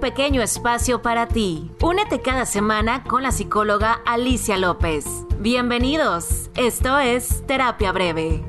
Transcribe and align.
pequeño 0.00 0.42
espacio 0.42 1.02
para 1.02 1.28
ti. 1.28 1.70
Únete 1.80 2.20
cada 2.20 2.46
semana 2.46 3.04
con 3.04 3.22
la 3.22 3.30
psicóloga 3.30 4.00
Alicia 4.06 4.56
López. 4.56 5.04
Bienvenidos, 5.38 6.50
esto 6.56 6.98
es 6.98 7.46
Terapia 7.46 7.92
Breve. 7.92 8.42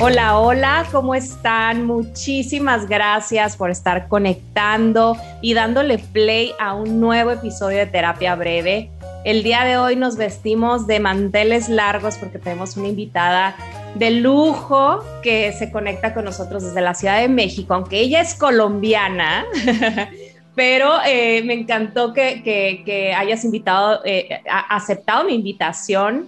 Hola, 0.00 0.38
hola, 0.38 0.86
¿cómo 0.90 1.14
están? 1.14 1.84
Muchísimas 1.84 2.88
gracias 2.88 3.56
por 3.56 3.70
estar 3.70 4.08
conectando 4.08 5.16
y 5.42 5.54
dándole 5.54 5.98
play 5.98 6.52
a 6.58 6.74
un 6.74 7.00
nuevo 7.00 7.32
episodio 7.32 7.78
de 7.78 7.86
Terapia 7.86 8.34
Breve. 8.36 8.90
El 9.24 9.42
día 9.42 9.64
de 9.64 9.76
hoy 9.76 9.96
nos 9.96 10.16
vestimos 10.16 10.86
de 10.86 11.00
manteles 11.00 11.68
largos 11.68 12.16
porque 12.16 12.38
tenemos 12.38 12.76
una 12.76 12.88
invitada 12.88 13.56
de 13.94 14.10
lujo 14.12 15.04
que 15.22 15.52
se 15.52 15.72
conecta 15.72 16.14
con 16.14 16.24
nosotros 16.24 16.62
desde 16.62 16.80
la 16.80 16.94
Ciudad 16.94 17.20
de 17.20 17.28
México, 17.28 17.74
aunque 17.74 18.00
ella 18.00 18.20
es 18.20 18.34
colombiana. 18.34 19.44
pero 20.54 20.94
eh, 21.06 21.42
me 21.44 21.54
encantó 21.54 22.12
que, 22.12 23.14
hayas 23.16 23.44
invitado, 23.44 24.00
eh, 24.04 24.42
aceptado 24.68 25.24
mi 25.24 25.34
invitación 25.34 26.26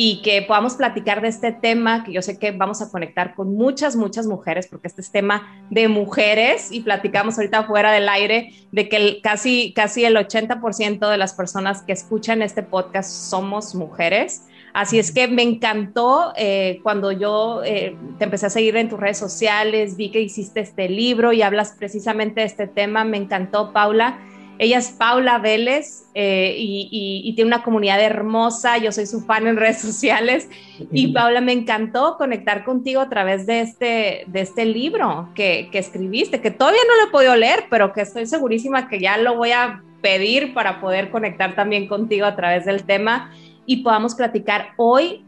y 0.00 0.22
que 0.22 0.42
podamos 0.42 0.76
platicar 0.76 1.22
de 1.22 1.26
este 1.26 1.50
tema, 1.50 2.04
que 2.04 2.12
yo 2.12 2.22
sé 2.22 2.38
que 2.38 2.52
vamos 2.52 2.80
a 2.80 2.88
conectar 2.88 3.34
con 3.34 3.56
muchas, 3.56 3.96
muchas 3.96 4.28
mujeres, 4.28 4.68
porque 4.68 4.86
este 4.86 5.00
es 5.00 5.10
tema 5.10 5.64
de 5.70 5.88
mujeres 5.88 6.70
y 6.70 6.82
platicamos 6.82 7.36
ahorita 7.36 7.64
fuera 7.64 7.90
del 7.90 8.08
aire 8.08 8.52
de 8.70 8.88
que 8.88 9.20
casi, 9.20 9.72
casi 9.72 10.04
el 10.04 10.14
80% 10.14 11.10
de 11.10 11.16
las 11.16 11.32
personas 11.32 11.82
que 11.82 11.90
escuchan 11.94 12.42
este 12.42 12.62
podcast 12.62 13.10
somos 13.10 13.74
mujeres. 13.74 14.46
Así 14.72 15.00
es 15.00 15.10
que 15.10 15.26
me 15.26 15.42
encantó 15.42 16.32
eh, 16.36 16.78
cuando 16.84 17.10
yo 17.10 17.64
eh, 17.64 17.96
te 18.18 18.24
empecé 18.24 18.46
a 18.46 18.50
seguir 18.50 18.76
en 18.76 18.88
tus 18.88 19.00
redes 19.00 19.18
sociales, 19.18 19.96
vi 19.96 20.12
que 20.12 20.20
hiciste 20.20 20.60
este 20.60 20.88
libro 20.88 21.32
y 21.32 21.42
hablas 21.42 21.74
precisamente 21.76 22.42
de 22.42 22.46
este 22.46 22.68
tema. 22.68 23.02
Me 23.02 23.16
encantó, 23.16 23.72
Paula. 23.72 24.20
Ella 24.58 24.78
es 24.78 24.90
Paula 24.90 25.38
Vélez 25.38 26.04
eh, 26.14 26.54
y, 26.58 27.32
tiene 27.34 27.48
una 27.48 27.62
comunidad 27.62 28.00
hermosa. 28.00 28.78
Yo 28.78 28.90
soy 28.90 29.06
su 29.06 29.20
fan 29.20 29.46
en 29.46 29.56
redes 29.56 29.80
sociales. 29.80 30.48
Y 30.92 31.12
Paula, 31.12 31.40
me 31.40 31.52
encantó 31.52 32.16
conectar 32.18 32.64
contigo 32.64 33.00
a 33.00 33.08
través 33.08 33.46
de 33.46 33.60
este, 33.60 34.24
de 34.26 34.40
este 34.40 34.64
libro 34.66 35.28
que, 35.34 35.68
que 35.70 35.78
escribiste, 35.78 36.40
que 36.40 36.50
todavía 36.50 36.80
no 36.88 36.96
lo 37.02 37.08
he 37.08 37.12
podido 37.12 37.36
leer, 37.36 37.66
pero 37.70 37.92
que 37.92 38.00
estoy 38.00 38.26
segurísima 38.26 38.88
que 38.88 38.98
ya 38.98 39.16
lo 39.16 39.36
voy 39.36 39.52
a 39.52 39.82
pedir 40.02 40.54
para 40.54 40.80
poder 40.80 41.10
conectar 41.10 41.54
también 41.54 41.86
contigo 41.86 42.26
a 42.26 42.36
través 42.36 42.64
del 42.64 42.84
tema 42.84 43.32
y 43.66 43.82
podamos 43.82 44.14
platicar 44.14 44.70
hoy 44.76 45.24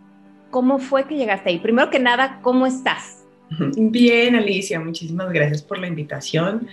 cómo 0.51 0.79
fue 0.79 1.05
que 1.05 1.17
llegaste 1.17 1.51
ahí. 1.51 1.59
Primero 1.59 1.91
que 1.91 1.99
nada, 1.99 2.41
¿cómo 2.43 2.67
estás? 2.67 3.20
Bien, 3.77 4.37
Alicia, 4.37 4.81
muchísimas 4.81 5.33
gracias 5.33 5.63
por 5.63 5.79
la 5.79 5.87
invitación 5.87 6.69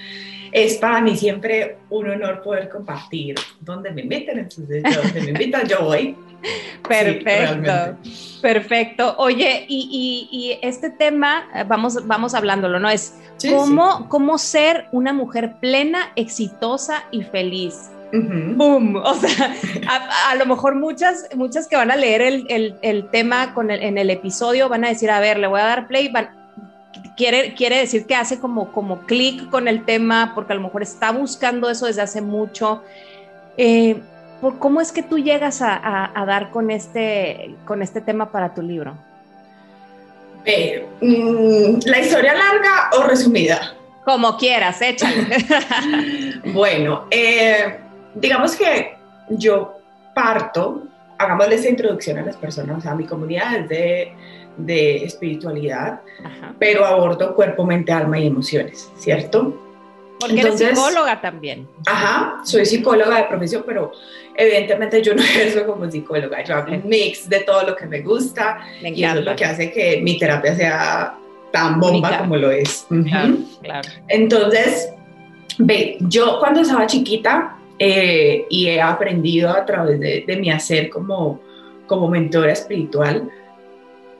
es 0.51 0.77
para 0.77 1.01
mí 1.01 1.15
siempre 1.15 1.77
un 1.89 2.09
honor 2.09 2.41
poder 2.41 2.69
compartir 2.69 3.35
donde 3.61 3.91
me 3.91 4.01
inviten, 4.01 4.39
entonces 4.39 4.83
donde 4.83 5.21
me 5.21 5.29
invitan 5.31 5.67
yo 5.67 5.83
voy. 5.83 6.15
Perfecto, 6.87 7.97
perfecto. 8.43 9.15
Oye, 9.17 9.65
y, 9.67 10.57
este 10.61 10.91
tema, 10.91 11.49
eh, 11.53 11.65
vamos, 11.67 12.05
vamos 12.05 12.35
hablándolo, 12.35 12.79
¿no? 12.79 12.89
Es 12.89 13.15
cómo, 13.49 14.07
cómo 14.07 14.37
ser 14.37 14.85
una 14.91 15.13
mujer 15.13 15.55
plena, 15.59 16.11
exitosa 16.15 17.05
y 17.11 17.23
feliz. 17.23 17.89
¡Boom! 18.13 18.95
O 18.97 19.13
sea, 19.15 19.53
a, 20.29 20.35
lo 20.35 20.45
mejor 20.45 20.75
muchas, 20.75 21.27
muchas 21.35 21.67
que 21.67 21.75
van 21.75 21.89
a 21.89 21.95
leer 21.95 22.21
el, 22.21 23.09
tema 23.09 23.53
con 23.55 23.71
en 23.71 23.97
el 23.97 24.09
episodio 24.11 24.69
van 24.69 24.85
a 24.85 24.89
decir, 24.89 25.09
a 25.09 25.19
ver, 25.19 25.39
le 25.39 25.47
voy 25.47 25.59
a 25.59 25.65
dar 25.65 25.87
play, 25.87 26.07
van, 26.09 26.36
quiere, 27.17 27.55
quiere 27.55 27.79
decir 27.79 28.05
que 28.05 28.15
hace 28.15 28.39
como, 28.39 28.71
como 28.71 28.99
clic 29.01 29.49
con 29.49 29.67
el 29.67 29.83
tema, 29.83 30.31
porque 30.35 30.53
a 30.53 30.55
lo 30.55 30.61
mejor 30.61 30.83
está 30.83 31.11
buscando 31.11 31.69
eso 31.69 31.87
desde 31.87 32.01
hace 32.01 32.21
mucho. 32.21 32.83
Eh, 33.57 33.99
¿Cómo 34.59 34.79
es 34.79 34.91
que 34.91 35.01
tú 35.01 35.17
llegas 35.17 35.61
a, 35.63 36.11
dar 36.27 36.51
con 36.51 36.69
este, 36.69 37.55
con 37.65 37.81
este 37.81 38.01
tema 38.01 38.31
para 38.31 38.53
tu 38.53 38.61
libro? 38.61 38.95
Mm, 41.01 41.79
¿La 41.85 41.99
historia 41.99 42.33
larga 42.35 42.91
o 42.97 43.03
resumida? 43.03 43.73
Como 44.05 44.37
quieras, 44.37 44.81
échale. 44.81 45.27
bueno, 46.53 47.07
eh, 47.09 47.79
digamos 48.13 48.55
que 48.55 48.95
yo 49.29 49.79
parto, 50.13 50.83
hagámosle 51.17 51.55
esa 51.55 51.69
introducción 51.69 52.19
a 52.19 52.21
las 52.21 52.37
personas, 52.37 52.85
a 52.85 52.93
mi 52.95 53.05
comunidad 53.05 53.61
de 53.61 54.13
de 54.57 55.03
espiritualidad, 55.03 56.01
pero 56.59 56.85
abordo 56.85 57.35
cuerpo, 57.35 57.65
mente, 57.65 57.91
alma 57.91 58.19
y 58.19 58.27
emociones, 58.27 58.91
¿cierto? 58.97 59.63
Porque 60.19 60.39
eres 60.39 60.57
psicóloga 60.57 61.21
también. 61.21 61.67
Ajá, 61.85 62.41
soy 62.43 62.65
psicóloga 62.65 63.17
de 63.17 63.23
profesión, 63.25 63.63
pero 63.65 63.91
evidentemente 64.35 65.01
yo 65.01 65.13
no 65.13 65.21
ejerzo 65.23 65.65
como 65.65 65.89
psicóloga. 65.89 66.43
Yo 66.43 66.55
hago 66.55 66.73
un 66.73 66.87
mix 66.87 67.29
de 67.29 67.41
todo 67.41 67.63
lo 67.63 67.75
que 67.75 67.85
me 67.85 68.01
gusta 68.01 68.59
y 68.81 69.03
eso 69.03 69.19
es 69.19 69.25
lo 69.25 69.35
que 69.35 69.45
hace 69.45 69.71
que 69.71 70.01
mi 70.01 70.17
terapia 70.17 70.55
sea 70.55 71.17
tan 71.51 71.79
bomba 71.79 72.17
como 72.19 72.35
lo 72.35 72.51
es. 72.51 72.87
claro, 73.61 73.89
Entonces, 74.07 74.89
ve, 75.59 75.97
yo 76.01 76.39
cuando 76.39 76.61
estaba 76.61 76.87
chiquita 76.87 77.57
eh, 77.79 78.45
y 78.49 78.67
he 78.67 78.81
aprendido 78.81 79.51
a 79.51 79.65
través 79.65 79.99
de, 79.99 80.23
de 80.25 80.37
mi 80.37 80.49
hacer 80.49 80.89
como, 80.89 81.39
como 81.85 82.09
mentora 82.09 82.51
espiritual, 82.51 83.29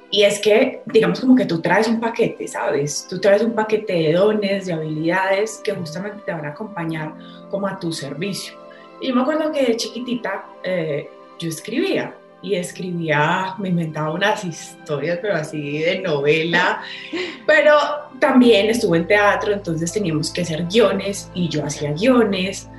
y 0.10 0.24
es 0.24 0.40
que, 0.40 0.82
digamos, 0.86 1.20
como 1.20 1.36
que 1.36 1.46
tú 1.46 1.62
traes 1.62 1.88
un 1.88 2.00
paquete, 2.00 2.48
¿sabes? 2.48 3.06
Tú 3.10 3.20
traes 3.20 3.42
un 3.42 3.54
paquete 3.54 3.94
de 3.94 4.14
dones, 4.14 4.66
de 4.66 4.74
habilidades 4.74 5.62
que 5.64 5.74
justamente 5.74 6.24
te 6.26 6.32
van 6.32 6.46
a 6.46 6.50
acompañar 6.50 7.14
como 7.50 7.68
a 7.68 7.78
tu 7.78 7.92
servicio. 7.92 8.56
Y 9.02 9.10
yo 9.10 9.16
me 9.16 9.22
acuerdo 9.22 9.52
que 9.52 9.66
de 9.66 9.76
chiquitita 9.76 10.46
eh, 10.64 11.10
yo 11.40 11.50
escribía 11.50 12.16
y 12.42 12.56
escribía, 12.56 13.56
me 13.58 13.70
inventaba 13.70 14.14
unas 14.14 14.46
historias, 14.46 15.20
pero 15.22 15.36
así 15.36 15.80
de 15.80 16.00
novela, 16.00 16.82
pero 17.46 17.74
también 18.20 18.70
estuve 18.70 19.00
en 19.00 19.08
teatro, 19.08 19.52
entonces 19.52 19.92
teníamos 19.92 20.32
que 20.32 20.42
hacer 20.42 20.66
guiones 20.68 21.30
y 21.34 21.50
yo 21.50 21.66
hacía 21.66 21.92
guiones. 21.92 22.70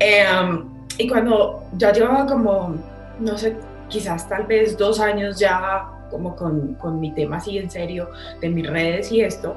Em, 0.00 0.64
y 0.98 1.08
cuando 1.08 1.62
ya 1.76 1.92
llevaba 1.92 2.26
como, 2.26 2.74
no 3.20 3.38
sé, 3.38 3.56
quizás 3.88 4.28
tal 4.28 4.46
vez 4.46 4.76
dos 4.76 4.98
años 4.98 5.38
ya 5.38 5.91
como 6.12 6.36
con, 6.36 6.74
con 6.74 7.00
mi 7.00 7.10
tema 7.12 7.38
así 7.38 7.58
en 7.58 7.68
serio, 7.68 8.10
de 8.40 8.48
mis 8.50 8.68
redes 8.68 9.10
y 9.10 9.22
esto, 9.22 9.56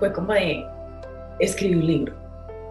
fue 0.00 0.12
como 0.12 0.32
de 0.32 0.64
escribir 1.38 1.76
un 1.76 1.86
libro. 1.86 2.14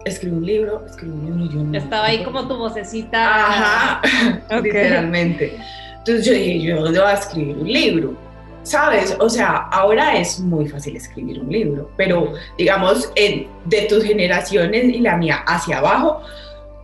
Escribir 0.04 0.38
un 0.38 0.46
libro, 0.46 0.84
escribir 0.86 1.14
un 1.14 1.26
libro. 1.26 1.54
Yo 1.54 1.62
no, 1.62 1.78
Estaba 1.78 2.06
ahí 2.06 2.24
como 2.24 2.46
tu 2.48 2.56
vocecita. 2.56 3.46
Ajá, 3.46 4.02
literalmente. 4.62 5.56
Entonces 5.98 6.26
yo 6.26 6.32
dije, 6.32 6.60
yo 6.60 6.80
voy 6.80 6.96
a 6.98 7.12
escribir 7.12 7.56
un 7.56 7.72
libro. 7.72 8.14
¿Sabes? 8.62 9.16
O 9.20 9.28
sea, 9.30 9.68
ahora 9.72 10.18
es 10.18 10.38
muy 10.38 10.68
fácil 10.68 10.94
escribir 10.94 11.40
un 11.40 11.50
libro, 11.50 11.90
pero 11.96 12.34
digamos, 12.58 13.10
de 13.14 13.82
tus 13.88 14.04
generaciones 14.04 14.84
y 14.84 15.00
la 15.00 15.16
mía 15.16 15.36
hacia 15.46 15.78
abajo, 15.78 16.20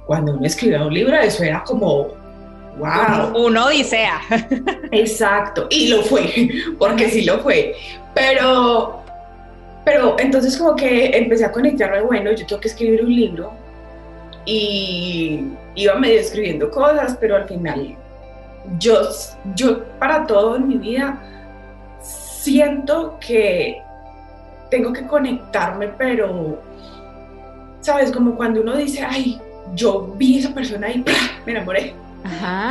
cuando 0.06 0.32
uno 0.32 0.46
escribía 0.46 0.82
un 0.82 0.94
libro, 0.94 1.14
eso 1.16 1.44
era 1.44 1.62
como 1.64 2.08
wow. 2.78 3.46
Uno 3.46 3.66
odisea. 3.66 4.20
Exacto, 4.90 5.66
y 5.70 5.88
lo 5.88 6.02
fue, 6.02 6.48
porque 6.78 7.08
sí 7.08 7.24
lo 7.24 7.40
fue. 7.40 7.74
Pero, 8.14 9.02
pero 9.84 10.16
entonces 10.18 10.56
como 10.56 10.74
que 10.74 11.16
empecé 11.16 11.44
a 11.44 11.52
conectarme, 11.52 12.02
bueno, 12.02 12.32
yo 12.32 12.46
tengo 12.46 12.60
que 12.60 12.68
escribir 12.68 13.04
un 13.04 13.14
libro 13.14 13.52
y 14.44 15.44
iba 15.74 15.94
medio 15.96 16.20
escribiendo 16.20 16.70
cosas, 16.70 17.16
pero 17.20 17.36
al 17.36 17.46
final 17.46 17.96
yo, 18.78 19.08
yo 19.54 19.84
para 19.98 20.26
todo 20.26 20.56
en 20.56 20.68
mi 20.68 20.76
vida 20.76 21.20
siento 22.00 23.18
que 23.20 23.82
tengo 24.70 24.92
que 24.92 25.06
conectarme, 25.06 25.88
pero, 25.88 26.60
¿sabes? 27.80 28.10
Como 28.10 28.36
cuando 28.36 28.60
uno 28.60 28.76
dice, 28.76 29.02
ay, 29.02 29.40
yo 29.74 30.14
vi 30.16 30.36
a 30.36 30.40
esa 30.40 30.54
persona 30.54 30.90
y 30.90 31.04
me 31.44 31.52
enamoré 31.52 31.94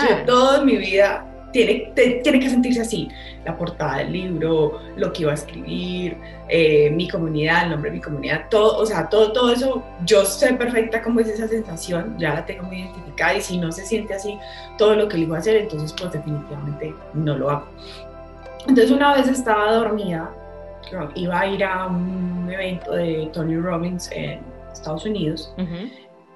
yo 0.02 0.26
toda 0.26 0.64
mi 0.64 0.78
vida 0.78 1.26
tiene, 1.56 1.92
tiene 2.22 2.40
que 2.40 2.50
sentirse 2.50 2.82
así. 2.82 3.08
La 3.46 3.58
portada 3.58 4.00
del 4.00 4.12
libro, 4.12 4.82
lo 4.98 5.14
que 5.14 5.22
iba 5.22 5.32
a 5.32 5.36
escribir, 5.36 6.18
eh, 6.50 6.90
mi 6.92 7.08
comunidad, 7.08 7.64
el 7.64 7.70
nombre 7.72 7.92
de 7.92 7.96
mi 7.96 8.02
comunidad, 8.02 8.50
todo, 8.50 8.78
o 8.78 8.86
sea, 8.86 9.08
todo, 9.08 9.32
todo 9.32 9.52
eso, 9.52 9.82
yo 10.06 10.26
sé 10.26 10.54
perfecta 10.56 11.02
cómo 11.02 11.22
es 11.22 11.30
esa 11.30 11.48
sensación, 11.48 12.18
ya 12.20 12.34
la 12.34 12.46
tengo 12.46 12.64
muy 12.64 12.82
identificada 12.82 13.36
y 13.36 13.42
si 13.42 13.58
no 13.58 13.72
se 13.72 13.86
siente 13.86 14.14
así 14.14 14.38
todo 14.78 14.96
lo 14.96 15.08
que 15.08 15.18
le 15.18 15.24
iba 15.24 15.38
a 15.38 15.40
hacer, 15.40 15.56
entonces 15.56 15.94
pues 15.94 16.12
definitivamente 16.12 16.94
no 17.14 17.38
lo 17.38 17.50
hago. 17.50 17.68
Entonces 18.68 18.92
una 18.92 19.16
vez 19.16 19.28
estaba 19.28 19.72
dormida, 19.72 20.30
iba 21.16 21.40
a 21.40 21.48
ir 21.48 21.64
a 21.64 21.88
un 21.88 22.50
evento 22.52 22.94
de 22.94 23.30
Tony 23.32 23.56
Robbins 23.58 24.10
en 24.12 24.42
Estados 24.74 25.06
Unidos 25.06 25.54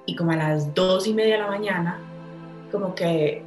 y 0.06 0.16
como 0.16 0.32
a 0.32 0.36
las 0.36 0.74
dos 0.74 1.06
y 1.06 1.12
media 1.12 1.34
de 1.34 1.42
la 1.42 1.48
mañana 1.48 1.98
como 2.70 2.94
que 2.94 3.42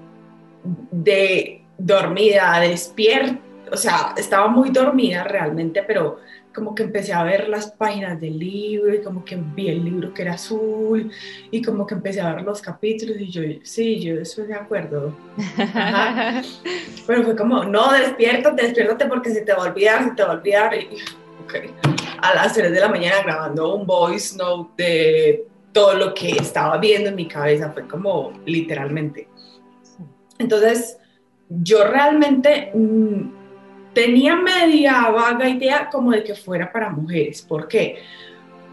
de 0.91 1.63
dormida, 1.77 2.59
despierta, 2.59 3.39
o 3.71 3.77
sea, 3.77 4.13
estaba 4.15 4.47
muy 4.47 4.69
dormida 4.69 5.23
realmente, 5.23 5.83
pero 5.83 6.19
como 6.53 6.75
que 6.75 6.83
empecé 6.83 7.13
a 7.13 7.23
ver 7.23 7.49
las 7.49 7.71
páginas 7.71 8.19
del 8.21 8.37
libro 8.37 8.93
y 8.93 9.01
como 9.01 9.25
que 9.25 9.35
vi 9.55 9.69
el 9.69 9.83
libro 9.83 10.13
que 10.13 10.21
era 10.21 10.33
azul 10.33 11.11
y 11.49 11.61
como 11.61 11.87
que 11.87 11.95
empecé 11.95 12.21
a 12.21 12.35
ver 12.35 12.43
los 12.43 12.61
capítulos 12.61 13.17
y 13.19 13.31
yo, 13.31 13.41
sí, 13.63 13.99
yo 13.99 14.19
estoy 14.19 14.47
de 14.47 14.53
acuerdo. 14.53 15.15
Pero 17.07 17.23
fue 17.23 17.35
como, 17.35 17.63
no, 17.63 17.91
despiértate, 17.91 18.61
despiértate 18.61 19.07
porque 19.07 19.31
se 19.31 19.41
te 19.41 19.53
va 19.53 19.65
a 19.65 19.69
olvidar, 19.69 20.03
se 20.03 20.11
te 20.11 20.23
va 20.23 20.29
a 20.29 20.35
olvidar. 20.35 20.73
Y, 20.75 20.89
A 22.21 22.35
las 22.35 22.53
3 22.53 22.71
de 22.71 22.79
la 22.79 22.87
mañana 22.87 23.23
grabando 23.23 23.75
un 23.75 23.85
voice 23.85 24.37
note 24.37 24.83
de 24.83 25.47
todo 25.73 25.95
lo 25.95 26.13
que 26.13 26.29
estaba 26.31 26.77
viendo 26.77 27.09
en 27.09 27.15
mi 27.15 27.27
cabeza, 27.27 27.71
fue 27.71 27.87
como 27.87 28.33
literalmente. 28.45 29.27
Entonces, 30.39 30.97
yo 31.49 31.83
realmente... 31.85 32.71
Mm, 32.73 33.43
tenía 33.93 34.35
media 34.35 35.09
vaga 35.09 35.47
idea 35.47 35.89
como 35.91 36.11
de 36.11 36.23
que 36.23 36.35
fuera 36.35 36.71
para 36.71 36.89
mujeres. 36.89 37.41
¿Por 37.41 37.67
qué? 37.67 37.99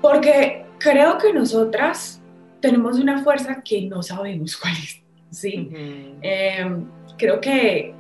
Porque 0.01 0.65
creo 0.79 1.19
que 1.19 1.33
nosotras 1.33 2.23
tenemos 2.61 2.99
una 2.99 3.23
fuerza 3.23 3.63
que 3.63 3.83
no 3.83 4.03
sabemos 4.03 4.57
cuál 4.61 4.75
es. 4.75 5.01
¿sí? 5.31 5.71
Em, 6.23 6.87
creo 7.17 7.41
que 7.41 7.95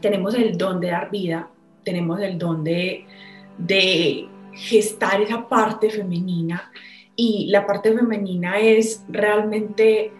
tenemos 0.00 0.34
el 0.34 0.56
don 0.56 0.80
de 0.80 0.88
dar 0.88 1.10
vida, 1.10 1.48
tenemos 1.84 2.20
el 2.20 2.38
don 2.38 2.62
de, 2.62 3.04
de 3.58 4.28
gestar 4.52 5.20
esa 5.20 5.48
parte 5.48 5.90
femenina 5.90 6.70
y 7.16 7.46
la 7.46 7.66
parte 7.66 7.92
femenina 7.92 8.58
es 8.58 9.04
realmente 9.08 10.12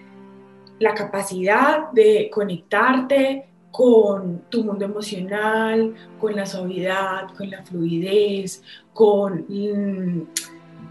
la 0.78 0.94
capacidad 0.94 1.90
de 1.92 2.30
conectarte 2.32 3.46
con 3.70 4.44
tu 4.48 4.64
mundo 4.64 4.86
emocional, 4.86 5.94
con 6.18 6.34
la 6.34 6.46
suavidad, 6.46 7.28
con 7.36 7.50
la 7.50 7.62
fluidez, 7.62 8.62
con, 8.94 9.44
mm, 9.48 10.28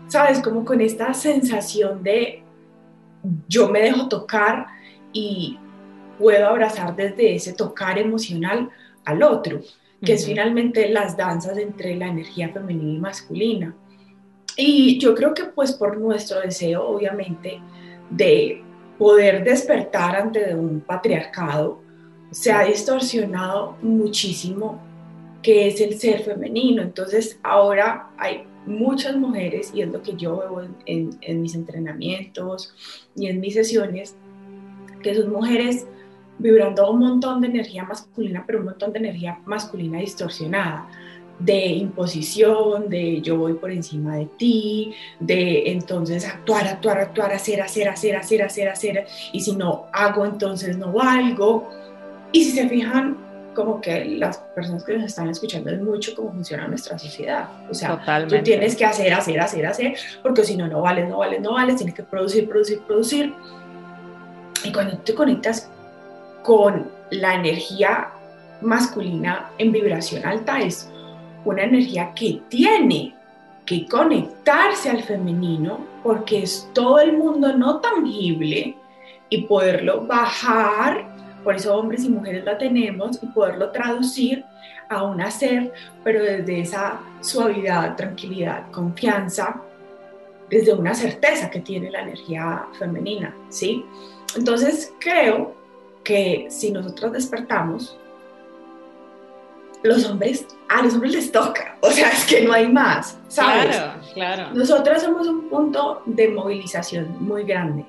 ¿sabes? 0.07 0.39
Como 0.39 0.63
con 0.63 0.81
esta 0.81 1.13
sensación 1.13 2.03
de 2.03 2.43
yo 3.47 3.69
me 3.69 3.81
dejo 3.81 4.07
tocar 4.07 4.67
y 5.11 5.57
puedo 6.19 6.47
abrazar 6.47 6.95
desde 6.95 7.35
ese 7.35 7.53
tocar 7.53 7.97
emocional 7.97 8.69
al 9.03 9.23
otro, 9.23 9.61
que 10.01 10.13
es 10.13 10.25
finalmente 10.25 10.89
las 10.89 11.17
danzas 11.17 11.57
entre 11.57 11.95
la 11.95 12.07
energía 12.07 12.49
femenina 12.49 12.93
y 12.93 12.99
masculina. 12.99 13.75
Y 14.57 14.99
yo 14.99 15.13
creo 15.15 15.33
que 15.33 15.45
pues 15.45 15.73
por 15.73 15.97
nuestro 15.97 16.39
deseo, 16.41 16.87
obviamente, 16.87 17.59
de 18.09 18.63
poder 18.97 19.43
despertar 19.43 20.15
ante 20.15 20.55
un 20.55 20.79
patriarcado, 20.81 21.81
se 22.31 22.51
ha 22.51 22.63
distorsionado 22.63 23.77
muchísimo 23.81 24.81
que 25.41 25.67
es 25.67 25.79
el 25.79 25.99
ser 25.99 26.23
femenino. 26.23 26.81
Entonces 26.81 27.39
ahora 27.43 28.09
hay 28.17 28.45
muchas 28.65 29.15
mujeres, 29.15 29.71
y 29.73 29.81
es 29.81 29.89
lo 29.89 30.01
que 30.01 30.15
yo 30.15 30.37
veo 30.37 30.67
en, 30.85 31.41
mis 31.41 31.55
entrenamientos 31.55 32.73
y 33.15 33.27
en 33.27 33.39
mis 33.39 33.53
sesiones, 33.53 34.15
que 35.03 35.13
son 35.13 35.31
mujeres 35.31 35.85
vibrando 36.39 36.91
un 36.91 36.99
montón 36.99 37.41
de 37.41 37.47
energía 37.47 37.83
masculina, 37.83 38.43
pero 38.45 38.59
un 38.59 38.65
montón 38.65 38.91
de 38.91 38.99
energía 38.99 39.39
masculina 39.45 39.99
distorsionada, 39.99 40.89
de 41.39 41.65
imposición, 41.67 42.89
de 42.89 43.21
yo 43.21 43.37
voy 43.37 43.53
por 43.53 43.71
encima 43.71 44.15
de 44.17 44.25
ti, 44.37 44.93
de 45.19 45.71
entonces 45.71 46.25
actuar, 46.25 46.67
actuar, 46.67 46.99
actuar, 46.99 47.33
hacer, 47.33 47.61
hacer, 47.61 47.89
hacer, 47.89 48.15
hacer, 48.15 48.41
hacer, 48.41 48.69
hacer, 48.69 49.07
y 49.33 49.41
si 49.41 49.55
no 49.55 49.87
hago, 49.91 50.25
entonces 50.25 50.77
no 50.77 50.93
valgo. 50.93 51.69
Y 52.31 52.43
si 52.43 52.51
se 52.51 52.67
fijan, 52.69 53.17
como 53.53 53.81
que 53.81 54.05
las 54.05 54.37
personas 54.37 54.83
que 54.83 54.97
nos 54.97 55.05
están 55.05 55.29
escuchando 55.29 55.71
es 55.71 55.81
mucho 55.81 56.13
cómo 56.15 56.31
funciona 56.31 56.67
nuestra 56.67 56.99
sociedad. 56.99 57.49
O 57.69 57.73
sea, 57.73 58.27
tú 58.27 58.35
tienes 58.43 58.75
que 58.75 58.85
hacer, 58.85 59.13
hacer, 59.13 59.39
hacer, 59.39 59.65
hacer, 59.65 59.95
porque 60.21 60.43
si 60.43 60.55
no, 60.55 60.67
no 60.67 60.81
vales, 60.81 61.09
no 61.09 61.19
vales, 61.19 61.41
no 61.41 61.53
vales, 61.53 61.77
tienes 61.77 61.95
que 61.95 62.03
producir, 62.03 62.47
producir, 62.47 62.81
producir. 62.81 63.33
Y 64.63 64.71
cuando 64.71 64.97
te 64.99 65.15
conectas 65.15 65.69
con 66.43 66.91
la 67.11 67.35
energía 67.35 68.11
masculina 68.61 69.51
en 69.57 69.71
vibración 69.71 70.25
alta, 70.25 70.59
es 70.59 70.89
una 71.45 71.63
energía 71.63 72.13
que 72.13 72.41
tiene 72.49 73.15
que 73.65 73.87
conectarse 73.87 74.89
al 74.89 75.03
femenino, 75.03 75.79
porque 76.03 76.43
es 76.43 76.69
todo 76.73 76.99
el 76.99 77.17
mundo 77.17 77.55
no 77.57 77.79
tangible 77.79 78.77
y 79.29 79.41
poderlo 79.43 80.05
bajar 80.05 81.15
por 81.45 81.55
eso 81.55 81.77
hombres 81.77 82.03
y 82.03 82.09
mujeres 82.09 82.43
la 82.43 82.57
tenemos 82.57 83.21
y 83.21 83.27
poderlo 83.27 83.71
traducir 83.71 84.43
a 84.89 85.03
un 85.03 85.21
hacer, 85.21 85.71
pero 86.03 86.23
desde 86.23 86.61
esa 86.61 86.99
suavidad, 87.21 87.95
tranquilidad, 87.95 88.71
confianza, 88.71 89.61
desde 90.49 90.73
una 90.73 90.95
certeza 90.95 91.51
que 91.51 91.59
tiene 91.59 91.91
la 91.91 92.01
energía 92.01 92.65
femenina, 92.79 93.35
¿sí? 93.49 93.85
Entonces 94.35 94.91
creo 94.99 95.55
que 96.03 96.47
si 96.49 96.71
nosotros 96.71 97.13
despertamos, 97.13 97.95
los 99.85 100.05
hombres, 100.05 100.47
a 100.69 100.81
los 100.81 100.93
hombres 100.95 101.13
les 101.13 101.31
toca, 101.31 101.77
o 101.81 101.91
sea, 101.91 102.09
es 102.09 102.25
que 102.25 102.41
no 102.41 102.53
hay 102.53 102.67
más, 102.67 103.17
¿sabes? 103.27 103.75
Claro, 103.75 104.01
claro. 104.13 104.53
Nosotras 104.53 105.03
somos 105.03 105.27
un 105.27 105.49
punto 105.49 106.01
de 106.05 106.29
movilización 106.29 107.15
muy 107.19 107.43
grande 107.43 107.85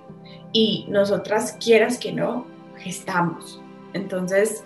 y 0.53 0.87
nosotras, 0.89 1.57
quieras 1.63 1.99
que 1.99 2.13
no, 2.13 2.47
estamos. 2.85 3.61
Entonces, 3.93 4.63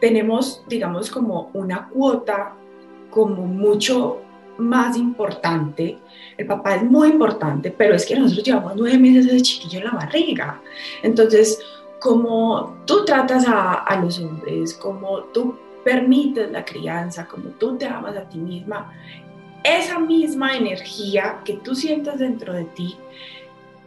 tenemos, 0.00 0.62
digamos, 0.68 1.10
como 1.10 1.50
una 1.54 1.88
cuota 1.88 2.54
como 3.10 3.46
mucho 3.46 4.20
más 4.58 4.96
importante. 4.96 5.98
El 6.36 6.46
papá 6.46 6.76
es 6.76 6.82
muy 6.82 7.08
importante, 7.08 7.70
pero 7.70 7.94
es 7.94 8.04
que 8.04 8.16
nosotros 8.16 8.44
llevamos 8.44 8.74
nueve 8.76 8.98
meses 8.98 9.30
de 9.30 9.40
chiquillo 9.40 9.78
en 9.78 9.84
la 9.84 9.92
barriga. 9.92 10.60
Entonces, 11.02 11.60
como 12.00 12.76
tú 12.84 13.04
tratas 13.04 13.46
a, 13.48 13.74
a 13.74 14.00
los 14.00 14.18
hombres, 14.20 14.74
como 14.74 15.20
tú 15.32 15.56
permites 15.84 16.50
la 16.50 16.64
crianza, 16.64 17.26
como 17.26 17.50
tú 17.50 17.76
te 17.76 17.86
amas 17.86 18.16
a 18.16 18.28
ti 18.28 18.38
misma, 18.38 18.92
esa 19.62 19.98
misma 19.98 20.56
energía 20.56 21.40
que 21.44 21.54
tú 21.54 21.74
sientes 21.74 22.18
dentro 22.18 22.52
de 22.52 22.64
ti 22.64 22.96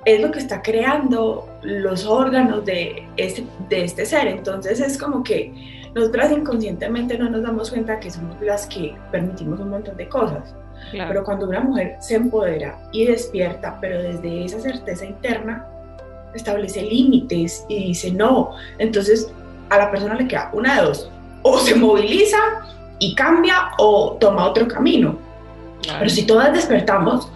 es 0.06 0.22
lo 0.22 0.32
que 0.32 0.40
está 0.40 0.62
creando 0.62 1.50
los 1.64 2.06
órganos 2.06 2.64
de 2.66 3.08
este, 3.18 3.46
de 3.68 3.84
este 3.84 4.06
ser. 4.06 4.28
Entonces 4.28 4.80
es 4.80 4.98
como 4.98 5.24
que 5.24 5.90
nosotras 5.94 6.32
inconscientemente 6.32 7.18
no 7.18 7.30
nos 7.30 7.44
damos 7.44 7.70
cuenta 7.70 8.00
que 8.00 8.10
somos 8.10 8.40
las 8.42 8.68
que 8.68 8.96
permitimos 9.12 9.60
un 9.60 9.70
montón 9.70 9.98
de 9.98 10.08
cosas. 10.08 10.56
Pero 10.92 11.24
cuando 11.24 11.50
una 11.50 11.60
mujer 11.60 11.98
se 12.00 12.16
empodera 12.16 12.80
y 12.92 13.06
despierta, 13.06 13.78
pero 13.82 14.02
desde 14.02 14.46
esa 14.46 14.60
certeza 14.60 15.06
interna, 15.06 15.68
establece 16.34 16.84
límites 16.84 17.66
y 17.68 17.88
dice 17.88 18.12
no. 18.12 18.52
Entonces 18.78 19.32
a 19.70 19.78
la 19.78 19.92
persona 19.92 20.16
le 20.16 20.28
queda 20.28 20.50
una 20.54 20.76
de 20.76 20.88
dos. 20.88 21.12
O 21.50 21.58
se 21.60 21.76
moviliza 21.76 22.38
y 23.00 23.16
cambia 23.16 23.72
o 23.78 24.18
toma 24.20 24.46
otro 24.48 24.68
camino. 24.68 25.18
Pero 25.82 26.10
si 26.10 26.26
todas 26.26 26.54
despertamos, 26.54 27.32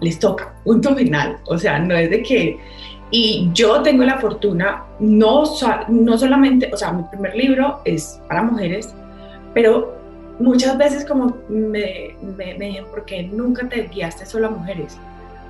les 0.00 0.18
toca, 0.18 0.52
punto 0.64 0.94
final. 0.96 1.38
O 1.46 1.56
sea, 1.56 1.78
no 1.78 1.94
es 1.94 2.10
de 2.10 2.22
que... 2.22 2.58
Y 3.10 3.48
yo 3.52 3.80
tengo 3.82 4.02
la 4.02 4.18
fortuna, 4.18 4.82
no, 4.98 5.44
no 5.88 6.18
solamente, 6.18 6.68
o 6.72 6.76
sea, 6.76 6.90
mi 6.90 7.04
primer 7.04 7.36
libro 7.36 7.80
es 7.84 8.20
para 8.26 8.42
mujeres, 8.42 8.92
pero 9.52 9.94
muchas 10.40 10.76
veces 10.76 11.04
como 11.04 11.36
me, 11.48 12.16
me, 12.20 12.54
me 12.54 12.66
dicen, 12.66 12.86
¿por 12.86 13.04
qué 13.04 13.22
nunca 13.22 13.68
te 13.68 13.82
guiaste 13.82 14.26
solo 14.26 14.48
a 14.48 14.50
mujeres? 14.50 14.98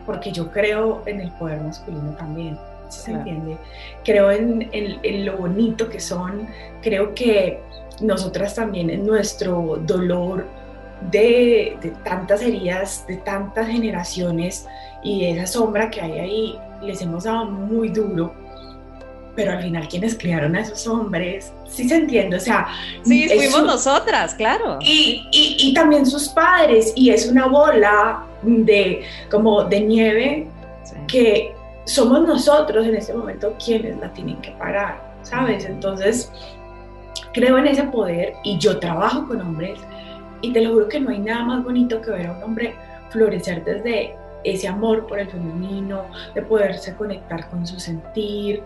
Porque 0.04 0.30
yo 0.30 0.50
creo 0.50 1.00
en 1.06 1.20
el 1.20 1.30
poder 1.32 1.62
masculino 1.62 2.10
también, 2.18 2.58
¿se 2.90 3.12
entiende? 3.12 3.56
Creo 4.04 4.30
en, 4.30 4.68
en, 4.72 4.98
en, 5.02 5.24
lo 5.24 5.38
bonito 5.38 5.88
que 5.88 6.00
son, 6.00 6.46
creo 6.82 7.14
que 7.14 7.60
nosotras 8.00 8.54
también 8.54 8.90
en 8.90 9.06
nuestro 9.06 9.78
dolor, 9.84 10.46
de, 11.10 11.92
tantas 12.04 12.42
heridas, 12.42 13.04
de 13.06 13.16
tantas 13.18 13.68
generaciones 13.68 14.66
y 15.02 15.22
de 15.22 15.30
esa 15.32 15.46
sombra 15.46 15.90
que 15.90 16.00
hay 16.00 16.18
ahí, 16.18 16.58
les 16.82 17.02
hemos 17.02 17.24
dado 17.24 17.46
muy 17.46 17.88
duro. 17.88 18.34
Pero 19.36 19.52
al 19.52 19.62
final, 19.62 19.88
quienes 19.88 20.16
criaron 20.16 20.54
a 20.54 20.60
esos 20.60 20.86
hombres, 20.86 21.52
sí 21.66 21.88
se 21.88 21.96
entiende, 21.96 22.36
o 22.36 22.40
sea. 22.40 22.68
Sí, 23.02 23.28
fuimos 23.28 23.64
nosotras, 23.64 24.34
claro. 24.34 24.78
Y, 24.80 25.26
y, 25.32 25.74
también 25.74 26.06
sus 26.06 26.28
padres, 26.28 26.92
y 26.94 27.10
es 27.10 27.26
una 27.26 27.46
bola 27.46 28.24
de, 28.42 29.02
como 29.30 29.64
de 29.64 29.80
nieve 29.80 30.46
que 31.08 31.52
somos 31.84 32.20
nosotros 32.26 32.86
en 32.86 32.94
este 32.94 33.12
momento 33.12 33.54
quienes 33.62 33.98
la 33.98 34.12
tienen 34.12 34.40
que 34.40 34.52
parar, 34.52 35.02
¿sabes? 35.22 35.64
Entonces, 35.64 36.30
creo 37.34 37.58
en 37.58 37.66
ese 37.66 37.82
poder 37.84 38.34
y 38.44 38.56
yo 38.58 38.78
trabajo 38.78 39.26
con 39.26 39.40
hombres 39.40 39.78
y 40.40 40.52
te 40.52 40.62
lo 40.62 40.72
juro 40.72 40.88
que 40.88 41.00
no 41.00 41.10
hay 41.10 41.18
nada 41.18 41.44
más 41.44 41.64
bonito 41.64 42.00
que 42.00 42.10
ver 42.10 42.26
a 42.28 42.32
un 42.32 42.42
hombre 42.42 42.74
florecer 43.10 43.64
desde 43.64 44.14
ese 44.44 44.68
amor 44.68 45.06
por 45.06 45.18
el 45.18 45.28
femenino, 45.28 46.04
de 46.34 46.42
poderse 46.42 46.94
conectar 46.94 47.48
con 47.48 47.66
su 47.66 47.80
sentir, 47.80 48.62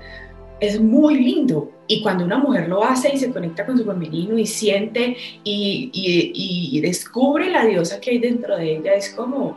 es 0.60 0.80
muy 0.80 1.20
lindo. 1.20 1.70
Y 1.86 2.02
cuando 2.02 2.24
una 2.24 2.38
mujer 2.38 2.68
lo 2.68 2.84
hace 2.84 3.14
y 3.14 3.18
se 3.18 3.30
conecta 3.30 3.64
con 3.64 3.78
su 3.78 3.84
femenino 3.84 4.36
y 4.36 4.44
siente 4.44 5.16
y, 5.44 5.90
y, 5.92 6.80
descubre 6.80 7.48
la 7.48 7.64
diosa 7.64 8.00
que 8.00 8.10
hay 8.10 8.18
dentro 8.18 8.56
de 8.56 8.76
ella, 8.76 8.94
es 8.94 9.10
como, 9.10 9.56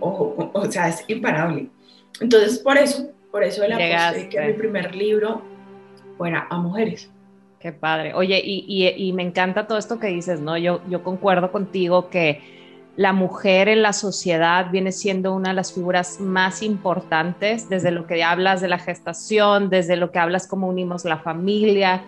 o, 0.00 0.50
o 0.52 0.70
sea, 0.70 0.88
es 0.88 1.04
imparable. 1.08 1.68
Entonces, 2.20 2.60
por 2.60 2.78
eso, 2.78 3.08
por 3.30 3.42
eso 3.42 3.64
el 3.64 3.72
aposté 3.72 4.28
que 4.28 4.40
mi 4.40 4.52
primer 4.52 4.94
libro 4.94 5.42
fuera 6.16 6.46
a 6.48 6.58
mujeres. 6.58 7.10
Qué 7.58 7.72
padre. 7.72 8.14
Oye, 8.14 8.40
y, 8.44 8.86
y, 8.96 9.12
me 9.12 9.22
encanta 9.22 9.66
todo 9.66 9.78
esto 9.78 9.98
que 9.98 10.08
dices, 10.08 10.40
¿no? 10.40 10.56
Yo, 10.58 10.80
yo 10.88 11.02
concuerdo 11.02 11.50
contigo 11.50 12.10
que 12.10 12.40
la 12.96 13.12
mujer 13.12 13.68
en 13.68 13.82
la 13.82 13.92
sociedad 13.92 14.70
viene 14.70 14.92
siendo 14.92 15.34
una 15.34 15.50
de 15.50 15.54
las 15.54 15.72
figuras 15.72 16.20
más 16.20 16.62
importantes, 16.62 17.68
desde 17.68 17.90
lo 17.90 18.06
que 18.06 18.22
hablas 18.22 18.60
de 18.60 18.68
la 18.68 18.78
gestación, 18.78 19.68
desde 19.68 19.96
lo 19.96 20.10
que 20.10 20.18
hablas 20.18 20.46
cómo 20.46 20.68
unimos 20.68 21.04
la 21.04 21.18
familia, 21.18 22.02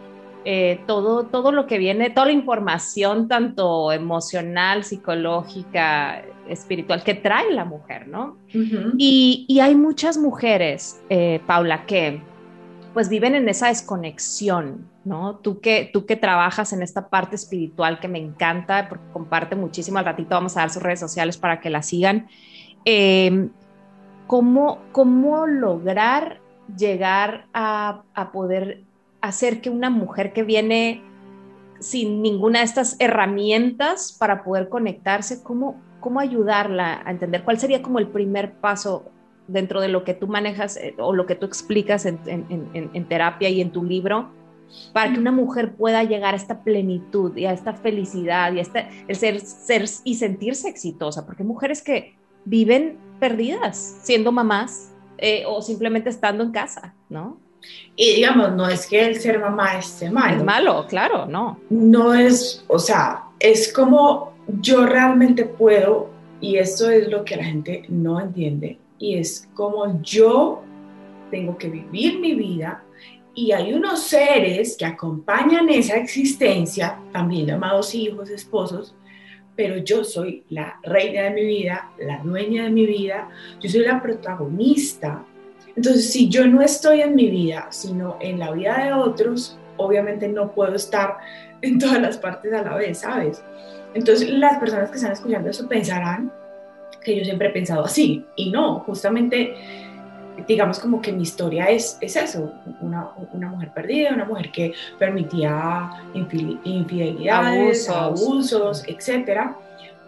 eh, 0.45 0.81
todo, 0.87 1.25
todo 1.25 1.53
lo 1.53 1.67
que 1.67 1.79
viene, 1.79 2.11
toda 2.11 2.27
la 2.27 2.33
información, 2.33 3.29
tanto 3.29 3.93
emocional, 3.93 4.85
psicológica, 4.85 6.23
espiritual, 6.49 7.03
que 7.03 7.15
trae 7.15 7.53
la 7.53 7.67
mujer, 7.67 8.09
¿no? 8.09 8.39
y, 8.97 9.45
y, 9.47 9.61
hay 9.61 9.75
muchas 9.75 10.17
mujeres, 10.17 11.03
eh, 11.11 11.41
Paula, 11.47 11.85
que 11.85 12.23
pues 12.95 13.11
viven 13.11 13.35
en 13.35 13.49
esa 13.49 13.69
desconexión, 13.69 14.89
¿no? 15.09 15.37
Tú 15.37 15.61
que, 15.61 15.91
tú 15.93 16.07
que 16.07 16.17
trabajas 16.17 16.73
en 16.73 16.83
esta 16.83 17.09
parte 17.09 17.37
espiritual 17.37 17.99
que 17.99 18.09
me 18.09 18.19
encanta, 18.19 18.89
porque 18.89 19.11
comparte 19.13 19.57
muchísimo, 19.57 19.99
al 19.99 20.05
ratito 20.05 20.31
vamos 20.31 20.57
a 20.57 20.61
dar 20.61 20.71
sus 20.71 20.83
redes 20.83 21.01
sociales 21.01 21.37
para 21.39 21.61
que 21.61 21.71
la 21.71 21.83
sigan. 21.83 22.29
Em, 22.85 23.51
¿cómo, 24.27 24.81
¿Cómo 24.93 25.47
lograr 25.47 26.41
llegar 26.77 27.47
a, 27.55 28.03
a 28.15 28.33
poder 28.33 28.85
hacer 29.21 29.61
que 29.61 29.71
una 29.71 29.91
mujer 29.91 30.33
que 30.33 30.43
viene 30.43 31.03
sin 31.81 32.23
ninguna 32.23 32.61
de 32.61 32.67
estas 32.67 32.97
herramientas 32.99 34.17
para 34.19 34.43
poder 34.43 34.69
conectarse, 34.69 35.43
¿cómo, 35.43 35.81
cómo 36.01 36.21
ayudarla 36.21 37.03
a 37.05 37.11
entender 37.11 37.45
cuál 37.45 37.59
sería 37.59 37.83
como 37.83 37.99
el 37.99 38.09
primer 38.09 38.55
paso 38.55 39.11
dentro 39.47 39.81
de 39.81 39.89
lo 39.89 40.05
que 40.05 40.15
tú 40.15 40.29
manejas 40.29 40.77
eh, 40.77 40.95
o 40.99 41.15
lo 41.15 41.27
que 41.27 41.35
tú 41.35 41.47
explicas 41.47 42.07
en, 42.07 42.19
terapia 43.09 43.49
y 43.49 43.61
en 43.61 43.71
tu 43.71 43.83
libro, 43.83 44.31
para 44.93 45.13
que 45.13 45.19
una 45.19 45.33
mujer 45.33 45.75
pueda 45.75 46.05
llegar 46.05 46.35
a 46.35 46.37
esta 46.37 46.63
plenitud 46.63 47.37
y 47.37 47.47
a 47.47 47.53
esta 47.53 47.73
felicidad 47.73 48.53
y 48.53 48.59
a 48.59 48.63
este, 48.63 48.89
el 49.07 49.17
ser, 49.17 49.41
ser 49.41 49.85
y 50.05 50.15
sentirse 50.15 50.69
exitosa, 50.69 51.27
porque 51.27 51.43
hay 51.43 51.49
mujeres 51.49 51.83
que 51.83 52.17
viven 52.45 52.99
perdidas 53.21 53.99
siendo 54.03 54.33
mamás 54.33 54.93
eh, 55.19 55.45
o 55.47 55.63
simplemente 55.63 56.11
estando 56.11 56.45
en 56.45 56.53
casa, 56.53 56.95
¿no? 57.09 57.39
Y 57.97 58.15
digamos, 58.15 58.53
no 58.53 58.69
es 58.69 58.87
que 58.87 59.05
el 59.05 59.21
ser 59.21 59.41
mamá 59.41 59.79
esté 59.79 60.11
malo. 60.11 60.37
Es 60.37 60.45
malo, 60.45 60.87
claro, 60.87 61.27
no. 61.27 61.59
No 61.71 62.15
es, 62.15 62.65
o 62.69 62.79
sea, 62.79 63.25
es 63.41 63.73
como 63.73 64.33
yo 64.61 64.87
realmente 64.87 65.45
puedo, 65.45 66.09
y 66.41 66.57
esto 66.57 66.89
es 66.89 67.09
lo 67.09 67.25
que 67.25 67.37
la 67.37 67.45
gente 67.45 67.85
no 67.89 68.21
entiende, 68.21 68.79
y 68.99 69.17
es 69.17 69.49
como 69.55 70.01
yo 70.03 70.63
tengo 71.31 71.59
que 71.59 71.69
vivir 71.69 72.21
mi 72.21 72.35
vida 72.35 72.83
y 73.39 73.53
hay 73.53 73.73
unos 73.73 74.03
seres 74.03 74.77
que 74.77 74.85
acompañan 74.85 75.69
esa 75.69 75.97
existencia, 75.97 76.99
también 77.13 77.47
llamados 77.47 77.95
hijos, 77.95 78.31
esposos, 78.31 78.97
pero 79.55 79.77
yo 79.77 80.03
soy 80.03 80.43
la 80.49 80.81
reina 80.83 81.23
de 81.23 81.31
mi 81.31 81.45
vida, 81.45 81.93
la 82.01 82.19
dueña 82.19 82.65
de 82.65 82.71
mi 82.71 82.85
vida, 82.85 83.29
yo 83.61 83.71
soy 83.71 83.83
la 83.83 84.03
protagonista. 84.03 85.25
Entonces, 85.77 86.11
si 86.11 86.29
yo 86.29 86.49
no 86.49 86.63
estoy 86.63 87.03
en 87.03 87.15
mi 87.15 87.31
vida, 87.31 87.69
sino 87.71 88.17
en 88.21 88.41
la 88.41 88.51
vida 88.51 88.85
de 88.85 88.93
otros, 88.93 89.57
obviamente 89.77 90.27
no 90.27 90.53
puedo 90.53 90.75
estar 90.75 91.19
en 91.63 91.79
todas 91.79 92.03
las 92.03 92.19
partes 92.19 92.53
a 92.53 92.63
la 92.63 92.75
vez, 92.75 92.99
¿sabes? 92.99 93.41
Entonces, 93.95 94.31
las 94.31 94.59
personas 94.59 94.91
que 94.91 94.97
están 94.97 95.13
escuchando 95.13 95.49
eso 95.49 95.69
pensarán, 95.69 96.33
que 97.05 97.17
yo 97.17 97.25
siempre 97.25 97.51
he 97.51 97.53
pensado 97.53 97.85
así. 97.85 98.25
Y 98.35 98.51
no, 98.51 98.81
justamente, 98.81 99.55
digamos 100.49 100.81
como 100.81 101.01
que 101.01 101.13
mi 101.13 101.23
historia 101.23 101.67
es, 101.67 101.99
es 102.01 102.17
eso, 102.17 102.51
una, 102.81 103.11
una 103.33 103.51
mujer 103.51 103.71
perdida, 103.71 104.15
una 104.15 104.25
mujer 104.25 104.51
que 104.51 104.73
permitía 104.99 105.91
infidelidades, 106.65 107.89
abusos, 107.89 108.83
etcétera 108.87 109.55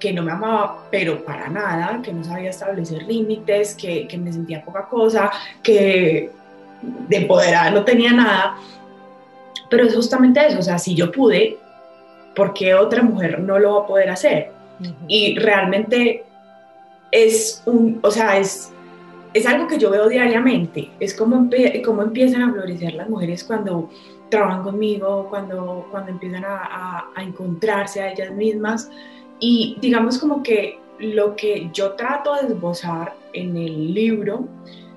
que 0.00 0.12
no 0.14 0.22
me 0.22 0.32
amaba, 0.32 0.84
pero 0.90 1.22
para 1.24 1.48
nada, 1.48 2.00
que 2.02 2.10
no 2.10 2.24
sabía 2.24 2.48
establecer 2.50 3.02
límites, 3.02 3.74
que, 3.74 4.08
que 4.08 4.16
me 4.16 4.32
sentía 4.32 4.64
poca 4.64 4.88
cosa, 4.88 5.30
que 5.62 6.30
de 6.80 7.16
empoderada 7.16 7.70
no 7.70 7.84
tenía 7.84 8.12
nada. 8.12 8.56
Pero 9.68 9.84
es 9.84 9.94
justamente 9.94 10.44
eso, 10.44 10.58
o 10.58 10.62
sea, 10.62 10.78
si 10.78 10.94
yo 10.94 11.12
pude, 11.12 11.58
¿por 12.34 12.54
qué 12.54 12.74
otra 12.74 13.02
mujer 13.02 13.40
no 13.40 13.58
lo 13.58 13.74
va 13.74 13.84
a 13.84 13.86
poder 13.86 14.10
hacer? 14.10 14.50
Y 15.06 15.38
realmente 15.38 16.24
es 17.10 17.62
un, 17.66 18.00
o 18.02 18.10
sea, 18.10 18.38
es, 18.38 18.72
es 19.32 19.46
algo 19.46 19.68
que 19.68 19.78
yo 19.78 19.90
veo 19.90 20.08
diariamente, 20.08 20.90
es 20.98 21.14
como, 21.14 21.48
como 21.84 22.02
empiezan 22.02 22.42
a 22.42 22.52
florecer 22.52 22.94
las 22.94 23.08
mujeres 23.08 23.44
cuando 23.44 23.88
trabajan 24.28 24.62
conmigo, 24.62 25.26
cuando, 25.28 25.86
cuando 25.90 26.10
empiezan 26.12 26.44
a, 26.44 27.10
encontrarse 27.18 28.00
a 28.00 28.12
ellas 28.12 28.32
mismas 28.32 28.90
y 29.40 29.76
digamos 29.80 30.18
como 30.18 30.42
que 30.42 30.78
lo 30.98 31.36
que 31.36 31.70
yo 31.72 31.92
trato 31.92 32.34
de 32.34 32.48
esbozar 32.48 33.14
en 33.32 33.56
el 33.56 33.92
libro 33.92 34.46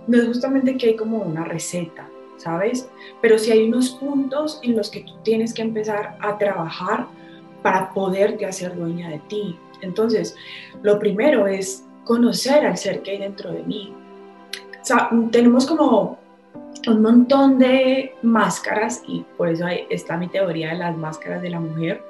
no 0.08 0.18
es 0.18 0.28
justamente 0.28 0.78
que 0.78 0.90
hay 0.90 0.96
como 0.96 1.18
una 1.18 1.44
receta, 1.44 2.08
¿sabes? 2.38 2.90
Pero 3.22 3.38
sí 3.38 3.52
hay 3.52 3.68
unos 3.68 3.92
puntos 3.92 4.60
en 4.64 4.76
los 4.76 4.90
que 4.90 5.02
tú 5.02 5.14
tienes 5.24 5.54
que 5.54 5.62
empezar 5.62 6.18
a 6.20 6.38
trabajar 6.38 7.08
para 7.62 7.94
poderte 7.94 8.46
hacer 8.46 8.76
dueña 8.76 9.10
de 9.10 9.20
ti. 9.30 9.58
Entonces, 9.82 10.36
lo 10.82 11.00
primero 11.00 11.48
es 11.48 11.86
conocer 12.04 12.66
al 12.66 12.78
ser 12.78 13.02
que 13.02 13.12
hay 13.12 13.20
dentro 13.20 13.52
de 13.52 13.64
mí. 13.64 13.94
Sea, 14.84 15.10
tenemos 15.32 15.66
como 15.66 16.20
un 16.88 17.02
montón 17.02 17.58
de 17.58 18.14
máscaras 18.22 19.02
y 19.08 19.26
por 19.38 19.50
eso 19.50 19.66
está 19.90 20.18
mi 20.18 20.28
teoría 20.28 20.70
de 20.70 20.76
las 20.76 20.98
máscaras 20.98 21.42
de 21.42 21.50
la 21.50 21.60
mujer 21.60 22.04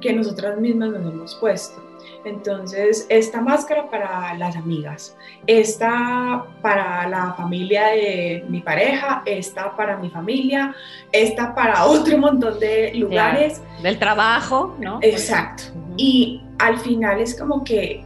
que 0.00 0.12
nosotras 0.12 0.58
mismas 0.58 0.90
nos 0.90 1.12
hemos 1.12 1.34
puesto. 1.36 1.82
Entonces, 2.24 3.06
esta 3.08 3.40
máscara 3.40 3.88
para 3.88 4.34
las 4.34 4.56
amigas, 4.56 5.16
esta 5.46 6.44
para 6.62 7.08
la 7.08 7.34
familia 7.34 7.88
de 7.88 8.44
mi 8.48 8.60
pareja, 8.60 9.22
esta 9.26 9.76
para 9.76 9.96
mi 9.96 10.10
familia, 10.10 10.74
esta 11.12 11.54
para 11.54 11.84
otro 11.86 12.18
montón 12.18 12.58
de 12.58 12.92
lugares. 12.94 13.62
del 13.82 13.98
trabajo, 13.98 14.76
¿no? 14.78 14.98
Exacto. 15.02 15.64
Y 15.96 16.42
al 16.58 16.78
final 16.78 17.20
es 17.20 17.38
como 17.38 17.64
que 17.64 18.04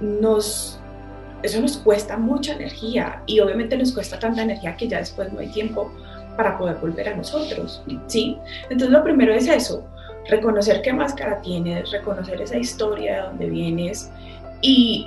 nos, 0.00 0.80
eso 1.44 1.60
nos 1.60 1.76
cuesta 1.76 2.16
mucha 2.16 2.54
energía 2.54 3.22
y 3.26 3.38
obviamente 3.38 3.76
nos 3.76 3.92
cuesta 3.92 4.18
tanta 4.18 4.42
energía 4.42 4.76
que 4.76 4.88
ya 4.88 4.98
después 4.98 5.30
no 5.30 5.40
hay 5.40 5.48
tiempo 5.48 5.92
para 6.38 6.56
poder 6.56 6.76
volver 6.76 7.10
a 7.10 7.16
nosotros, 7.16 7.82
¿sí? 8.06 8.38
Entonces 8.62 8.88
lo 8.88 9.04
primero 9.04 9.34
es 9.34 9.46
eso, 9.46 9.84
reconocer 10.28 10.80
qué 10.80 10.92
máscara 10.94 11.42
tienes, 11.42 11.90
reconocer 11.90 12.40
esa 12.40 12.56
historia 12.56 13.16
de 13.16 13.22
donde 13.28 13.50
vienes 13.50 14.10
y 14.62 15.06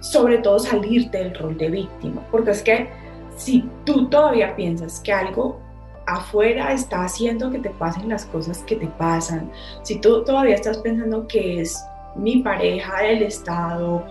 sobre 0.00 0.38
todo 0.38 0.58
salirte 0.58 1.18
del 1.18 1.34
rol 1.34 1.58
de 1.58 1.68
víctima, 1.68 2.22
porque 2.30 2.52
es 2.52 2.62
que 2.62 2.88
si 3.36 3.68
tú 3.84 4.08
todavía 4.08 4.56
piensas 4.56 5.00
que 5.00 5.12
algo 5.12 5.60
afuera 6.06 6.72
está 6.72 7.04
haciendo 7.04 7.50
que 7.50 7.58
te 7.58 7.70
pasen 7.70 8.08
las 8.08 8.24
cosas 8.24 8.62
que 8.62 8.76
te 8.76 8.86
pasan, 8.86 9.50
si 9.82 10.00
tú 10.00 10.24
todavía 10.24 10.54
estás 10.54 10.78
pensando 10.78 11.26
que 11.26 11.60
es 11.60 11.84
mi 12.16 12.38
pareja, 12.38 13.06
el 13.06 13.22
Estado, 13.22 14.02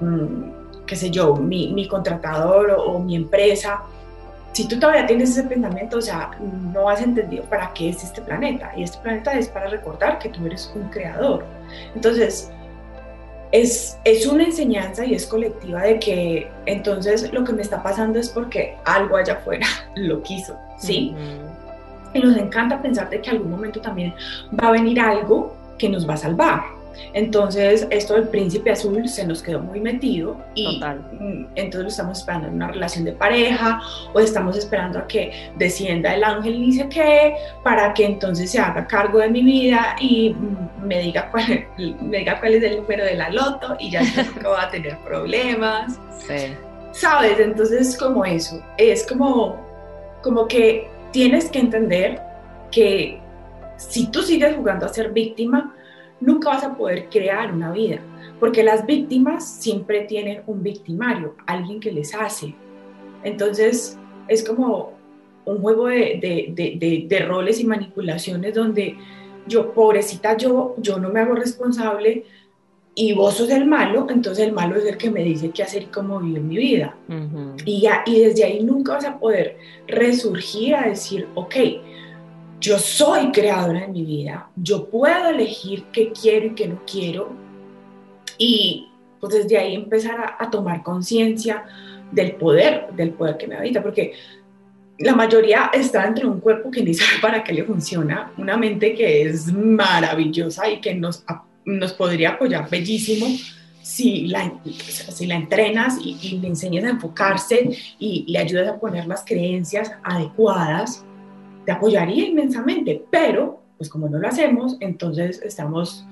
mm, 0.00 0.63
qué 0.86 0.96
sé 0.96 1.10
yo, 1.10 1.36
mi, 1.36 1.72
mi 1.72 1.88
contratador 1.88 2.74
o, 2.78 2.98
mi 2.98 3.16
empresa, 3.16 3.82
si 4.52 4.68
tú 4.68 4.78
todavía 4.78 5.06
tienes 5.06 5.30
ese 5.30 5.44
pensamiento, 5.44 5.98
o 5.98 6.02
sea, 6.02 6.30
no 6.72 6.88
has 6.88 7.02
entendido 7.02 7.44
para 7.44 7.72
qué 7.72 7.88
es 7.88 8.04
este 8.04 8.22
planeta. 8.22 8.72
Y 8.76 8.84
este 8.84 8.98
planeta 8.98 9.32
es 9.32 9.48
para 9.48 9.68
recordar 9.68 10.18
que 10.18 10.28
tú 10.28 10.46
eres 10.46 10.72
un 10.76 10.88
creador. 10.90 11.44
Entonces, 11.94 12.52
es, 13.50 13.98
es 14.04 14.26
una 14.26 14.44
enseñanza 14.44 15.04
y 15.04 15.14
es 15.14 15.26
colectiva 15.26 15.82
de 15.82 15.98
que 15.98 16.50
entonces 16.66 17.32
lo 17.32 17.44
que 17.44 17.52
me 17.52 17.62
está 17.62 17.82
pasando 17.82 18.18
es 18.18 18.28
porque 18.28 18.76
algo 18.84 19.16
allá 19.16 19.34
afuera 19.34 19.66
lo 19.94 20.22
quiso, 20.22 20.56
¿sí? 20.78 21.14
Y 22.12 22.20
nos 22.20 22.36
encanta 22.36 22.80
pensar 22.80 23.10
de 23.10 23.20
que 23.20 23.30
algún 23.30 23.50
momento 23.50 23.80
también 23.80 24.14
va 24.60 24.68
a 24.68 24.72
venir 24.72 25.00
algo 25.00 25.54
que 25.78 25.88
nos 25.88 26.08
va 26.08 26.14
a 26.14 26.16
salvar. 26.18 26.62
Entonces, 27.12 27.86
esto 27.90 28.14
del 28.14 28.28
príncipe 28.28 28.70
azul 28.70 29.08
se 29.08 29.26
nos 29.26 29.42
quedó 29.42 29.60
muy 29.60 29.80
metido 29.80 30.36
y 30.54 30.78
mm, 30.78 31.46
entonces 31.54 31.82
lo 31.82 31.88
estamos 31.88 32.18
esperando 32.18 32.48
en 32.48 32.54
una 32.54 32.68
relación 32.68 33.04
de 33.04 33.12
pareja 33.12 33.80
o 34.12 34.20
estamos 34.20 34.56
esperando 34.56 34.98
a 34.98 35.06
que 35.06 35.50
descienda 35.56 36.14
el 36.14 36.24
ángel 36.24 36.54
y 36.56 36.66
dice 36.66 36.88
que 36.88 37.34
para 37.62 37.92
que 37.94 38.04
entonces 38.04 38.50
se 38.50 38.58
haga 38.58 38.86
cargo 38.86 39.18
de 39.18 39.28
mi 39.28 39.42
vida 39.42 39.96
y 40.00 40.34
mm, 40.34 40.86
me 40.86 41.00
diga 41.00 41.30
cuál, 41.30 41.66
me 42.00 42.18
diga 42.18 42.40
cuál 42.40 42.54
es 42.54 42.62
el 42.62 42.76
número 42.76 43.04
de 43.04 43.14
la 43.14 43.30
loto 43.30 43.76
y 43.78 43.90
ya 43.90 44.02
no 44.42 44.50
va 44.50 44.64
a 44.64 44.70
tener 44.70 44.98
problemas. 44.98 45.98
Sí. 46.26 46.54
¿Sabes? 46.92 47.40
Entonces, 47.40 47.96
como 47.96 48.24
eso, 48.24 48.62
es 48.78 49.04
como, 49.04 49.66
como 50.22 50.46
que 50.46 50.88
tienes 51.10 51.50
que 51.50 51.58
entender 51.58 52.22
que 52.70 53.20
si 53.76 54.06
tú 54.08 54.22
sigues 54.22 54.54
jugando 54.56 54.86
a 54.86 54.88
ser 54.88 55.12
víctima, 55.12 55.74
nunca 56.24 56.50
vas 56.50 56.64
a 56.64 56.76
poder 56.76 57.08
crear 57.10 57.52
una 57.52 57.72
vida, 57.72 58.00
porque 58.40 58.62
las 58.62 58.86
víctimas 58.86 59.48
siempre 59.48 60.02
tienen 60.02 60.42
un 60.46 60.62
victimario, 60.62 61.34
alguien 61.46 61.80
que 61.80 61.92
les 61.92 62.14
hace. 62.14 62.54
Entonces, 63.22 63.98
es 64.28 64.44
como 64.44 64.92
un 65.44 65.58
juego 65.58 65.86
de, 65.86 67.24
roles 67.28 67.60
y 67.60 67.64
manipulaciones 67.64 68.54
donde 68.54 68.96
yo, 69.46 69.72
pobrecita, 69.72 70.36
yo, 70.36 70.74
yo 70.78 70.98
no 70.98 71.10
me 71.10 71.20
hago 71.20 71.34
responsable 71.34 72.24
y 72.94 73.12
vos 73.12 73.34
sos 73.34 73.50
el 73.50 73.66
malo, 73.66 74.06
entonces 74.08 74.46
el 74.46 74.52
malo 74.52 74.76
es 74.76 74.84
el 74.84 74.96
que 74.96 75.10
me 75.10 75.24
dice 75.24 75.50
qué 75.50 75.64
hacer 75.64 75.82
y 75.82 75.86
cómo 75.86 76.20
vivir 76.20 76.40
mi 76.40 76.56
vida. 76.56 76.96
y, 77.64 77.80
ya, 77.80 78.02
y 78.06 78.20
desde 78.20 78.44
ahí 78.44 78.62
nunca 78.62 78.94
vas 78.94 79.04
a 79.04 79.18
poder 79.18 79.58
resurgir 79.86 80.74
a 80.76 80.88
decir, 80.88 81.26
ok, 81.34 81.56
yo 82.64 82.78
soy 82.78 83.30
creadora 83.30 83.80
de 83.80 83.88
mi 83.88 84.04
vida, 84.04 84.48
yo 84.56 84.88
puedo 84.88 85.28
elegir 85.28 85.84
qué 85.92 86.12
quiero 86.12 86.46
y 86.46 86.54
qué 86.54 86.66
no 86.66 86.80
quiero. 86.90 87.30
Y 88.38 88.88
pues 89.20 89.34
desde 89.34 89.58
ahí 89.58 89.74
empezar 89.74 90.36
a, 90.38 90.50
tomar 90.50 90.82
conciencia 90.82 91.64
del 92.10 92.36
poder, 92.36 92.88
del 92.96 93.10
poder 93.10 93.36
que 93.36 93.46
me 93.46 93.56
habita, 93.56 93.82
porque 93.82 94.14
la 94.98 95.14
mayoría 95.14 95.70
está 95.74 96.04
dentro 96.04 96.26
de 96.26 96.34
un 96.34 96.40
cuerpo 96.40 96.70
que 96.70 96.82
ni 96.82 96.94
sabe 96.94 97.20
para 97.20 97.44
qué 97.44 97.52
le 97.52 97.64
funciona, 97.64 98.32
una 98.38 98.56
mente 98.56 98.94
que 98.94 99.22
es 99.22 99.52
maravillosa 99.52 100.66
y 100.70 100.80
que 100.80 100.94
nos, 100.94 101.22
nos 101.66 101.92
podría 101.92 102.30
apoyar 102.30 102.70
bellísimo 102.70 103.26
si 103.82 104.26
la, 104.28 104.54
si 104.64 105.26
la 105.26 105.34
entrenas 105.34 105.98
y, 106.02 106.16
y, 106.22 106.38
le 106.38 106.48
enseñas 106.48 106.84
a 106.84 106.90
enfocarse 106.90 107.76
y 107.98 108.24
le 108.26 108.38
ayudas 108.38 108.68
a 108.68 108.80
poner 108.80 109.06
las 109.06 109.22
creencias 109.22 109.92
adecuadas 110.02 111.04
te 111.64 111.72
apoyaría 111.72 112.26
inmensamente, 112.26 113.04
pero 113.10 113.64
pues 113.76 113.88
como 113.90 114.08
no 114.08 114.18
lo 114.18 114.28
hacemos, 114.28 114.76
entonces 114.80 115.40
estamos, 115.42 116.06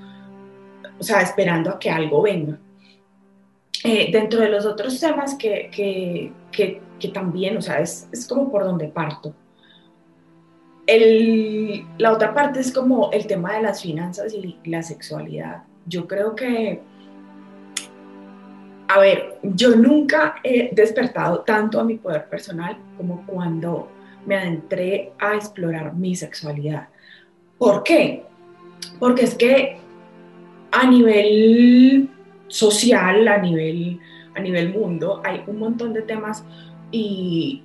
o 0.99 1.03
sea, 1.03 1.21
esperando 1.23 1.71
a 1.71 1.79
que 1.79 1.91
algo 1.91 2.23
venga. 2.23 2.59
Eh, 3.85 4.11
dentro 4.13 4.41
de 4.41 4.49
los 4.49 4.65
otros 4.65 4.99
temas 5.01 5.35
que, 5.35 5.71
que, 5.73 6.33
que, 6.99 7.09
también, 7.09 7.57
o 7.57 7.63
sea, 7.63 7.81
es, 7.81 8.09
es, 8.13 8.29
como 8.29 8.51
por 8.51 8.63
donde 8.63 8.89
parto. 8.89 9.35
El, 10.87 11.85
la 11.99 12.13
otra 12.13 12.33
parte 12.33 12.61
es 12.61 12.73
como 12.73 13.11
el 13.11 13.27
tema 13.27 13.55
de 13.55 13.63
las 13.63 13.83
finanzas 13.83 14.33
y 14.35 14.59
la 14.65 14.83
sexualidad. 14.83 15.65
Yo 15.87 16.07
creo 16.07 16.37
que, 16.37 16.81
a 18.87 19.01
ver, 19.01 19.39
yo 19.43 19.75
nunca 19.75 20.37
he 20.45 20.73
despertado 20.73 21.41
tanto 21.41 21.81
a 21.81 21.85
mi 21.85 21.97
poder 21.97 22.29
personal 22.29 22.77
como 22.97 23.27
cuando 23.27 23.89
me 24.27 24.37
adentré 24.37 25.13
a 25.19 25.35
explorar 25.35 25.95
mi 25.95 26.15
sexualidad. 26.15 26.89
¿Por 27.59 27.83
qué? 27.83 28.25
Porque 28.99 29.25
es 29.25 29.35
que 29.35 29.79
a 30.71 30.87
nivel 30.87 32.09
social, 32.49 33.29
a 33.29 33.39
nivel, 33.39 34.01
a 34.35 34.41
nivel 34.41 34.73
mundo, 34.73 35.21
hay 35.25 35.43
un 35.47 35.59
montón 35.59 35.93
de 35.93 36.03
temas 36.03 36.45
y 36.91 37.63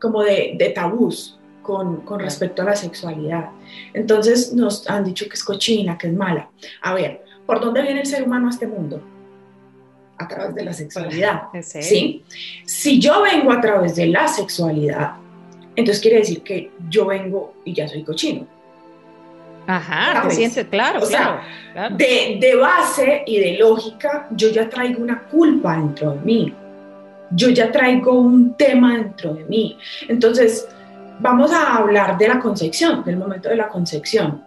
como 0.00 0.22
de, 0.22 0.54
de 0.56 0.70
tabús 0.70 1.38
con, 1.62 2.02
con, 2.02 2.20
respecto 2.20 2.62
a 2.62 2.66
la 2.66 2.76
sexualidad. 2.76 3.50
Entonces 3.92 4.52
nos 4.54 4.88
han 4.88 5.04
dicho 5.04 5.26
que 5.26 5.34
es 5.34 5.44
cochina, 5.44 5.98
que 5.98 6.06
es 6.06 6.14
mala. 6.14 6.50
A 6.82 6.94
ver, 6.94 7.24
¿por 7.46 7.60
dónde 7.60 7.82
viene 7.82 8.00
el 8.00 8.06
ser 8.06 8.22
humano 8.22 8.46
a 8.46 8.50
este 8.50 8.66
mundo? 8.66 9.02
A 10.16 10.26
través 10.26 10.54
de 10.54 10.64
la 10.64 10.72
sexualidad. 10.72 11.42
¿sí? 11.62 12.24
Si 12.64 12.98
yo 12.98 13.22
vengo 13.22 13.52
a 13.52 13.60
través 13.60 13.96
de 13.96 14.06
la 14.06 14.28
sexualidad, 14.28 15.16
entonces 15.78 16.02
quiere 16.02 16.18
decir 16.18 16.42
que 16.42 16.72
yo 16.88 17.06
vengo 17.06 17.54
y 17.64 17.72
ya 17.72 17.86
soy 17.86 18.02
cochino. 18.02 18.44
Ajá, 19.64 20.26
te 20.26 20.34
sientes, 20.34 20.66
claro, 20.66 21.00
claro, 21.06 21.40
De, 21.96 22.38
de, 22.40 22.56
base 22.56 23.22
y 23.24 23.38
de 23.38 23.58
lógica, 23.58 24.26
yo 24.32 24.50
ya 24.50 24.68
traigo 24.68 25.00
una 25.00 25.20
culpa 25.22 25.76
dentro 25.76 26.14
de 26.14 26.20
mí. 26.22 26.54
Yo 27.30 27.50
ya 27.50 27.70
traigo 27.70 28.12
un 28.12 28.54
tema 28.54 28.96
dentro 28.96 29.34
de 29.34 29.44
mí. 29.44 29.78
Entonces, 30.08 30.66
vamos 31.20 31.52
a 31.52 31.76
hablar 31.76 32.18
de 32.18 32.26
la 32.26 32.40
concepción, 32.40 33.04
del 33.04 33.16
momento 33.16 33.48
de 33.48 33.56
la 33.56 33.68
concepción. 33.68 34.42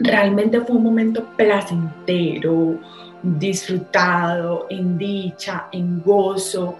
Realmente 0.00 0.60
fue 0.62 0.74
un 0.74 0.82
momento 0.82 1.24
placentero, 1.36 2.80
disfrutado, 3.22 4.66
en 4.70 4.98
dicha, 4.98 5.68
en 5.70 6.02
gozo, 6.02 6.78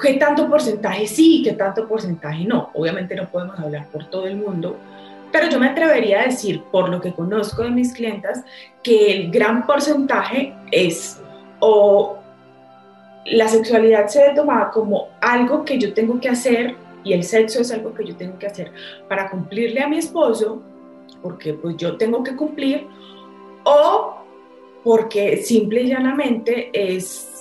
¿Qué 0.00 0.14
tanto 0.14 0.48
porcentaje 0.48 1.06
sí, 1.06 1.42
qué 1.42 1.52
tanto 1.52 1.88
porcentaje 1.88 2.44
no? 2.44 2.70
Obviamente 2.74 3.14
no 3.14 3.28
podemos 3.30 3.58
hablar 3.58 3.86
por 3.88 4.04
todo 4.10 4.26
el 4.26 4.36
mundo, 4.36 4.76
pero 5.32 5.48
yo 5.48 5.58
me 5.58 5.68
atrevería 5.68 6.20
a 6.20 6.24
decir, 6.24 6.62
por 6.70 6.88
lo 6.88 7.00
que 7.00 7.12
conozco 7.12 7.62
de 7.62 7.70
mis 7.70 7.92
clientas, 7.92 8.44
que 8.82 9.12
el 9.12 9.30
gran 9.30 9.66
porcentaje 9.66 10.54
es 10.70 11.20
o 11.60 12.18
la 13.26 13.48
sexualidad 13.48 14.06
se 14.08 14.22
ve 14.22 14.34
tomada 14.34 14.70
como 14.70 15.08
algo 15.20 15.64
que 15.64 15.78
yo 15.78 15.92
tengo 15.94 16.20
que 16.20 16.28
hacer 16.28 16.76
y 17.02 17.12
el 17.12 17.24
sexo 17.24 17.60
es 17.60 17.72
algo 17.72 17.94
que 17.94 18.04
yo 18.04 18.16
tengo 18.16 18.38
que 18.38 18.46
hacer 18.46 18.72
para 19.08 19.30
cumplirle 19.30 19.80
a 19.80 19.88
mi 19.88 19.98
esposo, 19.98 20.62
porque 21.22 21.54
pues 21.54 21.76
yo 21.76 21.96
tengo 21.96 22.22
que 22.22 22.36
cumplir, 22.36 22.86
o 23.64 24.16
porque 24.84 25.38
simple 25.38 25.82
y 25.82 25.88
llanamente 25.88 26.70
es 26.72 27.35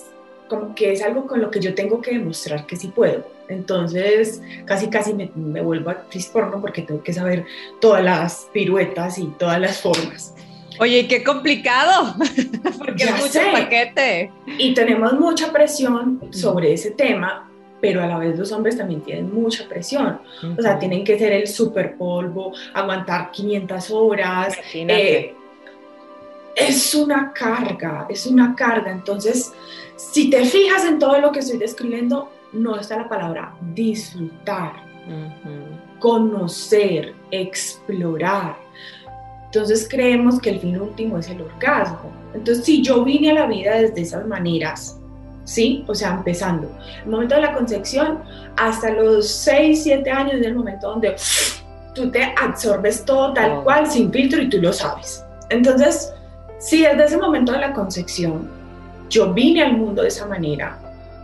como 0.47 0.75
que 0.75 0.91
es 0.91 1.01
algo 1.01 1.27
con 1.27 1.41
lo 1.41 1.51
que 1.51 1.59
yo 1.59 1.73
tengo 1.73 2.01
que 2.01 2.11
demostrar 2.11 2.65
que 2.65 2.75
sí 2.75 2.87
puedo. 2.87 3.25
Entonces, 3.47 4.41
casi, 4.65 4.89
casi 4.89 5.13
me, 5.13 5.31
me 5.35 5.61
vuelvo 5.61 5.91
actriz 5.91 6.27
porno 6.27 6.61
porque 6.61 6.81
tengo 6.81 7.03
que 7.03 7.13
saber 7.13 7.45
todas 7.79 8.03
las 8.03 8.47
piruetas 8.53 9.17
y 9.17 9.27
todas 9.37 9.59
las 9.59 9.79
formas. 9.79 10.33
Oye, 10.79 11.07
qué 11.07 11.23
complicado, 11.23 12.15
porque 12.77 13.03
es 13.05 13.11
mucho 13.11 13.39
paquete. 13.51 14.31
Y 14.57 14.73
tenemos 14.73 15.13
mucha 15.13 15.51
presión 15.51 16.21
sobre 16.31 16.73
ese 16.73 16.91
tema, 16.91 17.49
pero 17.79 18.03
a 18.03 18.07
la 18.07 18.17
vez 18.17 18.37
los 18.37 18.51
hombres 18.51 18.77
también 18.77 19.01
tienen 19.01 19.33
mucha 19.33 19.67
presión. 19.67 20.19
O 20.57 20.61
sea, 20.61 20.77
tienen 20.77 21.03
que 21.03 21.17
ser 21.17 21.31
el 21.31 21.47
super 21.47 21.95
polvo, 21.95 22.53
aguantar 22.73 23.31
500 23.31 23.91
horas. 23.91 24.57
Eh, 24.73 25.33
es 26.55 26.95
una 26.95 27.31
carga, 27.33 28.05
es 28.09 28.25
una 28.25 28.55
carga. 28.55 28.91
Entonces, 28.91 29.53
si 29.95 30.29
te 30.29 30.45
fijas 30.45 30.85
en 30.85 30.99
todo 30.99 31.19
lo 31.19 31.31
que 31.31 31.39
estoy 31.39 31.57
describiendo, 31.57 32.29
no 32.53 32.79
está 32.79 32.97
la 32.97 33.09
palabra 33.09 33.53
disfrutar, 33.73 34.73
conocer, 35.99 37.13
explorar. 37.31 38.57
Entonces 39.45 39.87
creemos 39.89 40.39
que 40.39 40.49
el 40.51 40.59
fin 40.59 40.79
último 40.79 41.17
es 41.17 41.29
el 41.29 41.41
orgasmo. 41.41 42.11
Entonces, 42.33 42.65
si 42.65 42.81
yo 42.81 43.03
vine 43.05 43.31
a 43.31 43.33
la 43.35 43.45
vida 43.45 43.75
desde 43.75 44.01
esas 44.01 44.27
maneras, 44.27 44.99
¿sí? 45.45 45.85
O 45.87 45.95
sea, 45.95 46.15
empezando, 46.15 46.69
el 47.03 47.09
momento 47.09 47.35
de 47.35 47.41
la 47.41 47.53
concepción 47.53 48.21
hasta 48.57 48.91
los 48.91 49.29
6, 49.29 49.83
7 49.83 50.11
años 50.11 50.33
es 50.35 50.45
el 50.45 50.55
momento 50.55 50.89
donde 50.89 51.15
tú 51.93 52.11
te 52.11 52.33
absorbes 52.37 53.05
todo 53.05 53.33
tal 53.33 53.63
cual, 53.63 53.89
sin 53.89 54.11
filtro 54.11 54.41
y 54.41 54.49
tú 54.49 54.57
lo 54.61 54.73
sabes. 54.73 55.23
Entonces, 55.49 56.13
si 56.59 56.81
desde 56.81 57.05
ese 57.05 57.17
momento 57.17 57.53
de 57.53 57.59
la 57.59 57.73
concepción 57.73 58.49
yo 59.09 59.33
vine 59.33 59.63
al 59.63 59.77
mundo 59.77 60.01
de 60.01 60.07
esa 60.09 60.25
manera 60.27 60.79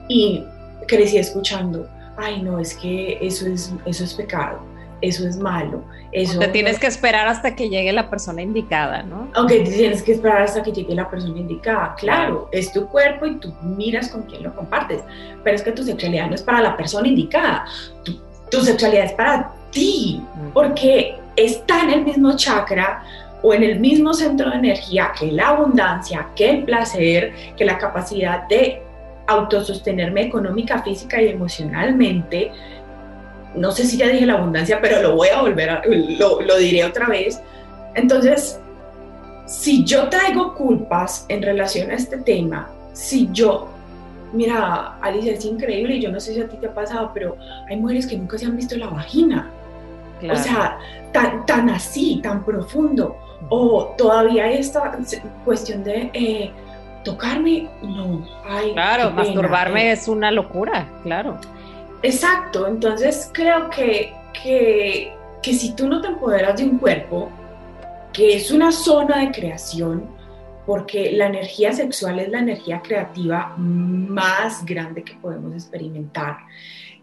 y 0.08 0.44
crecí 0.88 1.18
escuchando, 1.18 1.88
ay 2.18 2.42
no, 2.42 2.60
es 2.60 2.76
que 2.76 3.18
eso 3.22 3.48
es, 3.48 3.74
eso 3.86 4.04
es 4.04 4.14
pecado, 4.14 4.60
eso 5.02 5.28
es 5.28 5.38
malo. 5.38 5.84
Eso 6.12 6.40
te 6.40 6.50
tienes 6.50 6.78
que 6.78 6.88
esperar 6.88 7.28
hasta 7.28 7.56
que 7.56 7.70
llegue 7.70 7.94
la 7.94 8.10
persona 8.10 8.42
indicada, 8.42 9.02
¿no? 9.02 9.30
Aunque 9.34 9.62
tienes 9.62 10.04
que 10.04 10.12
esperar 10.12 10.42
hasta 10.42 10.62
que 10.62 10.74
llegue 10.74 10.94
la 10.94 11.10
persona 11.10 11.40
indicada, 11.40 11.96
claro, 11.96 12.50
es 12.52 12.74
tu 12.74 12.86
cuerpo 12.88 13.26
y 13.26 13.36
tú 13.36 13.54
miras 13.62 14.10
con 14.10 14.24
quién 14.24 14.44
lo 14.44 14.54
compartes, 14.54 15.02
pero 15.42 15.56
es 15.56 15.64
que 15.64 15.72
tu 15.72 15.84
sexualidad 15.84 16.28
no 16.28 16.36
es 16.36 16.42
para 16.42 16.62
la 16.62 16.76
persona 16.76 17.08
indicada, 17.08 17.66
tu, 18.04 18.20
tu 18.50 18.62
sexualidad 18.62 19.06
es 19.06 19.14
para 19.14 19.54
ti, 19.72 20.22
porque 20.54 21.18
está 21.38 21.82
en 21.84 21.92
el 21.92 22.04
mismo 22.04 22.36
chakra 22.36 23.04
o 23.42 23.54
en 23.54 23.64
el 23.64 23.80
mismo 23.80 24.14
centro 24.14 24.50
de 24.50 24.58
energía 24.58 25.12
que 25.18 25.32
la 25.32 25.50
abundancia, 25.50 26.28
que 26.36 26.50
el 26.50 26.64
placer, 26.64 27.34
que 27.58 27.66
la 27.66 27.78
capacidad 27.78 28.48
de 28.48 28.82
autosostenerme 29.28 30.24
económica, 30.24 30.82
física 30.84 31.22
y 31.22 31.30
emocionalmente. 31.30 32.52
No 33.56 33.72
sé 33.72 33.86
si 33.86 33.98
ya 33.98 34.08
dije 34.08 34.26
la 34.26 34.34
abundancia, 34.34 34.80
pero 34.82 35.02
lo 35.02 35.16
voy 35.16 35.30
a 35.30 35.42
volver 35.42 35.70
a, 35.70 35.82
lo, 35.86 36.42
lo 36.42 36.58
diré 36.58 36.86
otra 36.86 37.08
vez. 37.08 37.42
Entonces, 37.96 38.60
si 39.46 39.84
yo 39.84 40.08
traigo 40.10 40.54
culpas 40.56 41.26
en 41.28 41.42
relación 41.42 41.92
a 41.92 41.96
este 41.96 42.18
tema, 42.18 42.70
si 42.94 43.30
yo, 43.32 43.68
mira, 44.34 44.98
Alicia, 45.02 45.34
es 45.34 45.44
increíble 45.46 45.96
y 45.96 46.02
yo 46.02 46.12
no 46.12 46.20
sé 46.20 46.34
si 46.34 46.42
a 46.42 46.48
ti 46.48 46.58
te 46.58 46.68
ha 46.68 46.74
pasado, 46.74 47.12
pero 47.14 47.36
hay 47.70 47.78
mujeres 47.78 48.08
que 48.08 48.18
nunca 48.18 48.38
se 48.38 48.46
han 48.46 48.56
visto 48.56 48.78
la 48.78 48.88
vagina. 48.88 49.50
O 50.30 50.36
sea, 50.36 50.78
tan, 51.12 51.46
tan 51.48 51.70
así, 51.70 52.20
tan 52.22 52.46
profundo 52.46 53.18
o 53.50 53.94
todavía 53.98 54.52
esta 54.52 54.98
cuestión 55.44 55.84
de 55.84 56.10
eh, 56.14 56.52
tocarme, 57.04 57.70
no, 57.82 58.26
ay. 58.48 58.74
Claro, 58.74 59.12
masturbarme 59.12 59.92
es 59.92 60.08
una 60.08 60.32
locura, 60.32 60.88
claro. 61.04 61.38
Exacto, 62.04 62.68
entonces 62.68 63.30
creo 63.34 63.70
que, 63.70 64.14
que, 64.42 65.14
que 65.42 65.54
si 65.54 65.76
tú 65.76 65.88
no 65.88 66.02
te 66.02 66.08
empoderas 66.08 66.58
de 66.58 66.64
un 66.64 66.78
cuerpo, 66.78 67.30
que 68.14 68.36
es 68.36 68.52
una 68.52 68.72
zona 68.72 69.20
de 69.20 69.32
creación, 69.32 70.06
porque 70.66 71.12
la 71.12 71.28
energía 71.28 71.74
sexual 71.74 72.20
es 72.20 72.30
la 72.30 72.40
energía 72.40 72.82
creativa 72.82 73.54
más 73.58 74.64
grande 74.66 75.04
que 75.04 75.14
podemos 75.16 75.54
experimentar. 75.54 76.38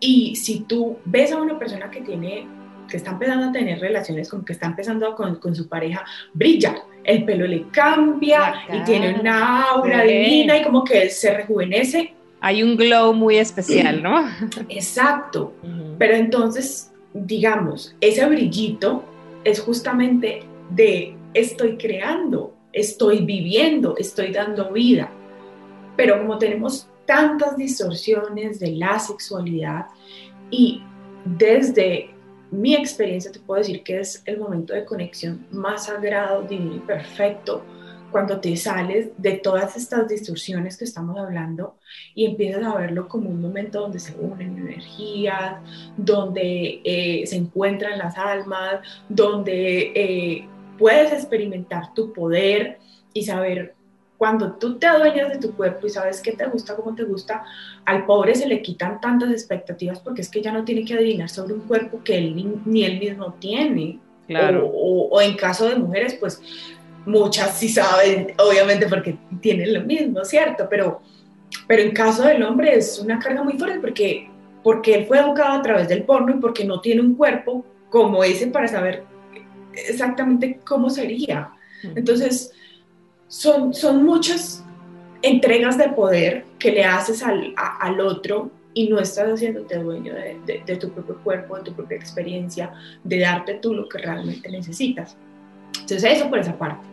Y 0.01 0.37
si 0.37 0.61
tú 0.61 0.98
ves 1.05 1.33
a 1.33 1.38
una 1.38 1.59
persona 1.59 1.90
que 1.90 2.01
tiene 2.01 2.46
que 2.88 2.96
está 2.96 3.12
empezando 3.12 3.46
a 3.46 3.53
tener 3.53 3.79
relaciones, 3.79 4.29
como 4.29 4.44
que 4.44 4.55
está 4.55 4.66
empezando 4.66 5.14
con, 5.14 5.37
con 5.37 5.55
su 5.55 5.68
pareja, 5.68 6.05
brilla, 6.33 6.74
el 7.05 7.24
pelo 7.24 7.46
le 7.46 7.68
cambia 7.68 8.55
y 8.72 8.83
tiene 8.85 9.18
una 9.20 9.62
aura 9.62 10.03
divina 10.03 10.59
y 10.59 10.62
como 10.62 10.85
que 10.85 11.09
se 11.11 11.35
rejuvenece. 11.35 12.14
Hay 12.40 12.62
un 12.62 12.77
glow 12.77 13.14
muy 13.14 13.37
especial, 13.37 14.03
¿no? 14.03 14.29
Exacto. 14.68 15.55
Pero 15.98 16.14
entonces, 16.14 16.92
digamos, 17.14 17.94
ese 18.01 18.27
brillito 18.27 19.05
es 19.44 19.61
justamente 19.61 20.42
de 20.70 21.16
estoy 21.35 21.77
creando, 21.77 22.55
estoy 22.72 23.24
viviendo, 23.24 23.96
estoy 23.96 24.33
dando 24.33 24.72
vida. 24.72 25.11
Pero 25.96 26.18
como 26.18 26.38
tenemos 26.38 26.88
tantas 27.07 27.57
distorsiones 27.57 28.61
de 28.61 28.72
la 28.72 28.98
sexualidad 28.98 29.87
y 30.51 30.83
desde 31.24 32.11
mi 32.50 32.74
experiencia 32.74 33.30
te 33.30 33.40
puedo 33.40 33.58
decir 33.58 33.82
que 33.82 34.00
es 34.00 34.22
el 34.26 34.38
momento 34.38 34.74
de 34.74 34.84
conexión 34.84 35.46
más 35.50 35.87
sagrado, 35.87 36.42
divino 36.42 36.76
y 36.76 36.80
perfecto 36.80 37.64
cuando 38.11 38.40
te 38.40 38.56
sales 38.56 39.11
de 39.18 39.32
todas 39.32 39.76
estas 39.76 40.08
distorsiones 40.08 40.76
que 40.76 40.84
estamos 40.84 41.18
hablando 41.18 41.76
y 42.14 42.24
empiezas 42.24 42.64
a 42.64 42.74
verlo 42.74 43.06
como 43.06 43.28
un 43.28 43.40
momento 43.40 43.80
donde 43.80 43.98
se 43.98 44.14
unen 44.18 44.58
energías, 44.58 45.56
donde 45.96 46.80
eh, 46.84 47.26
se 47.26 47.37
encuentran 47.37 47.98
las 47.98 48.16
almas, 48.16 48.80
donde 49.08 49.92
eh, 49.94 50.48
puedes 50.78 51.12
experimentar 51.12 51.92
tu 51.94 52.12
poder 52.12 52.78
y 53.12 53.24
saber 53.24 53.74
cuando 54.18 54.54
tú 54.54 54.78
te 54.78 54.87
adueñas 54.88 55.31
de 55.31 55.38
tu 55.38 55.54
cuerpo 55.54 55.87
y 55.87 55.90
sabes 55.90 56.20
qué 56.20 56.33
te 56.33 56.44
gusta, 56.46 56.74
cómo 56.74 56.94
te 56.94 57.04
gusta, 57.04 57.44
al 57.85 58.04
pobre 58.04 58.35
se 58.35 58.48
le 58.48 58.61
quitan 58.61 59.00
tantas 59.00 59.31
expectativas 59.31 60.00
porque 60.00 60.22
es 60.22 60.28
que 60.28 60.42
ya 60.42 60.52
no 60.52 60.64
tiene 60.64 60.85
que 60.85 60.94
adivinar 60.94 61.31
sobre 61.31 61.54
un 61.54 61.61
cuerpo 61.61 62.02
que 62.02 62.18
él 62.18 62.61
ni, 62.64 62.85
él 62.85 62.98
mismo 62.98 63.33
tiene. 63.38 64.00
Claro. 64.26 64.68
O, 64.74 65.20
en 65.20 65.37
caso 65.37 65.68
de 65.68 65.76
mujeres, 65.76 66.14
pues 66.14 66.42
muchas 67.07 67.57
sí 67.57 67.68
saben, 67.68 68.35
obviamente 68.38 68.88
porque 68.88 69.16
tienen 69.40 69.72
lo 69.72 69.83
mismo, 69.83 70.24
¿cierto? 70.24 70.66
Pero, 70.68 71.00
pero 71.68 71.83
en 71.83 71.92
caso 71.92 72.24
del 72.24 72.42
hombre 72.42 72.76
es 72.76 72.98
una 72.98 73.20
carga 73.20 73.44
muy 73.44 73.57
fuerte 73.57 73.78
porque, 73.78 74.28
porque 74.64 74.96
él 74.96 75.07
fue 75.07 75.20
educado 75.20 75.61
a 75.61 75.62
través 75.62 75.88
del 75.88 76.02
porno 76.02 76.35
y 76.35 76.40
porque 76.40 76.64
no 76.64 76.81
tiene 76.81 77.02
un 77.02 77.14
cuerpo 77.14 77.64
como 77.88 78.24
ese 78.24 78.48
para 78.48 78.66
saber 78.66 79.04
exactamente 79.72 80.59
cómo 80.64 80.90
sería. 80.90 81.52
Entonces, 81.94 82.52
son, 83.28 83.74
son 83.74 84.04
muchas 84.04 84.64
entregas 85.22 85.78
de 85.78 85.88
poder 85.90 86.44
que 86.58 86.72
le 86.72 86.84
haces 86.84 87.22
al, 87.22 87.54
al 87.56 88.00
otro 88.00 88.50
y 88.74 88.88
no 88.88 88.98
estás 88.98 89.28
haciéndote 89.28 89.78
dueño 89.78 90.14
de, 90.14 90.62
de, 90.64 90.76
tu 90.76 90.90
propio 90.90 91.18
cuerpo, 91.22 91.56
de 91.56 91.64
tu 91.64 91.72
propia 91.72 91.96
experiencia, 91.96 92.72
de 93.02 93.20
darte 93.20 93.54
tú 93.54 93.74
lo 93.74 93.88
que 93.88 93.98
realmente 93.98 94.48
necesitas. 94.50 95.16
Entonces 95.74 96.04
eso 96.04 96.28
por 96.28 96.38
esa 96.38 96.56
parte. 96.56 96.86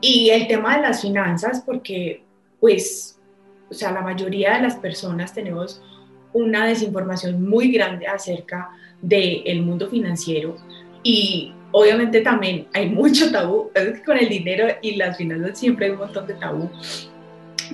Y 0.00 0.30
el 0.30 0.46
tema 0.46 0.76
de 0.76 0.82
las 0.82 1.02
finanzas, 1.02 1.62
porque 1.64 2.22
pues, 2.60 3.18
o 3.70 3.74
sea, 3.74 3.92
la 3.92 4.00
mayoría 4.00 4.54
de 4.54 4.62
las 4.62 4.76
personas 4.76 5.34
tenemos 5.34 5.82
una 6.32 6.66
desinformación 6.66 7.42
muy 7.48 7.72
grande 7.72 8.06
acerca 8.06 8.70
del 9.02 9.62
mundo 9.62 9.88
financiero 9.88 10.56
y 11.02 11.52
obviamente 11.76 12.22
también 12.22 12.66
hay 12.72 12.88
mucho 12.88 13.30
tabú, 13.30 13.70
con 14.06 14.16
el 14.16 14.30
dinero 14.30 14.66
y 14.80 14.96
las 14.96 15.18
finanzas 15.18 15.58
siempre 15.58 15.86
hay 15.86 15.92
un 15.92 15.98
montón 15.98 16.26
de 16.26 16.32
tabú. 16.34 16.70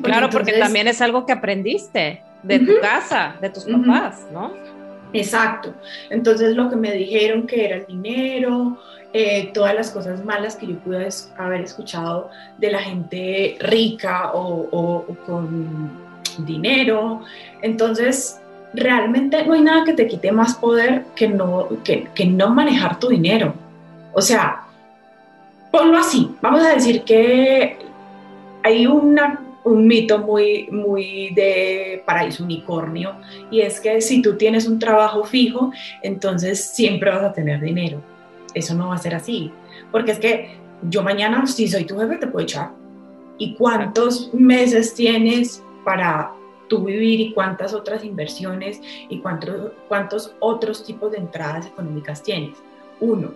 claro, 0.02 0.28
porque 0.28 0.52
también 0.54 0.88
es 0.88 1.00
algo 1.00 1.24
que 1.24 1.32
aprendiste 1.32 2.20
de 2.42 2.58
tu 2.58 2.80
casa, 2.80 3.36
de 3.40 3.50
tus 3.50 3.64
papás, 3.64 4.26
¿no? 4.32 4.52
Exacto. 5.12 5.72
Entonces 6.10 6.56
lo 6.56 6.68
que 6.68 6.74
me 6.74 6.92
dijeron 6.92 7.46
que 7.46 7.64
era 7.64 7.76
el 7.76 7.86
dinero, 7.86 8.76
eh, 9.12 9.52
todas 9.54 9.72
las 9.72 9.92
cosas 9.92 10.24
malas 10.24 10.56
que 10.56 10.66
yo 10.66 10.76
pude 10.80 11.08
haber 11.36 11.60
escuchado 11.60 12.30
de 12.58 12.70
la 12.72 12.80
gente 12.80 13.56
rica 13.60 14.32
o, 14.34 15.06
con 15.24 15.92
dinero. 16.38 17.20
Entonces, 17.60 18.40
realmente 18.74 19.44
no 19.46 19.52
hay 19.52 19.60
nada 19.60 19.84
que 19.84 19.92
te 19.92 20.08
quite 20.08 20.32
más 20.32 20.56
poder 20.56 21.04
que 21.14 21.28
no, 21.28 21.68
que, 21.84 22.08
que 22.16 22.24
no 22.24 22.50
manejar 22.50 22.98
tu 22.98 23.10
dinero. 23.10 23.54
O 24.14 24.20
sea, 24.20 24.66
ponlo 25.70 25.98
así, 25.98 26.34
vamos 26.42 26.62
a 26.62 26.74
decir 26.74 27.02
que 27.02 27.78
hay 28.62 28.86
un 28.86 29.18
mito 29.64 30.18
muy, 30.18 30.68
muy 30.70 31.30
de 31.30 32.02
paraíso 32.04 32.44
unicornio 32.44 33.16
y 33.50 33.60
es 33.60 33.80
que 33.80 34.00
si 34.00 34.20
tú 34.20 34.36
tienes 34.36 34.66
un 34.66 34.78
trabajo 34.78 35.24
fijo, 35.24 35.72
entonces 36.02 36.62
siempre 36.62 37.10
vas 37.10 37.22
a 37.22 37.32
tener 37.32 37.60
dinero. 37.60 38.02
Eso 38.54 38.74
no 38.74 38.88
va 38.88 38.96
a 38.96 38.98
ser 38.98 39.14
así, 39.14 39.50
porque 39.90 40.12
es 40.12 40.18
que 40.18 40.56
yo 40.82 41.02
mañana, 41.02 41.46
si 41.46 41.68
soy 41.68 41.84
tu 41.84 41.98
jefe, 41.98 42.16
te 42.16 42.26
puedo 42.26 42.44
echar. 42.44 42.70
¿Y 43.38 43.54
cuántos 43.54 44.32
meses 44.34 44.94
tienes 44.94 45.62
para 45.84 46.32
tú 46.68 46.84
vivir 46.84 47.20
y 47.20 47.32
cuántas 47.32 47.72
otras 47.72 48.04
inversiones 48.04 48.80
y 49.08 49.18
cuántos, 49.20 49.72
cuántos 49.88 50.34
otros 50.40 50.84
tipos 50.84 51.12
de 51.12 51.18
entradas 51.18 51.66
económicas 51.66 52.22
tienes? 52.22 52.58
Uno 53.00 53.30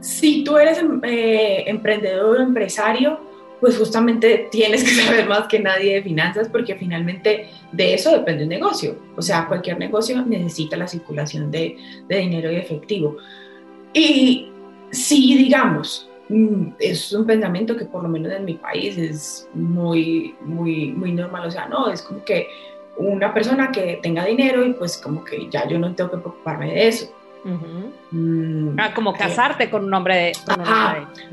si 0.00 0.44
tú 0.44 0.56
eres 0.56 0.78
em, 0.78 1.00
eh, 1.04 1.64
emprendedor 1.66 2.38
o 2.38 2.42
empresario, 2.42 3.20
pues 3.60 3.76
justamente 3.76 4.48
tienes 4.50 4.84
que 4.84 4.90
saber 5.02 5.26
más 5.28 5.46
que 5.48 5.58
nadie 5.58 5.94
de 5.94 6.02
finanzas 6.02 6.48
porque 6.48 6.76
finalmente 6.76 7.48
de 7.72 7.94
eso 7.94 8.12
depende 8.12 8.44
un 8.44 8.50
negocio. 8.50 8.96
O 9.16 9.22
sea, 9.22 9.46
cualquier 9.46 9.78
negocio 9.78 10.24
necesita 10.24 10.76
la 10.76 10.86
circulación 10.86 11.50
de, 11.50 11.76
dinero 12.08 12.50
y 12.50 12.56
efectivo. 12.56 13.16
Y 13.92 14.50
si, 14.90 15.36
digamos, 15.36 16.08
mm, 16.28 16.68
es 16.78 17.12
un 17.12 17.26
pensamiento 17.26 17.76
que 17.76 17.86
por 17.86 18.02
lo 18.02 18.08
menos 18.08 18.32
en 18.32 18.44
mi 18.44 18.54
país 18.54 18.96
es 18.96 19.48
muy, 19.54 20.34
muy, 20.42 20.92
muy 20.92 21.12
normal. 21.12 21.46
O 21.46 21.50
sea, 21.50 21.66
no, 21.66 21.90
es 21.90 22.02
como 22.02 22.24
que 22.24 22.46
una 22.96 23.32
persona 23.32 23.70
que 23.70 24.00
tenga 24.02 24.24
dinero 24.24 24.64
y 24.64 24.72
pues 24.72 24.98
como 24.98 25.24
que 25.24 25.48
ya 25.50 25.66
yo 25.68 25.78
no 25.78 25.94
tengo 25.94 26.10
que 26.10 26.18
preocuparme 26.18 26.66
de 26.72 26.88
eso. 26.88 27.12
Mm, 27.44 28.78
ah, 28.78 28.92
como 28.94 29.14
casarte 29.14 29.70
con 29.70 29.84
un 29.84 29.94
hombre 29.94 30.16
de... 30.16 30.32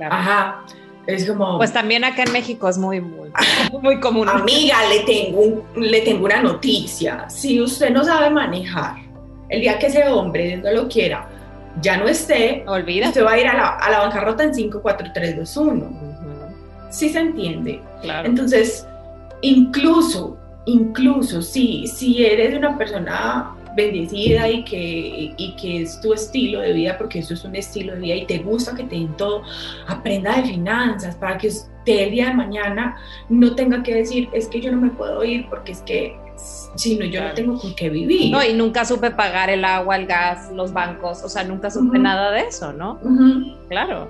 ajá, 0.10 0.64
Es 1.08 1.26
como... 1.30 1.58
Pues 1.58 1.74
también 1.74 2.04
acá 2.04 2.24
en 2.24 2.32
México 2.32 2.70
es 2.70 2.78
muy, 2.78 3.02
muy, 3.02 3.32
muy 3.82 4.00
común. 4.00 4.30
Amiga, 4.30 4.78
le 4.90 5.02
tengo, 5.02 5.66
le 5.76 6.02
tengo 6.02 6.26
una 6.26 6.42
noticia. 6.42 7.30
Si 7.30 7.62
usted 7.62 7.92
no 7.92 8.04
sabe 8.04 8.30
manejar, 8.30 8.96
el 9.50 9.62
día 9.62 9.78
que 9.78 9.88
ese 9.88 10.08
hombre 10.08 10.58
no 10.58 10.72
lo 10.72 10.88
quiera, 10.88 11.28
ya 11.82 11.98
no 11.98 12.08
esté, 12.08 12.64
Olvida. 12.68 13.10
usted 13.10 13.26
va 13.26 13.34
a 13.34 13.40
ir 13.40 13.48
a 13.48 13.54
la, 13.54 13.70
a 13.78 13.92
la 13.92 14.00
bancarrota 14.00 14.44
en 14.44 14.56
5, 14.56 14.82
4, 14.82 15.08
3, 15.14 15.38
2, 15.38 15.58
1. 15.58 16.16
Sí 16.90 17.10
se 17.10 17.20
entiende. 17.20 17.82
Entonces, 18.24 18.88
incluso, 19.42 20.38
incluso 20.66 21.42
si, 21.42 21.88
si 21.88 22.26
eres 22.26 22.58
una 22.58 22.78
persona 22.78 23.54
bendecida 23.76 24.50
y 24.50 24.64
que, 24.64 25.34
y 25.38 25.56
que 25.56 25.82
es 25.82 26.00
tu 26.02 26.14
estilo 26.14 26.62
de 26.62 26.74
vida, 26.74 26.98
porque 26.98 27.20
eso 27.20 27.34
es 27.34 27.44
un 27.44 27.56
estilo 27.56 27.94
de 27.94 28.00
vida 28.00 28.16
y 28.16 28.26
te 28.26 28.40
gusta 28.40 28.76
que 28.76 28.84
te 28.84 28.96
den 28.96 29.16
todo, 29.18 29.44
aprenda 29.88 30.36
de 30.38 30.44
finanzas 30.44 31.16
para 31.16 31.38
que 31.38 31.48
usted 31.48 31.72
el 31.86 32.12
día 32.12 32.28
de 32.28 32.34
mañana 32.34 32.98
no 33.30 33.56
tenga 33.56 33.84
que 33.84 33.94
decir, 33.94 34.30
es 34.34 34.48
que 34.48 34.62
yo 34.62 34.72
no 34.72 34.78
me 34.78 34.90
puedo 34.90 35.24
ir 35.24 35.48
porque 35.50 35.74
es 35.74 35.82
que 35.82 36.18
si 36.76 36.98
no, 36.98 37.06
yo 37.06 37.24
no 37.24 37.34
tengo 37.34 37.60
con 37.60 37.74
qué 37.76 37.90
vivir. 37.90 38.32
No, 38.32 38.44
y 38.44 38.54
nunca 38.54 38.86
supe 38.86 39.12
pagar 39.12 39.50
el 39.50 39.64
agua, 39.64 39.96
el 39.96 40.06
gas, 40.06 40.52
los 40.52 40.74
bancos, 40.74 41.24
o 41.24 41.30
sea, 41.30 41.44
nunca 41.44 41.70
supe 41.70 41.98
nada 41.98 42.32
de 42.32 42.42
eso, 42.42 42.74
¿no? 42.74 43.00
Claro, 43.70 44.08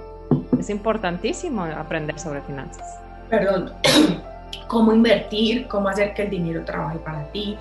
es 0.58 0.70
importantísimo 0.70 1.64
aprender 1.64 2.18
sobre 2.20 2.42
finanzas. 2.42 3.00
Perdón, 3.30 3.72
cómo 4.68 4.94
invertir, 4.94 5.68
cómo 5.68 5.90
hacer 5.90 6.14
que 6.14 6.24
el 6.24 6.30
dinero 6.32 6.64
trabaje 6.66 6.98
para 7.00 7.24
ti, 7.32 7.58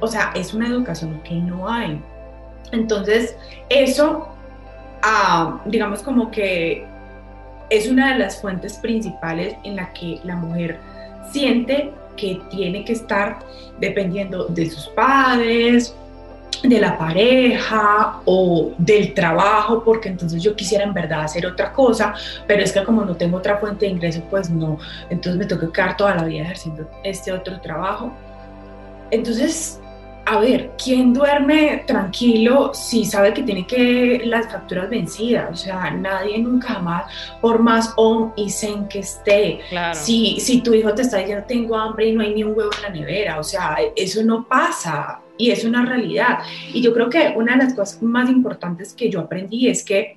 o 0.00 0.06
sea, 0.06 0.32
es 0.34 0.54
una 0.54 0.68
educación 0.68 1.20
que 1.22 1.34
no 1.34 1.68
hay. 1.68 2.00
Entonces, 2.72 3.36
eso, 3.68 4.28
ah, 5.02 5.60
digamos 5.66 6.02
como 6.02 6.30
que 6.30 6.86
es 7.70 7.88
una 7.88 8.12
de 8.12 8.18
las 8.18 8.40
fuentes 8.40 8.74
principales 8.74 9.56
en 9.64 9.76
la 9.76 9.92
que 9.92 10.20
la 10.24 10.36
mujer 10.36 10.78
siente 11.30 11.92
que 12.16 12.40
tiene 12.50 12.84
que 12.84 12.92
estar 12.92 13.38
dependiendo 13.78 14.46
de 14.46 14.68
sus 14.68 14.88
padres, 14.88 15.94
de 16.62 16.78
la 16.78 16.98
pareja 16.98 18.20
o 18.24 18.72
del 18.76 19.14
trabajo, 19.14 19.82
porque 19.82 20.08
entonces 20.08 20.42
yo 20.42 20.54
quisiera 20.54 20.84
en 20.84 20.92
verdad 20.92 21.22
hacer 21.22 21.46
otra 21.46 21.72
cosa, 21.72 22.14
pero 22.46 22.62
es 22.62 22.72
que 22.72 22.84
como 22.84 23.04
no 23.04 23.16
tengo 23.16 23.38
otra 23.38 23.56
fuente 23.56 23.86
de 23.86 23.92
ingreso, 23.92 24.22
pues 24.28 24.50
no, 24.50 24.78
entonces 25.08 25.38
me 25.38 25.46
tengo 25.46 25.62
que 25.62 25.72
quedar 25.72 25.96
toda 25.96 26.14
la 26.14 26.24
vida 26.24 26.42
ejerciendo 26.42 26.88
este 27.02 27.32
otro 27.32 27.60
trabajo. 27.60 28.12
Entonces, 29.10 29.80
a 30.26 30.38
ver, 30.38 30.72
¿quién 30.82 31.12
duerme 31.12 31.84
tranquilo 31.86 32.72
si 32.72 33.04
sabe 33.04 33.34
que 33.34 33.42
tiene 33.42 33.66
que 33.66 34.22
las 34.24 34.50
facturas 34.50 34.88
vencidas? 34.88 35.50
O 35.50 35.56
sea, 35.56 35.90
nadie 35.90 36.38
nunca 36.38 36.78
más, 36.78 37.04
por 37.40 37.58
más 37.58 37.92
on 37.96 38.32
y 38.36 38.50
zen 38.50 38.86
que 38.88 39.00
esté. 39.00 39.60
Si, 39.92 40.38
si 40.38 40.60
tu 40.60 40.72
hijo 40.74 40.94
te 40.94 41.02
está 41.02 41.18
diciendo 41.18 41.44
tengo 41.48 41.76
hambre 41.76 42.08
y 42.08 42.12
no 42.12 42.22
hay 42.22 42.34
ni 42.34 42.44
un 42.44 42.56
huevo 42.56 42.70
en 42.76 42.82
la 42.82 42.90
nevera, 42.90 43.38
o 43.40 43.44
sea, 43.44 43.76
eso 43.96 44.22
no 44.22 44.46
pasa 44.46 45.20
y 45.36 45.50
es 45.50 45.64
una 45.64 45.84
realidad. 45.84 46.40
Y 46.72 46.82
yo 46.82 46.92
creo 46.92 47.08
que 47.08 47.32
una 47.36 47.56
de 47.56 47.64
las 47.64 47.74
cosas 47.74 48.02
más 48.02 48.28
importantes 48.28 48.92
que 48.92 49.10
yo 49.10 49.20
aprendí 49.20 49.68
es 49.68 49.82
que 49.84 50.16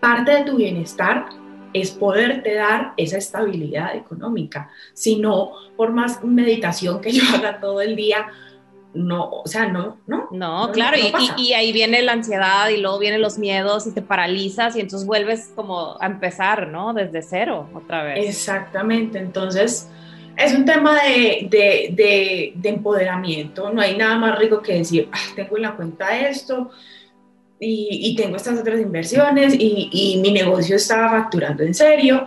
parte 0.00 0.32
de 0.32 0.44
tu 0.44 0.56
bienestar 0.56 1.26
es 1.72 1.90
poderte 1.90 2.54
dar 2.54 2.92
esa 2.96 3.18
estabilidad 3.18 3.94
económica. 3.96 4.70
Si 4.92 5.16
no, 5.16 5.52
por 5.76 5.92
más 5.92 6.22
meditación 6.22 7.00
que 7.00 7.12
yo 7.12 7.22
haga 7.34 7.60
todo 7.60 7.80
el 7.80 7.96
día, 7.96 8.26
no, 8.94 9.30
o 9.30 9.46
sea, 9.46 9.66
no, 9.66 9.98
no. 10.06 10.28
No, 10.30 10.70
claro, 10.72 10.96
y, 11.38 11.52
ahí 11.54 11.72
viene 11.72 12.02
la 12.02 12.12
ansiedad 12.12 12.68
y 12.68 12.76
luego 12.76 12.98
vienen 12.98 13.22
los 13.22 13.38
miedos 13.38 13.86
y 13.86 13.92
te 13.92 14.02
paralizas 14.02 14.76
y 14.76 14.80
entonces 14.80 15.06
vuelves 15.06 15.50
como 15.54 15.96
a 16.00 16.06
empezar, 16.06 16.68
¿no? 16.68 16.92
Desde 16.92 17.22
cero 17.22 17.68
otra 17.74 18.02
vez. 18.02 18.28
Exactamente, 18.28 19.18
entonces 19.18 19.88
es 20.36 20.54
un 20.54 20.64
tema 20.64 20.98
de, 21.02 22.54
empoderamiento, 22.62 23.72
no 23.72 23.80
hay 23.80 23.96
nada 23.96 24.16
más 24.18 24.38
rico 24.38 24.60
que 24.60 24.74
decir, 24.74 25.08
ah, 25.12 25.18
tengo 25.36 25.56
en 25.56 25.62
la 25.62 25.74
cuenta 25.74 26.28
esto 26.28 26.70
y, 27.58 28.14
tengo 28.16 28.36
estas 28.36 28.58
otras 28.58 28.80
inversiones 28.80 29.54
y, 29.54 29.88
y 29.90 30.20
mi 30.20 30.32
negocio 30.32 30.76
está 30.76 31.08
facturando 31.08 31.62
en 31.62 31.74
serio 31.74 32.26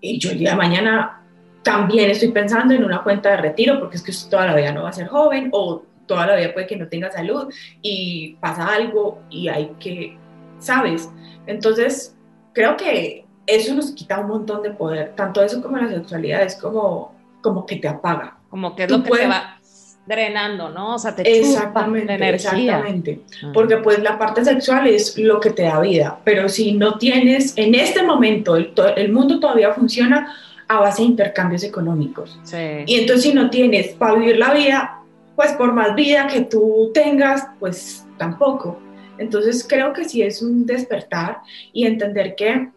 y 0.00 0.18
yo 0.18 0.30
el 0.30 0.38
día 0.38 0.50
de 0.50 0.56
mañana 0.56 1.25
también 1.66 2.08
estoy 2.12 2.28
pensando 2.28 2.74
en 2.74 2.84
una 2.84 3.02
cuenta 3.02 3.30
de 3.30 3.38
retiro 3.38 3.80
porque 3.80 3.96
es 3.96 4.02
que 4.04 4.12
toda 4.30 4.46
la 4.46 4.54
vida 4.54 4.70
no 4.70 4.84
va 4.84 4.90
a 4.90 4.92
ser 4.92 5.08
joven 5.08 5.48
o 5.50 5.82
toda 6.06 6.24
la 6.24 6.36
vida 6.36 6.54
puede 6.54 6.68
que 6.68 6.76
no 6.76 6.86
tenga 6.86 7.10
salud 7.10 7.52
y 7.82 8.36
pasa 8.40 8.68
algo 8.68 9.18
y 9.30 9.48
hay 9.48 9.72
que, 9.80 10.16
¿sabes? 10.60 11.10
Entonces, 11.48 12.14
creo 12.52 12.76
que 12.76 13.26
eso 13.48 13.74
nos 13.74 13.90
quita 13.90 14.20
un 14.20 14.28
montón 14.28 14.62
de 14.62 14.70
poder, 14.70 15.16
tanto 15.16 15.42
eso 15.42 15.60
como 15.60 15.76
la 15.76 15.88
sexualidad 15.88 16.42
es 16.42 16.54
como, 16.54 17.16
como 17.42 17.66
que 17.66 17.74
te 17.74 17.88
apaga. 17.88 18.38
Como 18.48 18.76
que 18.76 18.84
es 18.84 18.90
lo 18.92 19.02
que 19.02 19.10
te 19.10 19.26
va 19.26 19.58
drenando, 20.06 20.68
¿no? 20.68 20.94
O 20.94 20.98
sea, 21.00 21.16
te 21.16 21.22
exactamente, 21.36 22.14
energía. 22.14 22.52
Exactamente, 22.52 23.22
ah. 23.42 23.50
porque 23.52 23.78
pues 23.78 23.98
la 24.04 24.16
parte 24.16 24.44
sexual 24.44 24.86
es 24.86 25.18
lo 25.18 25.40
que 25.40 25.50
te 25.50 25.62
da 25.62 25.80
vida, 25.80 26.20
pero 26.22 26.48
si 26.48 26.74
no 26.74 26.96
tienes, 26.96 27.58
en 27.58 27.74
este 27.74 28.04
momento 28.04 28.54
el, 28.54 28.72
el 28.94 29.12
mundo 29.12 29.40
todavía 29.40 29.72
funciona 29.72 30.32
a 30.68 30.80
base 30.80 31.02
de 31.02 31.08
intercambios 31.08 31.62
económicos. 31.62 32.38
Y 32.86 32.94
entonces 32.96 33.24
si 33.24 33.34
no 33.34 33.50
tienes 33.50 33.94
para 33.94 34.14
vivir 34.14 34.38
la 34.38 34.52
vida, 34.52 35.02
pues 35.36 35.52
por 35.52 35.72
más 35.72 35.94
vida 35.94 36.26
que 36.26 36.42
tú 36.42 36.90
tengas, 36.92 37.46
pues 37.60 38.06
tampoco. 38.16 38.78
Entonces 39.18 39.66
creo 39.68 39.92
que 39.92 40.04
sí 40.04 40.22
es 40.22 40.42
un 40.42 40.66
despertar 40.66 41.38
y 41.72 41.86
entender 41.86 42.34
que 42.34 42.68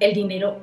el 0.00 0.14
dinero 0.14 0.58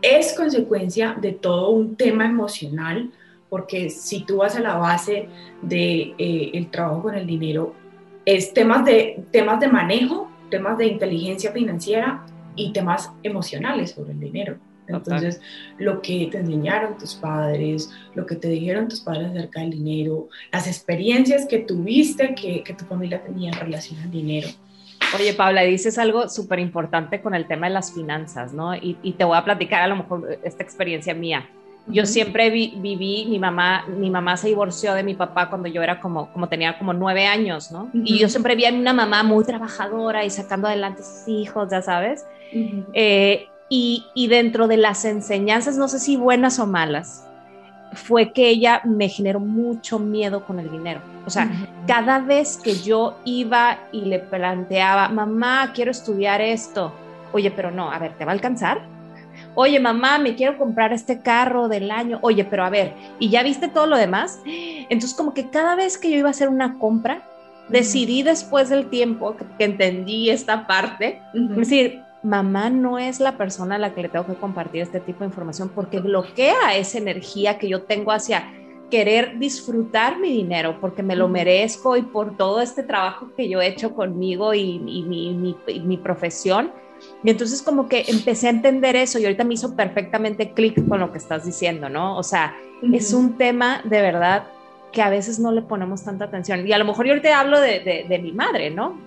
es 0.00 0.34
consecuencia 0.34 1.16
de 1.20 1.32
todo 1.32 1.70
un 1.70 1.96
tema 1.96 2.26
emocional, 2.26 3.12
porque 3.48 3.88
si 3.90 4.24
tú 4.24 4.38
vas 4.38 4.56
a 4.56 4.60
la 4.60 4.76
base 4.76 5.28
del 5.62 5.68
de, 5.68 6.14
eh, 6.18 6.50
el 6.54 6.70
trabajo 6.70 7.02
con 7.02 7.14
el 7.14 7.26
dinero, 7.26 7.74
es 8.24 8.52
temas 8.52 8.84
de, 8.84 9.24
temas 9.30 9.60
de 9.60 9.68
manejo, 9.68 10.30
temas 10.50 10.76
de 10.78 10.86
inteligencia 10.86 11.52
financiera 11.52 12.24
y 12.56 12.72
temas 12.72 13.12
emocionales 13.22 13.92
sobre 13.92 14.12
el 14.12 14.20
dinero. 14.20 14.58
Entonces, 14.98 15.40
lo 15.78 16.02
que 16.02 16.28
te 16.30 16.38
enseñaron 16.38 16.98
tus 16.98 17.14
padres, 17.14 17.90
lo 18.14 18.26
que 18.26 18.36
te 18.36 18.48
dijeron 18.48 18.88
tus 18.88 19.00
padres 19.00 19.30
acerca 19.30 19.60
del 19.60 19.70
dinero, 19.70 20.28
las 20.52 20.66
experiencias 20.66 21.46
que 21.46 21.58
tuviste 21.58 22.34
que, 22.34 22.62
que 22.62 22.74
tu 22.74 22.84
familia 22.84 23.22
tenía 23.22 23.50
en 23.50 23.58
relación 23.58 24.00
al 24.00 24.10
dinero. 24.10 24.48
Oye, 25.14 25.34
Paula, 25.34 25.62
dices 25.62 25.98
algo 25.98 26.28
súper 26.28 26.58
importante 26.58 27.20
con 27.20 27.34
el 27.34 27.46
tema 27.46 27.66
de 27.66 27.74
las 27.74 27.92
finanzas, 27.92 28.52
¿no? 28.54 28.74
Y, 28.74 28.96
y, 29.02 29.12
te 29.12 29.24
voy 29.24 29.36
a 29.36 29.44
platicar 29.44 29.82
a 29.82 29.86
lo 29.86 29.96
mejor 29.96 30.38
esta 30.42 30.62
experiencia 30.62 31.12
mía. 31.12 31.48
Yo 31.88 32.06
siempre 32.06 32.48
viví, 32.50 33.26
mi 33.28 33.38
mamá, 33.40 33.84
mi 33.88 34.08
mamá 34.08 34.36
se 34.36 34.46
divorció 34.48 34.94
de 34.94 35.02
mi 35.02 35.14
papá 35.14 35.48
cuando 35.48 35.68
yo 35.68 35.82
era 35.82 36.00
como, 36.00 36.32
como 36.32 36.48
tenía 36.48 36.78
como 36.78 36.92
nueve 36.92 37.26
años, 37.26 37.72
¿no? 37.72 37.90
Y 37.92 38.18
yo 38.18 38.28
siempre 38.28 38.54
vi 38.54 38.66
a 38.66 38.72
una 38.72 38.92
mamá 38.92 39.24
muy 39.24 39.44
trabajadora 39.44 40.24
y 40.24 40.30
sacando 40.30 40.68
adelante 40.68 41.02
a 41.02 41.04
sus 41.04 41.26
hijos, 41.26 41.68
ya 41.70 41.82
sabes. 41.82 42.24
eh, 42.94 43.46
y, 43.74 44.26
dentro 44.28 44.68
de 44.68 44.76
las 44.76 45.06
enseñanzas, 45.06 45.78
no 45.78 45.88
sé 45.88 45.98
si 45.98 46.16
buenas 46.16 46.58
o 46.58 46.66
malas, 46.66 47.26
fue 47.94 48.32
que 48.32 48.50
ella 48.50 48.82
me 48.84 49.08
generó 49.08 49.40
mucho 49.40 49.98
miedo 49.98 50.44
con 50.44 50.60
el 50.60 50.70
dinero. 50.70 51.00
O 51.24 51.30
sea, 51.30 51.50
cada 51.86 52.18
vez 52.18 52.58
que 52.62 52.74
yo 52.74 53.16
iba 53.24 53.78
y 53.90 54.02
le 54.02 54.18
planteaba, 54.18 55.08
mamá, 55.08 55.72
quiero 55.74 55.90
estudiar 55.90 56.42
esto, 56.42 56.92
oye, 57.32 57.50
pero 57.50 57.70
no, 57.70 57.90
a 57.90 57.98
ver, 57.98 58.12
¿te 58.18 58.26
va 58.26 58.32
a 58.32 58.34
alcanzar? 58.34 58.82
Oye, 59.54 59.80
mamá, 59.80 60.18
me 60.18 60.34
quiero 60.34 60.58
comprar 60.58 60.92
este 60.92 61.22
carro 61.22 61.68
del 61.68 61.90
año. 61.90 62.18
Oye, 62.20 62.44
pero 62.44 62.64
a 62.64 62.70
ver, 62.70 62.92
¿y 63.18 63.30
ya 63.30 63.42
viste 63.42 63.68
todo 63.68 63.86
lo 63.86 63.96
demás? 63.96 64.40
Entonces, 64.44 65.16
como 65.16 65.32
que 65.32 65.48
cada 65.48 65.76
vez 65.76 65.96
que 65.96 66.10
yo 66.10 66.18
iba 66.18 66.28
a 66.28 66.32
hacer 66.32 66.50
una 66.50 66.78
compra, 66.78 67.22
decidí 67.70 68.22
después 68.22 68.68
del 68.68 68.90
tiempo 68.90 69.34
que, 69.56 69.64
entendí 69.64 70.28
esta 70.28 70.66
parte, 70.66 71.22
es 71.32 71.56
decir, 71.56 72.02
mamá 72.22 72.70
no 72.70 72.98
es 72.98 73.20
la 73.20 73.36
persona 73.36 73.76
a 73.76 73.78
la 73.78 73.94
que 73.94 74.02
le 74.02 74.08
tengo 74.08 74.26
que 74.26 74.34
compartir 74.34 74.82
este 74.82 75.00
tipo 75.00 75.20
de 75.20 75.26
información 75.26 75.70
porque 75.74 76.00
bloquea 76.00 76.76
esa 76.76 76.98
energía 76.98 77.58
que 77.58 77.68
yo 77.68 77.82
tengo 77.82 78.12
hacia 78.12 78.52
querer 78.90 79.38
disfrutar 79.38 80.18
mi 80.18 80.28
dinero 80.28 80.76
porque 80.80 81.02
me 81.02 81.16
lo 81.16 81.26
merezco 81.26 81.96
y 81.96 82.02
por 82.02 82.36
todo 82.36 82.60
este 82.60 82.82
trabajo 82.82 83.30
que 83.34 83.48
yo 83.48 83.60
he 83.60 83.66
hecho 83.66 83.94
conmigo 83.94 84.52
y, 84.52 84.78
mi, 84.78 85.96
profesión. 85.96 86.70
Y 87.24 87.30
entonces 87.30 87.62
como 87.62 87.88
que 87.88 88.04
empecé 88.06 88.48
a 88.48 88.50
entender 88.50 88.94
eso 88.94 89.18
y 89.18 89.24
ahorita 89.24 89.44
me 89.44 89.54
hizo 89.54 89.74
perfectamente 89.74 90.52
clic 90.52 90.86
con 90.86 91.00
lo 91.00 91.10
que 91.10 91.18
estás 91.18 91.44
diciendo, 91.46 91.88
¿no? 91.88 92.18
O 92.18 92.22
sea, 92.22 92.54
es 92.92 93.12
un 93.14 93.38
tema 93.38 93.80
de 93.84 94.02
verdad 94.02 94.44
que 94.92 95.00
a 95.00 95.08
veces 95.08 95.38
no 95.38 95.52
le 95.52 95.62
ponemos 95.62 96.04
tanta 96.04 96.26
atención. 96.26 96.68
Y 96.68 96.72
a 96.72 96.78
lo 96.78 96.84
mejor 96.84 97.06
yo 97.06 97.12
ahorita 97.12 97.40
hablo 97.40 97.58
de, 97.60 98.04
de 98.06 98.18
mi 98.18 98.32
madre, 98.32 98.70
¿no? 98.70 99.00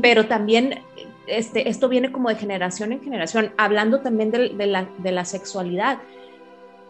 Pero 0.00 0.26
también 0.26 0.84
este, 1.26 1.68
esto 1.68 1.88
viene 1.88 2.12
como 2.12 2.28
de 2.28 2.36
generación 2.36 2.92
en 2.92 3.02
generación, 3.02 3.52
hablando 3.56 4.00
también 4.00 4.30
de, 4.30 5.12
la, 5.12 5.24
sexualidad. 5.24 5.98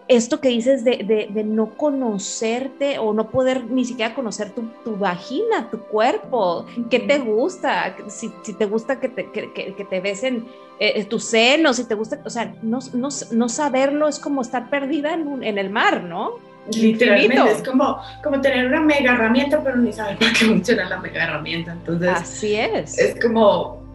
Esto 0.09 0.40
que 0.40 0.49
dices 0.49 0.85
de, 0.85 1.44
no 1.44 1.75
conocerte 1.77 2.99
o 2.99 3.12
no 3.12 3.31
poder 3.31 3.64
ni 3.64 3.85
siquiera 3.85 4.14
conocer 4.14 4.53
tu, 4.53 4.96
vagina, 4.96 5.68
tu 5.70 5.81
cuerpo, 5.81 6.66
qué 6.90 7.01
te 7.01 7.18
gusta, 7.18 7.96
si, 8.09 8.31
te 8.31 8.66
gusta 8.66 9.01
que 9.01 9.09
te, 9.09 9.31
que, 9.33 9.87
te 9.88 10.01
besen 10.01 10.46
eh, 10.79 11.05
tus 11.05 11.25
senos, 11.25 11.77
si 11.77 11.85
te 11.85 11.94
gusta, 11.94 12.20
o 12.25 12.31
sea, 12.31 12.55
no, 12.62 12.79
no, 12.92 13.49
saberlo 13.49 14.07
es 14.07 14.18
como 14.18 14.42
estar 14.42 14.70
perdida 14.70 15.14
en, 15.14 15.42
en 15.42 15.59
el 15.59 15.70
mar, 15.70 16.05
¿no? 16.05 16.35
Literalmente, 16.72 17.53
es 17.53 17.62
como, 17.62 18.01
como 18.22 18.40
tener 18.40 18.66
una 18.66 18.81
mega 18.81 19.14
herramienta, 19.14 19.62
pero 19.62 19.77
ni 19.77 19.92
saber 19.92 20.18
para 20.18 20.33
qué 20.33 20.46
funciona 20.46 20.88
la 20.88 20.99
mega 20.99 21.25
herramienta. 21.25 21.72
Entonces, 21.72 22.09
así 22.09 22.57
es. 22.57 22.99
Es 22.99 23.20
como, 23.20 23.86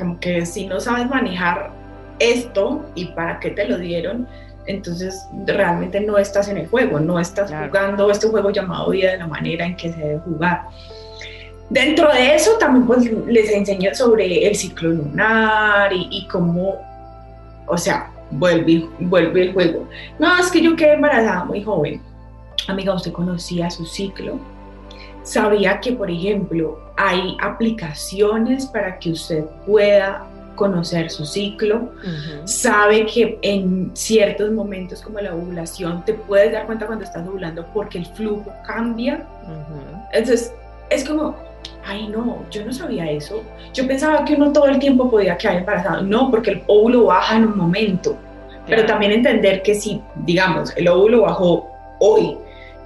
como 0.00 0.18
que 0.18 0.44
si 0.44 0.66
no 0.66 0.80
sabes 0.80 1.08
manejar 1.08 1.70
esto 2.18 2.84
y 2.96 3.06
para 3.06 3.38
qué 3.38 3.50
te 3.50 3.68
lo 3.68 3.78
dieron, 3.78 4.26
entonces 4.66 5.26
realmente 5.46 6.00
no 6.00 6.18
estás 6.18 6.48
en 6.48 6.58
el 6.58 6.66
juego, 6.66 6.98
no 6.98 7.20
estás 7.20 7.50
jugando 7.50 8.10
este 8.10 8.28
juego 8.28 8.50
llamado 8.50 8.90
vida 8.90 9.12
de 9.12 9.18
la 9.18 9.26
manera 9.26 9.64
en 9.64 9.76
que 9.76 9.92
se 9.92 9.98
debe 9.98 10.18
jugar. 10.20 10.62
Dentro 11.68 12.12
de 12.12 12.34
eso 12.34 12.58
también 12.58 12.86
pues 12.86 13.08
les 13.26 13.50
enseño 13.52 13.94
sobre 13.94 14.48
el 14.48 14.56
ciclo 14.56 14.90
lunar 14.90 15.92
y, 15.92 16.08
y 16.10 16.26
cómo, 16.26 16.74
o 17.66 17.78
sea, 17.78 18.10
vuelve, 18.30 18.88
vuelve 18.98 19.42
el 19.42 19.52
juego. 19.52 19.88
No, 20.18 20.36
es 20.36 20.50
que 20.50 20.60
yo 20.60 20.74
quedé 20.74 20.94
embarazada 20.94 21.44
muy 21.44 21.62
joven. 21.62 22.02
Amiga, 22.68 22.94
usted 22.94 23.12
conocía 23.12 23.70
su 23.70 23.86
ciclo, 23.86 24.38
sabía 25.22 25.80
que, 25.80 25.92
por 25.92 26.10
ejemplo, 26.10 26.78
hay 26.96 27.36
aplicaciones 27.40 28.66
para 28.66 28.98
que 28.98 29.12
usted 29.12 29.44
pueda 29.66 30.26
conocer 30.54 31.10
su 31.10 31.24
ciclo, 31.24 31.88
sabe 32.44 33.06
que 33.06 33.38
en 33.40 33.90
ciertos 33.94 34.52
momentos 34.52 35.00
como 35.00 35.18
la 35.18 35.34
ovulación 35.34 36.04
te 36.04 36.12
puedes 36.12 36.52
dar 36.52 36.66
cuenta 36.66 36.86
cuando 36.86 37.04
estás 37.04 37.26
ovulando 37.26 37.64
porque 37.72 37.96
el 37.96 38.06
flujo 38.06 38.52
cambia. 38.66 39.26
Entonces, 40.12 40.52
es 40.90 41.02
como, 41.08 41.34
ay 41.86 42.08
no, 42.08 42.44
yo 42.50 42.64
no 42.66 42.72
sabía 42.74 43.10
eso. 43.10 43.42
Yo 43.72 43.86
pensaba 43.86 44.22
que 44.26 44.34
uno 44.34 44.52
todo 44.52 44.66
el 44.66 44.78
tiempo 44.78 45.10
podía 45.10 45.38
quedar 45.38 45.56
embarazado. 45.56 46.02
No, 46.02 46.30
porque 46.30 46.50
el 46.50 46.62
óvulo 46.66 47.06
baja 47.06 47.36
en 47.36 47.44
un 47.44 47.56
momento. 47.56 48.18
Pero 48.66 48.84
también 48.84 49.12
entender 49.12 49.62
que 49.62 49.74
si, 49.74 50.02
digamos, 50.26 50.76
el 50.76 50.88
óvulo 50.88 51.22
bajó 51.22 51.70
hoy, 52.00 52.36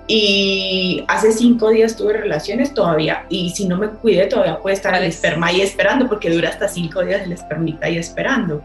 y 0.07 1.03
hace 1.09 1.33
cinco 1.33 1.71
días 1.71 1.97
tuve 1.97 2.13
relaciones 2.13 2.75
todavía 2.75 3.25
y 3.31 3.51
si 3.51 3.67
no 3.67 3.79
me 3.79 3.89
cuide 3.89 4.27
todavía 4.27 4.61
puede 4.61 4.77
estar 4.77 4.95
el 4.95 5.05
esperma 5.05 5.47
ahí 5.47 5.63
esperando 5.63 6.09
porque 6.09 6.31
dura 6.31 6.51
hasta 6.51 6.69
cinco 6.69 7.03
días 7.03 7.23
el 7.23 7.33
espermita 7.33 7.87
ahí 7.87 7.97
esperando. 7.97 8.63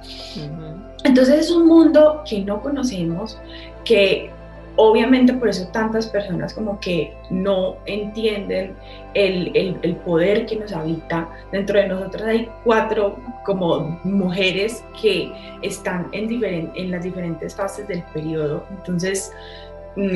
Entonces 1.03 1.39
es 1.39 1.51
un 1.51 1.67
mundo 1.67 2.23
que 2.27 2.41
no 2.41 2.61
conocemos, 2.61 3.37
que 3.85 4.31
obviamente 4.75 5.33
por 5.33 5.49
eso 5.49 5.67
tantas 5.73 6.07
personas 6.07 6.53
como 6.53 6.79
que 6.79 7.13
no 7.29 7.77
entienden 7.85 8.75
el, 9.13 9.51
el, 9.81 9.95
poder 9.97 10.45
que 10.45 10.57
nos 10.57 10.71
habita. 10.71 11.29
Dentro 11.51 11.79
de 11.79 11.87
nosotros 11.87 12.23
hay 12.23 12.49
cuatro 12.63 13.17
como 13.45 13.99
mujeres 14.03 14.83
que 15.01 15.31
están 15.61 16.07
en, 16.13 16.71
en 16.75 16.91
las 16.91 17.03
diferentes 17.03 17.55
fases 17.55 17.87
del 17.87 18.03
periodo. 18.13 18.65
Entonces, 18.71 19.33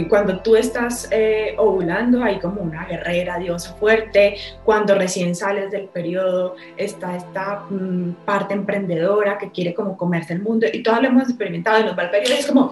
cuando 0.10 0.40
tú 0.40 0.56
estás 0.56 1.08
eh, 1.12 1.56
ovulando 1.58 2.24
hay 2.24 2.40
como 2.40 2.62
una 2.62 2.86
guerrera, 2.86 3.38
diosa 3.38 3.74
fuerte, 3.76 4.38
cuando 4.64 4.96
recién 4.96 5.36
sales 5.36 5.72
del 5.72 5.88
periodo 5.88 6.56
está 6.78 7.16
esta 7.16 7.66
mm, 7.70 8.26
parte 8.26 8.54
emprendedora 8.54 9.38
que 9.38 9.52
quiere 9.52 9.74
como 9.74 9.98
comerse 9.98 10.34
el 10.34 10.42
mundo 10.42 10.68
y 10.72 10.84
todo 10.84 11.02
lo 11.02 11.08
hemos 11.08 11.24
experimentado 11.24 11.82
y 11.82 11.84
nos 11.86 11.98
va 11.98 12.04
el 12.04 12.10
periodo 12.12 12.34
y 12.36 12.40
es 12.40 12.48
como 12.48 12.72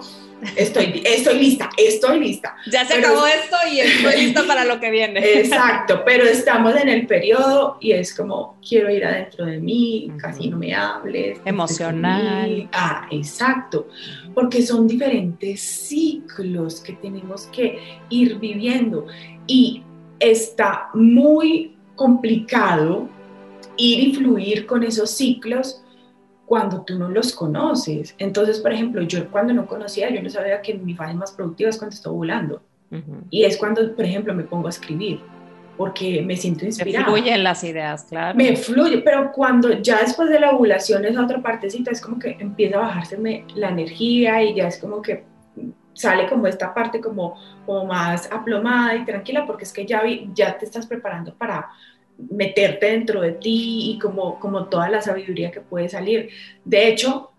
estoy, 0.56 1.02
estoy 1.04 1.38
lista, 1.38 1.70
estoy 1.76 2.20
lista. 2.20 2.56
Ya 2.70 2.84
se 2.84 2.94
acabó 2.94 3.26
esto 3.26 3.56
y 3.70 3.80
estoy 3.80 4.24
lista 4.24 4.42
para 4.46 4.64
lo 4.64 4.80
que 4.80 4.90
viene. 4.90 5.20
Exacto, 5.40 6.02
pero 6.04 6.24
estamos 6.24 6.74
en 6.76 6.88
el 6.88 7.06
periodo 7.06 7.78
y 7.80 7.92
es 7.92 8.14
como, 8.14 8.56
quiero 8.66 8.90
ir 8.90 9.04
adentro 9.04 9.46
de 9.46 9.58
mí, 9.58 10.12
casi 10.18 10.48
no 10.48 10.58
me 10.58 10.74
hables. 10.74 11.38
Emocional. 11.44 12.68
Ah, 12.72 13.06
exacto, 13.10 13.88
porque 14.34 14.62
son 14.62 14.86
diferentes 14.86 15.60
ciclos 15.60 16.80
que 16.80 16.94
tenemos 16.94 17.46
que 17.46 17.78
ir 18.08 18.38
viviendo 18.38 19.06
y 19.46 19.82
está 20.18 20.88
muy 20.94 21.76
complicado 21.96 23.08
ir 23.76 24.08
y 24.08 24.14
fluir 24.14 24.66
con 24.66 24.82
esos 24.82 25.10
ciclos 25.10 25.82
cuando 26.46 26.82
tú 26.82 26.98
no 26.98 27.08
los 27.08 27.32
conoces. 27.32 28.14
Entonces, 28.18 28.60
por 28.60 28.72
ejemplo, 28.72 29.02
yo 29.02 29.30
cuando 29.30 29.52
no 29.52 29.66
conocía, 29.66 30.10
yo 30.10 30.22
no 30.22 30.28
sabía 30.28 30.60
que 30.60 30.74
mi 30.74 30.94
fase 30.94 31.14
más 31.14 31.32
productiva 31.32 31.70
es 31.70 31.78
cuando 31.78 31.94
estoy 31.94 32.12
ovulando. 32.12 32.62
Y 33.30 33.44
es 33.44 33.56
cuando, 33.56 33.96
por 33.96 34.04
ejemplo, 34.04 34.34
me 34.34 34.42
pongo 34.44 34.66
a 34.66 34.70
escribir, 34.70 35.20
porque 35.76 36.22
me 36.22 36.36
siento 36.36 36.64
inspirada. 36.64 37.06
Me 37.06 37.12
fluyen 37.12 37.42
las 37.42 37.64
ideas, 37.64 38.04
claro. 38.04 38.36
Me 38.36 38.56
fluye, 38.56 38.98
pero 38.98 39.32
cuando 39.32 39.72
ya 39.80 40.00
después 40.00 40.28
de 40.28 40.40
la 40.40 40.50
ovulación 40.50 41.04
es 41.04 41.16
otra 41.16 41.40
partecita, 41.40 41.90
es 41.90 42.00
como 42.00 42.18
que 42.18 42.36
empieza 42.38 42.76
a 42.76 42.80
bajárseme 42.80 43.46
la 43.54 43.70
energía 43.70 44.42
y 44.42 44.54
ya 44.54 44.68
es 44.68 44.78
como 44.78 45.00
que 45.00 45.24
sale 45.94 46.28
como 46.28 46.46
esta 46.46 46.72
parte 46.72 47.00
como, 47.00 47.36
como 47.66 47.86
más 47.86 48.30
aplomada 48.30 48.96
y 48.96 49.04
tranquila, 49.04 49.46
porque 49.46 49.64
es 49.64 49.72
que 49.72 49.86
ya, 49.86 50.02
ya 50.34 50.58
te 50.58 50.64
estás 50.64 50.86
preparando 50.86 51.34
para 51.34 51.68
meterte 52.30 52.86
dentro 52.86 53.20
de 53.20 53.32
ti 53.32 53.92
y 53.92 53.98
como, 53.98 54.38
como 54.38 54.66
toda 54.66 54.88
la 54.88 55.00
sabiduría 55.00 55.50
que 55.50 55.60
puede 55.60 55.88
salir. 55.88 56.30
De 56.64 56.88
hecho, 56.88 57.32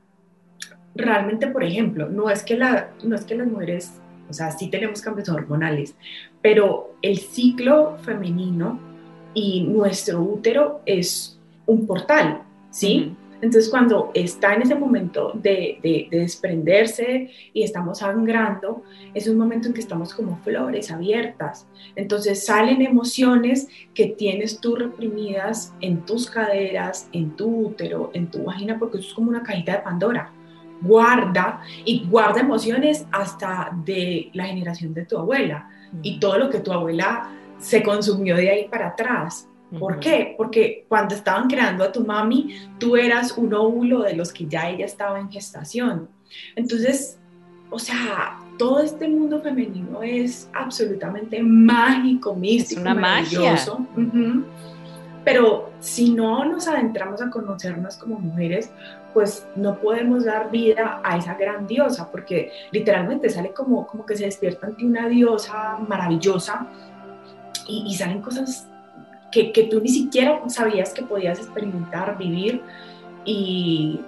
realmente, 0.96 1.48
por 1.48 1.64
ejemplo, 1.64 2.10
no 2.10 2.30
es 2.30 2.44
que, 2.44 2.58
la, 2.58 2.92
no 3.04 3.16
es 3.16 3.24
que 3.26 3.36
las 3.36 3.48
mujeres, 3.48 3.94
o 4.30 4.34
sea, 4.34 4.52
sí 4.52 4.70
tenemos 4.70 5.02
cambios 5.02 5.30
hormonales, 5.30 5.96
pero 6.44 6.98
el 7.02 7.18
ciclo 7.18 7.98
femenino 8.02 8.78
y 9.34 9.62
nuestro 9.62 10.22
útero 10.22 10.82
es 10.86 11.40
un 11.66 11.88
portal, 11.88 12.44
¿sí? 12.70 13.16
Entonces, 13.42 13.70
cuando 13.70 14.12
está 14.14 14.54
en 14.54 14.62
ese 14.62 14.76
momento 14.76 15.32
de, 15.34 16.08
desprenderse 16.12 17.30
y 17.54 17.64
estamos 17.64 18.00
sangrando, 18.00 18.84
es 19.14 19.28
un 19.28 19.38
momento 19.38 19.68
en 19.68 19.74
que 19.74 19.82
estamos 19.82 20.14
como 20.14 20.38
flores 20.44 20.92
abiertas. 20.92 21.68
Entonces, 21.96 22.46
salen 22.46 22.82
emociones 22.82 23.68
que 23.94 24.08
tienes 24.08 24.60
tú 24.60 24.76
reprimidas 24.76 25.74
en 25.82 26.06
tus 26.06 26.30
caderas, 26.30 27.10
en 27.12 27.36
tu 27.36 27.68
útero, 27.68 28.12
en 28.14 28.28
tu 28.28 28.44
vagina, 28.44 28.80
porque 28.80 28.98
eso 28.98 29.08
es 29.10 29.14
como 29.14 29.30
una 29.30 29.44
cajita 29.44 29.74
de 29.74 29.80
Pandora. 29.80 30.32
Guarda 30.82 31.62
y 31.84 32.06
guarda 32.06 32.42
emociones 32.42 33.06
hasta 33.12 33.72
de 33.86 34.30
la 34.34 34.46
generación 34.46 34.94
de 34.94 35.06
tu 35.06 35.18
abuela 35.18 35.70
y 36.02 36.20
todo 36.20 36.38
lo 36.38 36.50
que 36.50 36.60
tu 36.60 36.72
abuela 36.72 37.30
se 37.60 37.84
consumió 37.84 38.36
de 38.36 38.50
ahí 38.50 38.68
para 38.68 38.90
atrás. 38.90 39.48
¿Por 39.80 40.00
qué? 40.00 40.36
Porque 40.38 40.86
cuando 40.88 41.16
estaban 41.16 41.48
creando 41.48 41.84
a 41.84 41.92
tu 41.92 42.06
mami, 42.06 42.56
tú 42.78 42.96
eras 42.96 43.36
un 43.36 43.54
óvulo 43.54 44.04
de 44.04 44.16
los 44.16 44.32
que 44.32 44.46
ya 44.46 44.70
ella 44.70 44.86
estaba 44.86 45.20
en 45.20 45.32
gestación. 45.32 46.10
Entonces, 46.56 47.18
o 47.72 47.80
sea, 47.80 48.38
todo 48.60 48.82
este 48.82 49.08
mundo 49.08 49.42
femenino 49.42 50.04
es 50.04 50.48
absolutamente 50.54 51.42
mágico, 51.42 52.36
místico, 52.36 52.82
es 52.82 52.86
una 52.86 52.94
maravilloso. 52.94 53.80
Magia. 53.96 54.44
Pero 55.24 55.72
si 55.80 56.12
no 56.12 56.46
nos 56.46 56.68
adentramos 56.68 57.22
a 57.22 57.30
conocernos 57.30 57.98
como 57.98 58.20
mujeres, 58.20 58.72
pues 59.14 59.48
no 59.56 59.80
podemos 59.80 60.26
dar 60.26 60.50
vida 60.52 61.02
a 61.04 61.18
esa 61.18 61.36
gran 61.36 61.68
diosa, 61.68 62.10
porque 62.12 62.52
literalmente 62.72 63.30
sale 63.30 63.52
como, 63.52 63.86
como 63.88 64.06
que 64.06 64.18
se 64.18 64.26
despierta 64.26 64.68
ante 64.68 64.86
una 64.86 65.08
diosa 65.08 65.78
maravillosa 65.88 66.68
y, 67.68 67.94
salen 67.96 68.22
cosas 68.22 68.68
que, 69.32 69.68
tú 69.70 69.80
ni 69.80 69.90
siquiera 69.90 70.42
sabías 70.48 70.94
que 70.94 71.04
podías 71.04 71.40
experimentar, 71.40 72.18
vivir 72.18 72.62
y, 73.24 74.02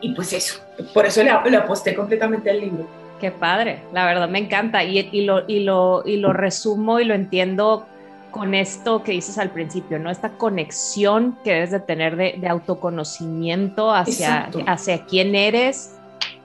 y 0.00 0.14
pues 0.14 0.32
eso, 0.32 0.60
por 0.92 1.06
eso 1.06 1.22
le, 1.22 1.30
le, 1.50 1.56
aposté 1.56 1.94
completamente 1.94 2.50
al 2.50 2.60
libro. 2.60 2.86
Qué 3.20 3.30
padre, 3.30 3.82
la 3.92 4.06
verdad 4.06 4.28
me 4.28 4.38
encanta 4.38 4.84
y, 4.84 5.08
y, 5.12 5.24
lo, 5.24 5.44
y, 5.46 5.60
lo, 5.60 6.02
y 6.04 6.16
lo 6.16 6.32
resumo 6.32 7.00
y 7.00 7.04
lo 7.04 7.14
entiendo 7.14 7.86
con 8.30 8.54
esto 8.54 9.02
que 9.02 9.12
dices 9.12 9.38
al 9.38 9.50
principio, 9.50 9.98
¿no? 9.98 10.10
Esta 10.10 10.30
conexión 10.30 11.38
que 11.44 11.52
debes 11.54 11.70
de 11.70 11.80
tener 11.80 12.16
de, 12.16 12.34
de 12.38 12.48
autoconocimiento 12.48 13.92
hacia, 13.92 14.50
hacia 14.66 15.04
quién 15.06 15.34
eres, 15.34 15.96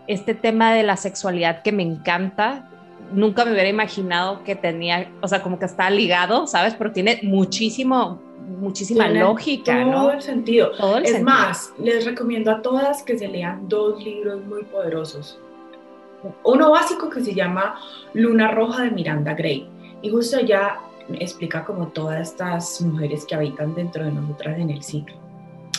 este 0.07 0.35
tema 0.35 0.73
de 0.73 0.83
la 0.83 0.97
sexualidad 0.97 1.61
que 1.61 1.71
me 1.71 1.83
encanta, 1.83 2.67
nunca 3.11 3.45
me 3.45 3.51
hubiera 3.51 3.69
imaginado 3.69 4.43
que 4.43 4.55
tenía, 4.55 5.09
o 5.21 5.27
sea, 5.27 5.41
como 5.41 5.59
que 5.59 5.65
está 5.65 5.89
ligado, 5.89 6.47
¿sabes? 6.47 6.75
Pero 6.75 6.91
tiene 6.91 7.19
muchísimo, 7.23 8.21
muchísima 8.59 9.07
lógica, 9.07 9.83
todo 9.83 9.91
¿no? 9.91 10.11
El 10.11 10.21
sentido. 10.21 10.71
Todo 10.77 10.97
el 10.97 11.05
es 11.05 11.21
más, 11.21 11.73
les 11.79 12.05
recomiendo 12.05 12.51
a 12.51 12.61
todas 12.61 13.03
que 13.03 13.17
se 13.17 13.27
lean 13.27 13.67
dos 13.67 14.03
libros 14.03 14.43
muy 14.45 14.63
poderosos. 14.63 15.39
Uno 16.43 16.71
básico 16.71 17.09
que 17.09 17.21
se 17.21 17.35
llama 17.35 17.79
Luna 18.13 18.49
Roja 18.51 18.83
de 18.83 18.91
Miranda 18.91 19.33
Gray. 19.33 19.69
Y 20.01 20.09
justo 20.09 20.39
ya 20.39 20.79
explica 21.19 21.63
como 21.63 21.87
todas 21.89 22.29
estas 22.29 22.81
mujeres 22.81 23.25
que 23.25 23.35
habitan 23.35 23.75
dentro 23.75 24.03
de 24.03 24.11
nosotras 24.11 24.57
en 24.59 24.69
el 24.69 24.83
ciclo 24.83 25.15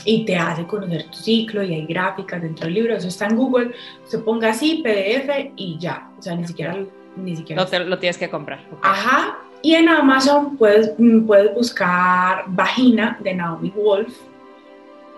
y 0.04 0.24
te 0.24 0.36
hace 0.36 0.64
conocer 0.66 1.04
tu 1.10 1.18
ciclo 1.18 1.62
y 1.62 1.74
hay 1.74 1.86
gráficas 1.86 2.40
dentro 2.40 2.66
del 2.66 2.74
libro, 2.74 2.94
eso 2.94 3.08
está 3.08 3.26
en 3.26 3.36
Google, 3.36 3.72
se 4.04 4.18
ponga 4.18 4.50
así, 4.50 4.82
PDF 4.82 5.52
y 5.56 5.76
ya, 5.78 6.10
o 6.16 6.22
sea, 6.22 6.36
ni 6.36 6.46
siquiera 6.46 6.76
ni 7.16 7.34
siquiera. 7.36 7.66
Lo, 7.84 7.98
tienes 7.98 8.18
que 8.18 8.28
comprar. 8.28 8.60
Ajá. 8.82 9.38
Y 9.62 9.74
en 9.74 9.88
Amazon 9.88 10.56
puedes, 10.56 10.92
mm, 10.98 11.26
puedes 11.26 11.54
buscar 11.54 12.44
Vagina 12.48 13.18
de 13.20 13.34
Naomi 13.34 13.70
Wolf. 13.70 14.16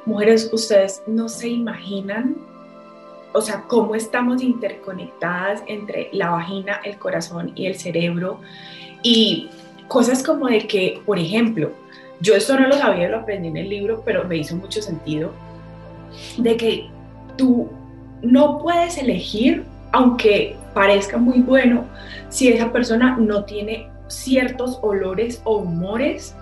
Mujeres, 0.07 0.49
ustedes 0.53 1.03
no 1.07 1.29
se 1.29 1.49
imaginan, 1.49 2.37
o 3.33 3.43
sea, 3.43 3.65
cómo 3.67 3.95
estamos 3.95 4.43
interconectadas 4.43 5.63
entre 5.67 6.09
la 6.13 6.31
vagina, 6.31 6.81
el 6.85 6.97
corazón 6.99 7.53
y 7.57 7.67
el 7.67 7.75
cerebro. 7.75 8.41
Y 9.03 9.51
cosas 9.89 10.23
como 10.23 10.47
de 10.47 10.67
que, 10.67 11.01
por 11.05 11.19
ejemplo, 11.19 11.73
yo 12.21 12.35
esto 12.35 12.59
no 12.59 12.69
lo 12.69 12.77
sabía, 12.77 13.09
lo 13.09 13.19
aprendí 13.19 13.49
en 13.49 13.57
el 13.57 13.69
libro, 13.69 14.03
pero 14.05 14.25
me 14.25 14.37
hizo 14.37 14.57
mucho 14.57 14.83
sentido, 14.83 15.33
de 16.37 16.57
que 16.57 16.91
tú 17.37 17.69
no 18.23 18.59
puedes 18.59 18.99
elegir, 18.99 19.65
aunque 19.93 20.57
parezca 20.75 21.17
muy 21.17 21.41
bueno 21.41 21.85
si 22.29 22.49
esa 22.49 22.73
persona 22.73 23.17
no 23.19 23.45
tiene 23.45 23.89
ciertos 24.09 24.79
olores 24.83 25.41
o 25.45 25.59
humores 25.59 26.35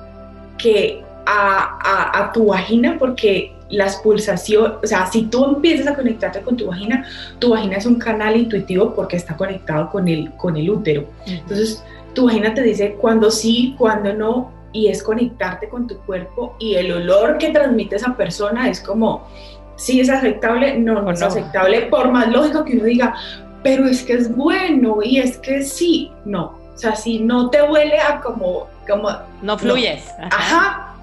que 0.59 1.03
a, 1.27 2.31
tu 2.33 2.47
vagina, 2.47 2.97
porque 2.99 3.53
las 3.69 3.97
pulsaciones, 3.97 4.73
o 4.83 4.87
sea, 4.87 5.07
si 5.07 5.23
tú 5.23 5.45
empiezas 5.45 5.89
a 5.89 5.95
conectarte 5.95 6.41
con 6.41 6.57
tu 6.57 6.67
vagina, 6.67 7.05
tu 7.41 7.51
vagina 7.51 7.77
es 7.77 7.87
un 7.87 7.97
canal 7.97 8.37
intuitivo 8.37 8.95
porque 8.95 9.17
está 9.17 9.37
conectado 9.37 9.91
con 9.91 10.07
el, 10.07 10.31
con 10.33 10.57
el 10.57 10.71
útero. 10.71 11.05
Entonces, 11.27 11.83
tu 12.17 12.27
vagina 12.27 12.55
te 12.55 12.63
dice 12.63 12.95
cuando 12.95 13.31
sí, 13.31 13.77
cuando 13.79 14.13
no, 14.13 14.51
y 14.73 14.89
es 14.89 15.03
conectarte 15.03 15.69
con 15.69 15.87
tu 15.87 15.99
cuerpo 15.99 16.57
y 16.59 16.75
el 16.75 16.91
olor 16.91 17.37
que 17.39 17.51
transmite 17.51 17.97
esa 17.97 18.17
persona 18.17 18.69
es 18.69 18.81
como, 18.81 19.29
sí 19.77 20.01
es 20.01 20.09
aceptable, 20.09 20.79
no, 20.79 21.03
no 21.03 21.11
es 21.11 21.23
aceptable, 21.23 21.83
por 21.83 22.11
más 22.11 22.29
lógico 22.29 22.65
que 22.65 22.73
uno 22.73 22.85
diga, 22.85 23.15
pero 23.63 23.87
es 23.87 24.03
que 24.03 24.15
es 24.15 24.35
bueno 24.35 25.03
y 25.03 25.19
es 25.19 25.37
que 25.39 25.63
sí, 25.63 26.11
no. 26.25 26.59
O 26.75 26.79
sea, 26.79 26.97
si 26.97 27.19
no 27.19 27.51
te 27.51 27.63
huele 27.63 27.99
a 27.99 28.21
como... 28.21 28.67
como 28.87 29.11
no 29.43 29.59
fluyes. 29.59 30.09
Ajá. 30.31 30.95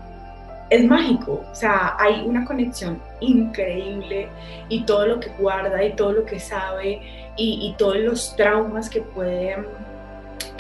Es 0.70 0.84
mágico, 0.86 1.44
o 1.52 1.56
sea, 1.56 1.96
hay 2.00 2.24
una 2.26 2.46
conexión 2.46 3.00
increíble 3.20 4.30
y 4.70 4.82
todo 4.82 5.06
lo 5.06 5.20
que 5.20 5.30
guarda 5.38 5.84
y 5.84 5.94
todo 5.94 6.14
lo 6.14 6.26
que 6.26 6.40
sabe 6.40 7.02
y, 7.38 7.60
y 7.62 7.76
todos 7.78 7.98
los 7.98 8.36
traumas 8.36 8.90
que 8.90 9.02
puede, 9.02 9.58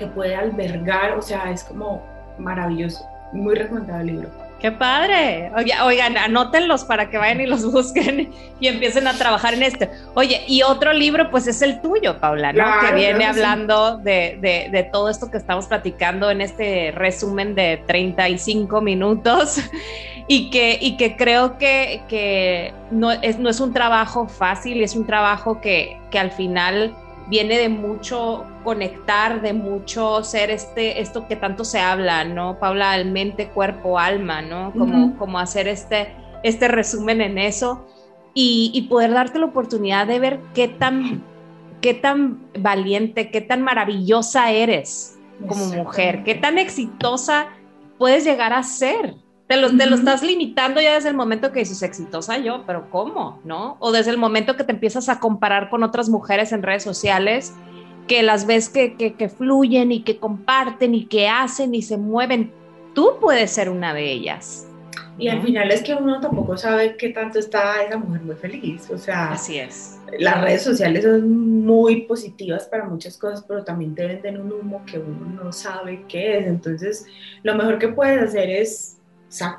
que 0.03 0.11
puede 0.11 0.35
albergar, 0.35 1.17
o 1.17 1.21
sea, 1.21 1.51
es 1.51 1.63
como 1.63 2.01
maravilloso, 2.37 3.07
muy 3.31 3.55
recomendado 3.55 4.01
el 4.01 4.07
libro. 4.07 4.29
Qué 4.59 4.71
padre. 4.71 5.51
oigan, 5.83 6.17
anótenlos 6.17 6.85
para 6.85 7.09
que 7.09 7.17
vayan 7.17 7.41
y 7.41 7.47
los 7.47 7.69
busquen 7.71 8.31
y 8.61 8.67
empiecen 8.67 9.07
a 9.07 9.13
trabajar 9.13 9.53
en 9.53 9.63
este. 9.63 9.89
Oye, 10.13 10.41
y 10.47 10.61
otro 10.61 10.93
libro, 10.93 11.29
pues 11.29 11.47
es 11.47 11.61
el 11.61 11.81
tuyo, 11.81 12.17
Paula, 12.17 12.53
¿no? 12.53 12.63
que 12.79 12.95
viene 12.95 13.25
hablando 13.25 13.97
de, 13.97 14.37
de, 14.71 14.89
todo 14.91 15.09
esto 15.09 15.29
que 15.29 15.37
estamos 15.37 15.67
platicando 15.67 16.31
en 16.31 16.39
este 16.39 16.91
resumen 16.91 17.55
de 17.55 17.83
35 17.87 18.79
minutos 18.79 19.59
y 20.29 20.49
que, 20.49 20.77
y 20.79 20.95
que 20.95 21.17
creo 21.17 21.57
que, 21.57 22.01
que 22.07 22.73
no, 22.89 23.11
es, 23.11 23.39
no 23.39 23.49
es 23.49 23.59
un 23.59 23.73
trabajo 23.73 24.29
fácil, 24.29 24.81
es 24.81 24.95
un 24.95 25.05
trabajo 25.05 25.59
que, 25.59 25.97
que 26.09 26.19
al 26.19 26.31
final 26.31 26.95
viene 27.29 27.57
de 27.57 27.69
mucho 27.69 28.45
conectar, 28.63 29.41
de 29.41 29.53
mucho 29.53 30.23
ser 30.23 30.51
este, 30.51 31.01
esto 31.01 31.27
que 31.27 31.35
tanto 31.35 31.63
se 31.63 31.79
habla, 31.79 32.23
¿no? 32.23 32.59
Paula, 32.59 32.95
el 32.95 33.11
mente, 33.11 33.49
cuerpo, 33.49 33.99
alma, 33.99 34.41
¿no? 34.41 34.71
Como, 34.73 35.17
como 35.17 35.39
hacer 35.39 35.67
este, 35.67 36.13
este 36.43 36.67
resumen 36.67 37.21
en 37.21 37.37
eso 37.37 37.85
y, 38.33 38.87
poder 38.89 39.11
darte 39.11 39.39
la 39.39 39.45
oportunidad 39.45 40.07
de 40.07 40.19
ver 40.19 40.39
qué 40.53 40.67
tan, 40.67 41.23
qué 41.81 41.93
tan 41.93 42.47
valiente, 42.59 43.29
qué 43.29 43.41
tan 43.41 43.61
maravillosa 43.61 44.51
eres 44.51 45.19
como 45.47 45.65
mujer, 45.65 46.23
qué 46.23 46.35
tan 46.35 46.57
exitosa 46.57 47.47
puedes 47.97 48.23
llegar 48.23 48.53
a 48.53 48.63
ser. 48.63 49.15
Te 49.53 49.61
lo, 49.61 49.77
te 49.77 49.85
lo, 49.85 49.95
estás 49.95 50.23
limitando 50.23 50.81
ya 50.81 50.95
desde 50.95 51.09
el 51.09 51.15
momento 51.15 51.51
que 51.51 51.59
dices 51.59 51.83
exitosa 51.83 52.39
yo, 52.39 52.63
pero 52.65 52.89
¿cómo? 52.89 53.39
¿No? 53.43 53.77
O 53.79 53.91
desde 53.91 54.09
el 54.09 54.17
momento 54.17 54.55
que 54.55 54.63
te 54.63 54.71
empiezas 54.71 55.09
a 55.09 55.19
comparar 55.19 55.69
con 55.69 55.83
otras 55.83 56.09
mujeres 56.09 56.51
en 56.53 56.63
redes 56.63 56.81
sociales, 56.81 57.53
que 58.07 58.23
las 58.23 58.47
ves 58.47 58.67
que, 58.67 58.95
que, 58.95 59.13
que 59.13 59.29
fluyen 59.29 59.91
y 59.91 60.01
que 60.01 60.17
comparten 60.17 60.95
y 60.95 61.05
que 61.05 61.29
hacen 61.29 61.75
y 61.75 61.83
se 61.83 61.97
mueven. 61.97 62.51
Tú 62.95 63.17
puedes 63.21 63.51
ser 63.51 63.69
una 63.69 63.93
de 63.93 64.11
ellas. 64.11 64.65
Y 65.19 65.27
al 65.27 65.43
final 65.43 65.69
es 65.69 65.83
que 65.83 65.93
uno 65.93 66.19
tampoco 66.19 66.57
sabe 66.57 66.97
qué 66.97 67.09
tanto 67.09 67.37
está 67.37 67.83
esa 67.83 67.97
mujer 67.97 68.23
muy 68.23 68.35
feliz. 68.35 68.89
O 68.89 68.97
sea, 68.97 69.33
así 69.33 69.59
es. 69.59 69.99
Las 70.17 70.41
redes 70.41 70.63
sociales 70.63 71.03
son 71.03 71.63
muy 71.63 72.07
positivas 72.07 72.65
para 72.65 72.85
muchas 72.85 73.19
cosas, 73.19 73.45
pero 73.47 73.63
también 73.63 73.93
te 73.93 74.07
venden 74.07 74.41
un 74.41 74.51
humo 74.51 74.83
que 74.87 74.97
uno 74.97 75.43
no 75.43 75.51
sabe 75.51 76.05
qué 76.07 76.39
es. 76.39 76.47
Entonces, 76.47 77.05
lo 77.43 77.53
mejor 77.53 77.77
que 77.77 77.89
puedes 77.89 78.19
hacer 78.19 78.49
es 78.49 78.97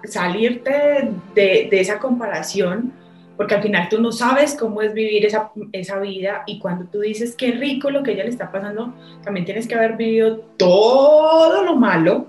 salirte 0.05 1.11
de, 1.35 1.68
esa 1.72 1.99
comparación, 1.99 2.93
porque 3.37 3.57
al 3.57 3.62
final 3.62 3.89
tú 3.89 4.01
no 4.01 4.12
sabes 4.12 4.57
cómo 4.59 4.81
es 4.83 4.95
vivir 4.95 5.27
esa, 5.27 5.51
esa 5.72 5.99
vida 5.99 6.45
y 6.47 6.61
cuando 6.61 6.85
tú 6.85 7.01
dices 7.01 7.35
qué 7.35 7.53
rico 7.53 7.91
lo 7.91 8.03
que 8.03 8.12
ella 8.12 8.25
le 8.25 8.31
está 8.31 8.53
pasando, 8.53 8.95
también 9.25 9.45
tienes 9.45 9.66
que 9.66 9.75
haber 9.75 9.97
vivido 9.97 10.39
todo 10.57 11.64
lo 11.64 11.77
malo 11.77 12.29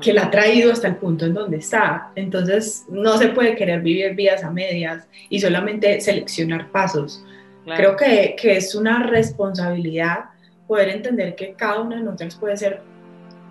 que 0.00 0.14
la 0.14 0.24
ha 0.24 0.30
traído 0.30 0.72
hasta 0.72 0.88
el 0.88 0.96
punto 0.96 1.26
en 1.26 1.34
donde 1.34 1.58
está. 1.58 2.10
Entonces 2.14 2.86
no 2.88 3.18
se 3.18 3.28
puede 3.28 3.54
querer 3.54 3.82
vivir 3.82 4.14
vidas 4.14 4.44
a 4.44 4.50
medias 4.50 5.06
y 5.28 5.40
solamente 5.40 6.00
seleccionar 6.00 6.70
pasos. 6.70 7.22
Creo 7.64 7.96
que, 7.96 8.34
que 8.40 8.56
es 8.56 8.74
una 8.74 9.02
responsabilidad 9.02 10.30
poder 10.66 10.88
entender 10.88 11.34
que 11.34 11.52
cada 11.52 11.80
una 11.80 11.96
de 11.96 12.02
nosotras 12.02 12.36
puede 12.36 12.56
ser 12.56 12.80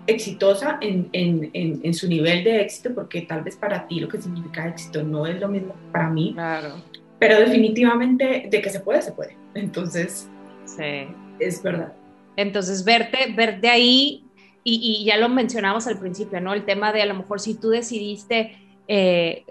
exitosa 0.06 0.78
en, 0.80 1.08
en, 1.12 1.50
en, 1.54 1.94
su 1.94 2.08
nivel 2.08 2.44
de 2.44 2.62
éxito, 2.62 2.94
porque 2.94 3.22
tal 3.22 3.42
vez 3.42 3.56
para 3.56 3.86
ti 3.86 4.00
lo 4.00 4.08
que 4.08 4.20
significa 4.20 4.68
éxito 4.68 5.02
no 5.02 5.26
es 5.26 5.40
lo 5.40 5.48
mismo 5.48 5.74
para 5.92 6.08
mí. 6.08 6.32
Claro. 6.34 6.74
Pero 7.18 7.38
definitivamente 7.38 8.48
de 8.50 8.62
que 8.62 8.70
se 8.70 8.80
puede, 8.80 9.00
se 9.02 9.12
puede. 9.12 9.36
Entonces, 9.54 10.28
sí. 10.64 11.06
es 11.38 11.62
verdad. 11.62 11.92
Entonces, 12.36 12.84
verte, 12.84 13.32
verte 13.36 13.68
ahí, 13.68 14.24
y, 14.64 15.00
y, 15.00 15.04
ya 15.04 15.16
lo 15.18 15.28
mencionamos 15.28 15.86
al 15.86 15.98
principio, 15.98 16.40
¿no? 16.40 16.54
El 16.54 16.64
tema 16.64 16.92
de 16.92 17.02
a 17.02 17.06
lo 17.06 17.14
mejor 17.14 17.40
si 17.40 17.54
tú 17.54 17.70
decidiste 17.70 18.56
eh, 18.88 19.44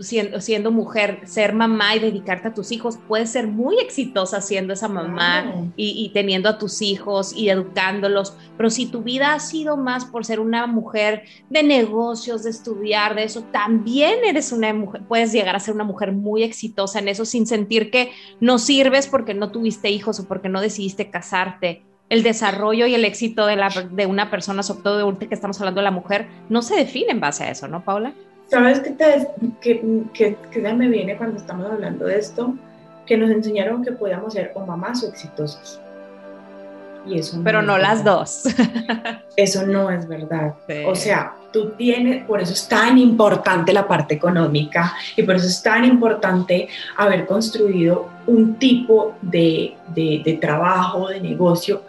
siendo, 0.00 0.70
mujer, 0.70 1.20
ser 1.24 1.54
mamá 1.54 1.96
y 1.96 1.98
dedicarte 1.98 2.48
a 2.48 2.54
tus 2.54 2.72
hijos, 2.72 2.98
puedes 3.08 3.30
ser 3.30 3.46
muy 3.46 3.78
exitosa 3.78 4.40
siendo 4.40 4.74
esa 4.74 4.86
mamá 4.88 5.70
y, 5.76 6.10
teniendo 6.12 6.48
a 6.48 6.58
tus 6.58 6.82
hijos 6.82 7.34
y 7.34 7.48
educándolos, 7.48 8.36
pero 8.56 8.68
si 8.68 8.86
tu 8.86 9.02
vida 9.02 9.32
ha 9.32 9.40
sido 9.40 9.76
más 9.76 10.04
por 10.04 10.26
ser 10.26 10.40
una 10.40 10.66
mujer 10.66 11.24
de 11.48 11.62
negocios, 11.62 12.44
de 12.44 12.50
estudiar, 12.50 13.14
de 13.14 13.24
eso, 13.24 13.44
también 13.50 14.16
eres 14.24 14.52
una 14.52 14.72
mujer, 14.74 15.02
puedes 15.08 15.32
llegar 15.32 15.56
a 15.56 15.60
ser 15.60 15.74
una 15.74 15.84
mujer 15.84 16.12
muy 16.12 16.42
exitosa 16.42 16.98
en 16.98 17.08
eso 17.08 17.24
sin 17.24 17.46
sentir 17.46 17.90
que 17.90 18.12
no 18.40 18.58
sirves 18.58 19.06
porque 19.06 19.32
no 19.32 19.50
tuviste 19.50 19.90
hijos 19.90 20.20
o 20.20 20.28
porque 20.28 20.48
no 20.48 20.60
decidiste 20.60 21.10
casarte. 21.10 21.82
El 22.10 22.22
desarrollo 22.22 22.86
y 22.86 22.94
el 22.94 23.04
éxito 23.04 23.46
de, 23.46 23.56
la, 23.56 23.68
de 23.68 24.06
una 24.06 24.30
persona, 24.30 24.62
sobre 24.62 24.82
todo 24.82 25.12
de 25.12 25.28
que 25.28 25.34
estamos 25.34 25.60
hablando 25.60 25.80
de 25.80 25.84
la 25.84 25.90
mujer, 25.90 26.26
no 26.48 26.62
se 26.62 26.74
define 26.74 27.12
en 27.12 27.20
base 27.20 27.44
a 27.44 27.50
eso, 27.50 27.68
¿no, 27.68 27.84
Paula? 27.84 28.14
¿Sabes 28.48 28.80
qué, 28.80 28.90
te, 28.92 29.28
que, 29.60 30.36
me 30.74 30.88
viene 30.88 31.16
cuando 31.16 31.36
estamos 31.36 31.70
hablando 31.70 32.06
de 32.06 32.18
esto? 32.18 32.54
Que 33.06 33.18
nos 33.18 33.30
enseñaron 33.30 33.84
que 33.84 33.92
podíamos 33.92 34.32
ser 34.32 34.52
o 34.54 34.64
mamás 34.64 35.04
o. 35.04 35.12
Y 37.06 37.18
eso 37.18 37.40
Pero 37.44 37.62
no 37.62 37.76
las 37.76 38.04
dos. 38.04 38.44
eso 39.36 39.66
no 39.66 39.90
es 39.90 40.08
verdad. 40.08 40.54
O 40.86 40.94
sea, 40.94 41.34
tú 41.52 41.70
tienes, 41.70 42.24
por 42.24 42.40
eso 42.40 42.54
es 42.54 42.66
tan 42.68 42.96
importante 42.96 43.72
la 43.72 43.86
parte 43.86 44.14
económica 44.14 44.94
y 45.14 45.22
por 45.22 45.36
eso 45.36 45.46
es 45.46 45.62
tan 45.62 45.84
importante 45.84 46.68
haber 46.96 47.26
construido 47.26 48.08
un 48.26 48.54
tipo 48.56 49.14
de, 49.20 49.74
de, 49.94 50.22
de 50.24 50.34
trabajo, 50.34 51.08
de 51.08 51.20
negocio 51.20 51.82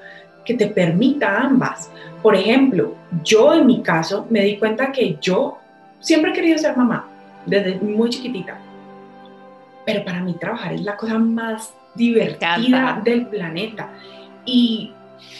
que 0.43 0.55
te 0.55 0.67
permita 0.67 1.39
ambas. 1.39 1.89
Por 2.21 2.35
ejemplo, 2.35 2.95
yo 3.23 3.53
en 3.53 3.65
mi 3.65 3.81
caso 3.81 4.27
me 4.29 4.43
di 4.43 4.57
cuenta 4.57 4.91
que 4.91 5.17
yo 5.21 5.59
siempre 5.99 6.31
he 6.31 6.33
querido 6.33 6.57
ser 6.57 6.75
mamá, 6.75 7.07
desde 7.45 7.79
muy 7.79 8.09
chiquitita. 8.09 8.59
Pero 9.85 10.03
para 10.05 10.21
mí 10.21 10.33
trabajar 10.33 10.73
es 10.73 10.81
la 10.81 10.95
cosa 10.97 11.17
más 11.17 11.73
divertida 11.95 13.01
del 13.03 13.27
planeta. 13.27 13.89
Y 14.45 14.93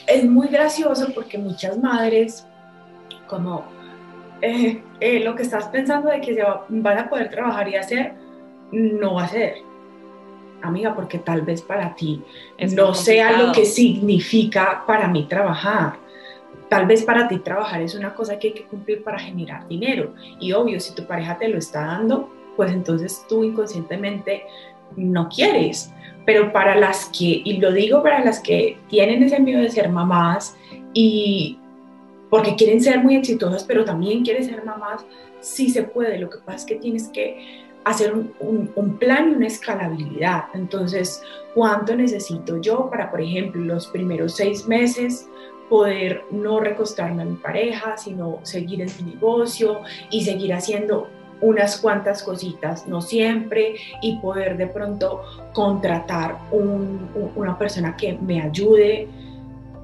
es 0.07 0.25
muy 0.25 0.47
gracioso 0.47 1.07
porque 1.13 1.37
muchas 1.37 1.77
madres, 1.77 2.45
como 3.27 3.65
eh, 4.41 4.81
eh, 4.99 5.19
lo 5.21 5.35
que 5.35 5.43
estás 5.43 5.65
pensando 5.65 6.09
de 6.09 6.21
que 6.21 6.33
se 6.33 6.43
van 6.69 6.97
a 6.97 7.09
poder 7.09 7.29
trabajar 7.29 7.67
y 7.69 7.75
hacer, 7.75 8.13
no 8.71 9.15
va 9.15 9.23
a 9.23 9.27
ser. 9.27 9.55
Amiga, 10.61 10.93
porque 10.93 11.19
tal 11.19 11.41
vez 11.43 11.61
para 11.61 11.95
ti 11.95 12.21
no 12.75 12.93
sea 12.93 13.31
lo 13.37 13.53
que 13.53 13.65
significa 13.65 14.83
para 14.85 15.07
mí 15.07 15.25
trabajar 15.25 16.08
Tal 16.69 16.85
vez 16.85 17.03
para 17.03 17.27
ti 17.27 17.39
trabajar 17.39 17.81
es 17.81 17.95
una 17.95 18.13
cosa 18.13 18.37
que 18.37 18.49
hay 18.49 18.53
que 18.53 18.65
cumplir 18.65 19.03
para 19.03 19.19
generar 19.19 19.67
dinero. 19.67 20.13
Y 20.39 20.51
obvio, 20.51 20.79
si 20.79 20.93
tu 20.93 21.05
pareja 21.05 21.37
te 21.37 21.47
lo 21.47 21.57
está 21.57 21.81
dando, 21.81 22.31
pues 22.55 22.71
entonces 22.71 23.25
tú 23.27 23.43
inconscientemente 23.43 24.43
no 24.95 25.29
quieres. 25.29 25.91
Pero 26.25 26.53
para 26.53 26.75
las 26.75 27.05
que, 27.05 27.41
y 27.43 27.57
lo 27.57 27.71
digo 27.71 28.03
para 28.03 28.23
las 28.23 28.39
que 28.39 28.77
tienen 28.87 29.23
ese 29.23 29.39
miedo 29.39 29.61
de 29.61 29.69
ser 29.69 29.89
mamás 29.89 30.55
y 30.93 31.57
porque 32.29 32.55
quieren 32.55 32.81
ser 32.81 32.99
muy 32.99 33.15
exitosas, 33.15 33.63
pero 33.63 33.83
también 33.83 34.23
quieren 34.23 34.43
ser 34.43 34.63
mamás, 34.63 35.03
sí 35.39 35.69
se 35.69 35.83
puede. 35.83 36.19
Lo 36.19 36.29
que 36.29 36.37
pasa 36.39 36.57
es 36.57 36.65
que 36.65 36.75
tienes 36.75 37.07
que 37.07 37.65
hacer 37.83 38.13
un, 38.13 38.71
un, 38.75 38.97
plan 38.97 39.31
y 39.31 39.35
una 39.35 39.47
escalabilidad. 39.47 40.43
Entonces, 40.53 41.23
¿cuánto 41.55 41.95
necesito 41.95 42.61
yo 42.61 42.89
para, 42.89 43.09
por 43.09 43.21
ejemplo, 43.21 43.61
los 43.61 43.87
primeros 43.87 44.35
seis 44.35 44.67
meses 44.67 45.27
poder 45.69 46.23
no 46.31 46.59
recostarme 46.59 47.21
a 47.21 47.25
mi 47.25 47.35
pareja, 47.35 47.97
sino 47.97 48.39
seguir 48.43 48.81
en 48.81 48.89
mi 48.99 49.13
negocio 49.13 49.81
y 50.09 50.23
seguir 50.23 50.53
haciendo 50.53 51.09
unas 51.41 51.77
cuantas 51.79 52.23
cositas, 52.23 52.87
no 52.87 53.01
siempre, 53.01 53.75
y 54.01 54.17
poder 54.17 54.57
de 54.57 54.67
pronto 54.67 55.23
contratar 55.53 56.37
una 56.51 57.57
persona 57.57 57.95
que 57.95 58.13
me 58.13 58.41
ayude. 58.41 59.07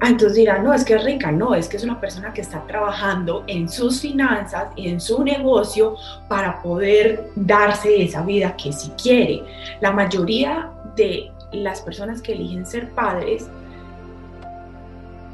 Ah, 0.00 0.08
entonces 0.10 0.36
dirán, 0.36 0.62
no, 0.62 0.74
es 0.74 0.84
que 0.84 0.94
es 0.94 1.04
rica, 1.04 1.32
no, 1.32 1.54
es 1.54 1.68
que 1.68 1.78
es 1.78 1.84
una 1.84 1.98
persona 1.98 2.34
que 2.34 2.42
está 2.42 2.66
trabajando 2.66 3.44
en 3.46 3.66
sus 3.66 4.02
finanzas 4.02 4.66
y 4.76 4.88
en 4.88 5.00
su 5.00 5.24
negocio 5.24 5.96
para 6.28 6.60
poder 6.60 7.30
darse 7.34 8.02
esa 8.02 8.22
vida 8.22 8.54
que 8.58 8.72
si 8.72 8.90
quiere. 8.90 9.42
La 9.80 9.92
mayoría 9.92 10.70
de 10.96 11.30
las 11.52 11.80
personas 11.80 12.20
que 12.20 12.32
eligen 12.32 12.66
ser 12.66 12.90
padres 12.90 13.48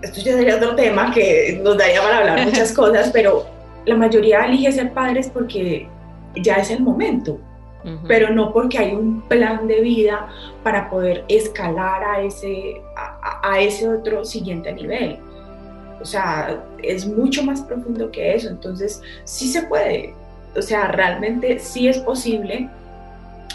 esto 0.02 0.20
ya 0.20 0.32
sería 0.32 0.56
otro 0.56 0.74
tema 0.74 1.12
que 1.12 1.60
nos 1.62 1.78
daría 1.78 2.02
para 2.02 2.18
hablar 2.18 2.44
muchas 2.44 2.72
cosas, 2.76 3.10
pero 3.12 3.46
la 3.84 3.96
mayoría 3.96 4.44
elige 4.44 4.72
ser 4.72 4.92
padres 4.92 5.30
porque 5.32 5.88
ya 6.36 6.56
es 6.56 6.70
el 6.70 6.82
momento, 6.82 7.38
pero 8.06 8.30
no 8.30 8.52
porque 8.52 8.78
hay 8.78 8.94
un 8.94 9.22
plan 9.22 9.66
de 9.66 9.80
vida 9.80 10.28
para 10.62 10.88
poder 10.88 11.24
escalar 11.28 12.04
a 12.04 12.22
ese, 12.22 12.80
a, 13.42 13.60
ese 13.60 13.88
otro 13.88 14.24
siguiente 14.24 14.72
nivel. 14.72 15.18
O 16.00 16.04
sea, 16.04 16.64
es 16.82 17.06
mucho 17.06 17.42
más 17.42 17.60
profundo 17.62 18.10
que 18.10 18.34
eso, 18.34 18.48
entonces 18.48 19.02
sí 19.24 19.48
se 19.48 19.62
puede, 19.62 20.14
o 20.56 20.62
sea, 20.62 20.88
realmente 20.88 21.58
sí 21.58 21.88
es 21.88 21.98
posible. 21.98 22.68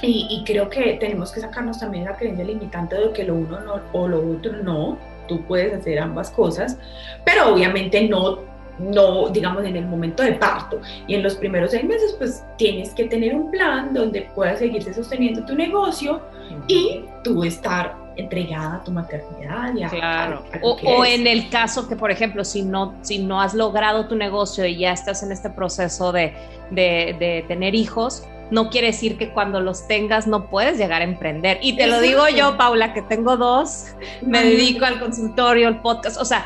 Y, 0.01 0.27
y 0.29 0.43
creo 0.45 0.69
que 0.69 0.93
tenemos 0.99 1.31
que 1.31 1.39
sacarnos 1.39 1.79
también 1.79 2.05
la 2.05 2.15
creencia 2.15 2.45
limitante 2.45 2.95
de 2.95 3.11
que 3.13 3.23
lo 3.23 3.33
uno 3.33 3.59
no, 3.61 3.81
o 3.93 4.07
lo 4.07 4.19
otro 4.19 4.51
no, 4.61 4.97
tú 5.27 5.43
puedes 5.45 5.73
hacer 5.73 5.99
ambas 5.99 6.31
cosas, 6.31 6.77
pero 7.25 7.53
obviamente 7.53 8.07
no 8.07 8.57
no, 8.79 9.29
digamos, 9.29 9.63
en 9.65 9.75
el 9.75 9.85
momento 9.85 10.23
de 10.23 10.33
parto 10.33 10.79
y 11.07 11.15
en 11.15 11.23
los 11.23 11.35
primeros 11.35 11.71
seis 11.71 11.83
meses, 11.83 12.15
pues 12.17 12.43
tienes 12.57 12.91
que 12.91 13.05
tener 13.05 13.35
un 13.35 13.49
plan 13.49 13.93
donde 13.93 14.29
puedas 14.35 14.59
seguirse 14.59 14.93
sosteniendo 14.93 15.43
tu 15.45 15.55
negocio 15.55 16.21
y 16.67 17.03
tú 17.23 17.43
estar 17.43 17.95
entregada 18.17 18.75
a 18.75 18.83
tu 18.83 18.91
maternidad. 18.91 19.73
Y 19.75 19.83
claro. 19.85 20.43
o, 20.61 21.05
en 21.05 21.27
el 21.27 21.49
caso 21.49 21.87
que, 21.87 21.95
por 21.95 22.11
ejemplo, 22.11 22.43
si 22.43 22.63
no, 22.63 22.95
si 23.01 23.19
no 23.19 23.41
has 23.41 23.53
logrado 23.53 24.07
tu 24.07 24.15
negocio 24.15 24.65
y 24.65 24.77
ya 24.77 24.91
estás 24.91 25.23
en 25.23 25.31
este 25.31 25.49
proceso 25.49 26.11
de, 26.11 26.33
de, 26.71 27.15
de 27.19 27.45
tener 27.47 27.75
hijos, 27.75 28.23
no 28.51 28.69
quiere 28.69 28.87
decir 28.87 29.17
que 29.17 29.31
cuando 29.31 29.59
los 29.59 29.87
tengas 29.87 30.27
no 30.27 30.49
puedes 30.49 30.77
llegar 30.77 31.01
a 31.01 31.05
emprender. 31.05 31.59
Y 31.61 31.75
te 31.75 31.87
lo 31.87 31.99
digo 31.99 32.27
yo, 32.29 32.57
Paula, 32.57 32.93
que 32.93 33.01
tengo 33.01 33.37
dos, 33.37 33.87
me 34.21 34.43
dedico 34.43 34.85
al 34.85 34.99
consultorio, 34.99 35.67
al 35.67 35.81
podcast, 35.81 36.19
o 36.19 36.25
sea, 36.25 36.45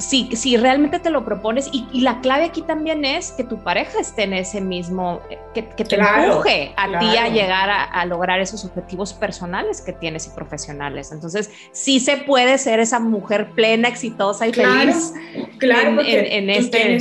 si, 0.00 0.34
si 0.34 0.56
realmente 0.56 0.98
te 0.98 1.10
lo 1.10 1.24
propones, 1.24 1.68
y, 1.72 2.00
la 2.00 2.20
clave 2.20 2.44
aquí 2.44 2.62
también 2.62 3.04
es 3.04 3.32
que 3.32 3.44
tu 3.44 3.62
pareja 3.62 4.00
esté 4.00 4.22
en 4.24 4.32
ese 4.32 4.60
mismo, 4.60 5.20
que, 5.54 5.68
que 5.68 5.84
te 5.84 5.96
empuje 5.96 6.72
a 6.76 6.98
ti 6.98 7.16
a 7.16 7.28
llegar 7.28 7.68
a, 7.70 8.04
lograr 8.06 8.40
esos 8.40 8.64
objetivos 8.64 9.12
personales 9.12 9.82
que 9.82 9.92
tienes 9.92 10.26
y 10.26 10.30
profesionales. 10.30 11.12
Entonces, 11.12 11.50
sí 11.72 12.00
se 12.00 12.16
puede 12.16 12.56
ser 12.58 12.80
esa 12.80 12.98
mujer 12.98 13.50
plena, 13.50 13.88
exitosa 13.88 14.46
y 14.46 14.52
feliz 14.52 15.12
claro, 15.58 16.00
en, 16.00 16.26
en, 16.26 16.50
este... 16.50 16.98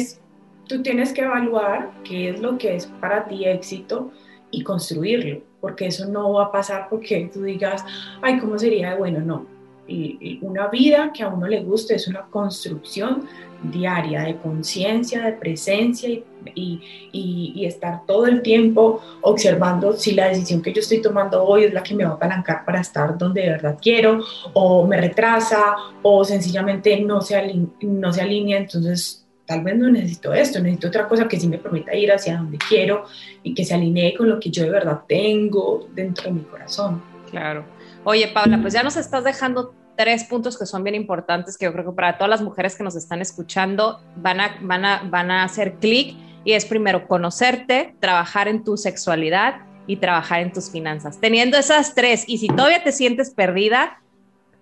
tú 0.68 0.82
tienes 0.84 1.14
que 1.14 1.22
evaluar 1.22 1.92
qué 2.04 2.30
es 2.30 2.40
lo 2.40 2.58
que 2.58 2.76
es 2.76 2.86
para 2.86 3.28
ti 3.28 3.46
éxito 3.46 4.12
y 4.52 4.64
construirlo, 4.64 5.42
porque 5.62 5.88
eso 5.88 6.06
no 6.08 6.34
va 6.34 6.46
a 6.46 6.52
pasar 6.52 6.88
porque 6.90 7.30
tú 7.32 7.44
digas, 7.44 7.84
ay, 8.22 8.40
¿cómo 8.40 8.58
sería 8.58 8.96
bueno? 8.96 9.20
No, 9.20 9.46
y, 9.90 10.40
una 10.42 10.68
vida 10.68 11.12
que 11.14 11.24
a 11.24 11.30
uno 11.30 11.48
le 11.48 11.62
guste 11.62 11.96
es 11.96 12.08
una 12.08 12.22
construcción 12.30 13.28
diaria 13.64 14.22
de 14.22 14.38
conciencia, 14.38 15.26
de 15.26 15.34
presencia 15.34 16.10
y, 16.56 16.82
y, 17.12 17.66
estar 17.66 18.06
todo 18.06 18.26
el 18.26 18.42
tiempo 18.42 19.02
observando 19.22 19.94
si 19.94 20.14
la 20.14 20.30
decisión 20.30 20.62
que 20.62 20.72
yo 20.72 20.80
estoy 20.80 21.02
tomando 21.02 21.44
hoy 21.44 21.66
es 21.66 21.74
la 21.74 21.84
que 21.84 21.94
me 21.94 22.06
va 22.06 22.12
a 22.12 22.14
apalancar 22.14 22.64
para 22.64 22.80
estar 22.80 23.18
donde 23.18 23.42
de 23.42 23.50
verdad 23.50 23.78
quiero 23.82 24.24
o 24.54 24.88
me 24.88 25.02
retrasa 25.02 25.76
o 26.02 26.24
sencillamente 26.24 27.00
no 27.02 27.22
se, 27.22 27.42
no 27.82 28.14
se 28.14 28.22
alinea, 28.22 28.60
entonces 28.60 29.26
tal 29.50 29.64
vez 29.64 29.76
no 29.80 29.90
necesito 29.90 30.32
esto, 30.32 30.60
necesito 30.60 30.90
otra 30.90 31.08
cosa 31.08 31.28
que 31.28 31.40
sí 31.40 31.48
me 31.48 31.58
permita 31.58 31.96
ir 31.96 32.12
hacia 32.12 32.38
donde 32.38 32.60
quiero 32.60 33.06
y 33.42 33.56
que 33.56 33.66
se 33.66 33.74
alinee 33.74 34.14
con 34.16 34.30
lo 34.30 34.40
que 34.40 34.52
yo 34.52 34.62
de 34.62 34.70
verdad 34.70 35.02
tengo 35.08 35.90
dentro 35.96 36.26
de 36.26 36.34
mi 36.34 36.42
corazón. 36.42 37.02
Claro. 37.32 37.66
Oye, 38.04 38.28
Paula, 38.28 38.60
pues 38.62 38.76
ya 38.76 38.84
nos 38.84 38.96
estás 38.96 39.24
dejando 39.24 39.74
tres 39.98 40.24
puntos 40.26 40.56
que 40.56 40.68
son 40.68 40.84
bien 40.84 40.94
importantes 40.94 41.58
que 41.58 41.66
yo 41.66 41.74
creo 41.74 41.84
que 41.84 41.92
para 41.94 42.16
todas 42.16 42.30
las 42.30 42.42
mujeres 42.44 42.76
que 42.76 42.84
nos 42.84 42.96
están 42.96 43.22
escuchando 43.22 44.00
van 44.18 44.40
a, 44.40 44.56
van 44.62 44.86
a, 44.86 45.02
van 45.10 45.32
a 45.32 45.44
hacer 45.44 45.74
clic 45.80 46.16
y 46.46 46.52
es 46.54 46.66
primero 46.66 47.08
conocerte, 47.08 47.96
trabajar 48.00 48.48
en 48.48 48.64
tu 48.64 48.78
sexualidad 48.78 49.62
y 49.88 49.96
trabajar 49.96 50.42
en 50.42 50.54
tus 50.54 50.70
finanzas. 50.70 51.20
Teniendo 51.20 51.58
esas 51.58 51.96
tres 51.96 52.24
y 52.28 52.38
si 52.38 52.50
todavía 52.50 52.84
te 52.84 52.92
sientes 52.92 53.32
perdida, 53.32 54.00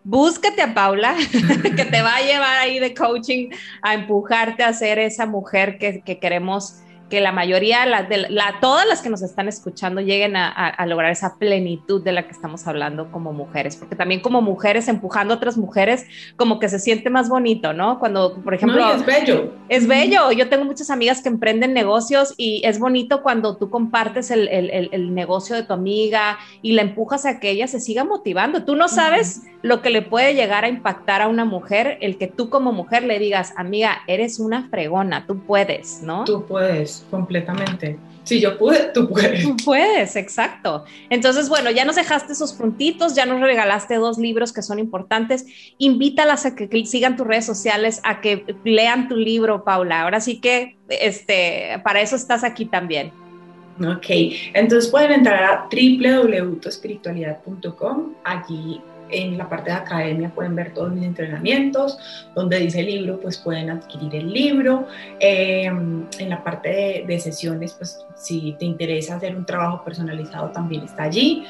búscate 0.07 0.61
a 0.61 0.73
Paula, 0.73 1.15
que 1.75 1.85
te 1.85 2.01
va 2.01 2.15
a 2.15 2.21
llevar 2.21 2.57
ahí 2.57 2.79
de 2.79 2.93
coaching 2.93 3.49
a 3.81 3.93
empujarte 3.93 4.63
a 4.63 4.71
ser 4.71 4.99
esa 4.99 5.25
mujer 5.25 5.77
que, 5.77 6.01
que 6.01 6.17
queremos 6.17 6.79
que 7.09 7.21
la 7.21 7.31
mayoría, 7.31 7.85
la, 7.85 8.03
de, 8.03 8.29
la, 8.29 8.57
todas 8.59 8.85
las 8.85 9.01
que 9.01 9.09
nos 9.09 9.21
están 9.21 9.47
escuchando 9.47 10.01
lleguen 10.01 10.35
a, 10.35 10.85
lograr 10.85 11.11
esa 11.11 11.37
plenitud 11.37 12.03
de 12.03 12.11
la 12.11 12.23
que 12.23 12.31
estamos 12.31 12.67
hablando 12.67 13.11
como 13.11 13.33
mujeres, 13.33 13.75
porque 13.75 13.95
también 13.95 14.21
como 14.21 14.41
mujeres 14.41 14.87
empujando 14.87 15.33
a 15.33 15.37
otras 15.37 15.57
mujeres, 15.57 16.05
como 16.35 16.59
que 16.59 16.69
se 16.69 16.79
siente 16.79 17.09
más 17.09 17.29
bonito, 17.29 17.73
¿no? 17.73 17.99
Cuando, 17.99 18.35
por 18.41 18.53
ejemplo... 18.53 18.93
es 18.93 19.05
bello. 19.05 19.53
Es 19.69 19.87
bello. 19.87 20.31
Yo 20.31 20.49
tengo 20.49 20.65
muchas 20.65 20.89
amigas 20.89 21.21
que 21.21 21.29
emprenden 21.29 21.73
negocios 21.73 22.33
y 22.37 22.61
es 22.65 22.79
bonito 22.79 23.21
cuando 23.21 23.57
tú 23.57 23.69
compartes 23.69 24.31
el, 24.31 24.47
el, 24.49 24.89
el, 24.91 25.13
negocio 25.13 25.55
de 25.55 25.63
tu 25.63 25.73
amiga 25.73 26.37
y 26.61 26.73
la 26.73 26.81
empujas 26.81 27.25
a 27.25 27.39
que 27.39 27.49
ella 27.51 27.67
se 27.67 27.79
siga 27.79 28.03
motivando. 28.03 28.63
Tú 28.63 28.75
no 28.75 28.87
sabes 28.87 29.43
lo 29.61 29.81
que 29.81 29.89
le 29.89 30.01
puede 30.01 30.33
llegar 30.33 30.65
a 30.65 30.69
impactar 30.69 31.21
a 31.21 31.27
una 31.27 31.45
mujer, 31.45 31.97
el 32.01 32.17
que 32.17 32.27
tú 32.27 32.49
como 32.49 32.71
mujer 32.71 33.03
le 33.03 33.19
digas, 33.19 33.53
amiga, 33.57 33.99
eres 34.07 34.39
una 34.39 34.69
fregona, 34.69 35.25
tú 35.25 35.39
puedes, 35.39 36.01
¿no? 36.03 36.25
Tú 36.25 36.45
puedes 36.45 36.96
completamente. 37.09 37.97
Si 38.23 38.41
yo 38.41 38.57
pude, 38.57 38.91
tú 38.93 39.07
puedes. 39.07 39.43
Tú 39.43 39.55
puedes, 39.63 40.17
exacto. 40.17 40.83
Entonces, 41.09 41.47
bueno, 41.47 41.71
ya 41.71 41.85
nos 41.85 41.95
dejaste 41.95 42.33
esos 42.33 42.51
puntitos, 42.53 43.15
ya 43.15 43.25
nos 43.25 43.39
regalaste 43.39 43.95
dos 43.95 44.17
libros 44.17 44.51
que 44.51 44.61
son 44.61 44.79
importantes. 44.79 45.45
Invítalas 45.77 46.45
a 46.45 46.53
que 46.55 46.67
sigan 46.85 47.15
tus 47.15 47.25
redes 47.25 47.45
sociales, 47.45 48.01
a 48.03 48.19
que 48.19 48.43
lean 48.65 49.07
tu 49.07 49.15
libro, 49.15 49.63
Paula. 49.63 50.01
Ahora 50.01 50.19
sí 50.19 50.41
que 50.41 50.75
este, 50.89 51.79
para 51.83 52.01
eso 52.01 52.17
estás 52.17 52.43
aquí 52.43 52.65
también. 52.65 53.13
Ok, 53.79 54.07
entonces 54.53 54.89
pueden 54.89 55.11
entrar 55.11 55.43
a 55.43 55.69
www.espiritualidad.com. 55.71 58.13
Allí 58.23 58.81
en 59.09 59.37
la 59.37 59.49
parte 59.49 59.71
de 59.71 59.77
academia 59.77 60.29
pueden 60.29 60.55
ver 60.55 60.73
todos 60.73 60.91
mis 60.91 61.03
entrenamientos, 61.03 61.97
donde 62.35 62.59
dice 62.59 62.83
libro, 62.83 63.19
pues 63.19 63.37
pueden 63.37 63.69
adquirir 63.69 64.15
el 64.15 64.31
libro. 64.31 64.87
Eh, 65.19 65.65
en 65.65 66.29
la 66.29 66.43
parte 66.43 67.05
de, 67.07 67.19
sesiones, 67.19 67.73
pues 67.73 68.05
si 68.15 68.55
te 68.59 68.65
interesa 68.65 69.15
hacer 69.15 69.35
un 69.35 69.45
trabajo 69.45 69.83
personalizado, 69.83 70.51
también 70.51 70.83
está 70.83 71.03
allí. 71.03 71.45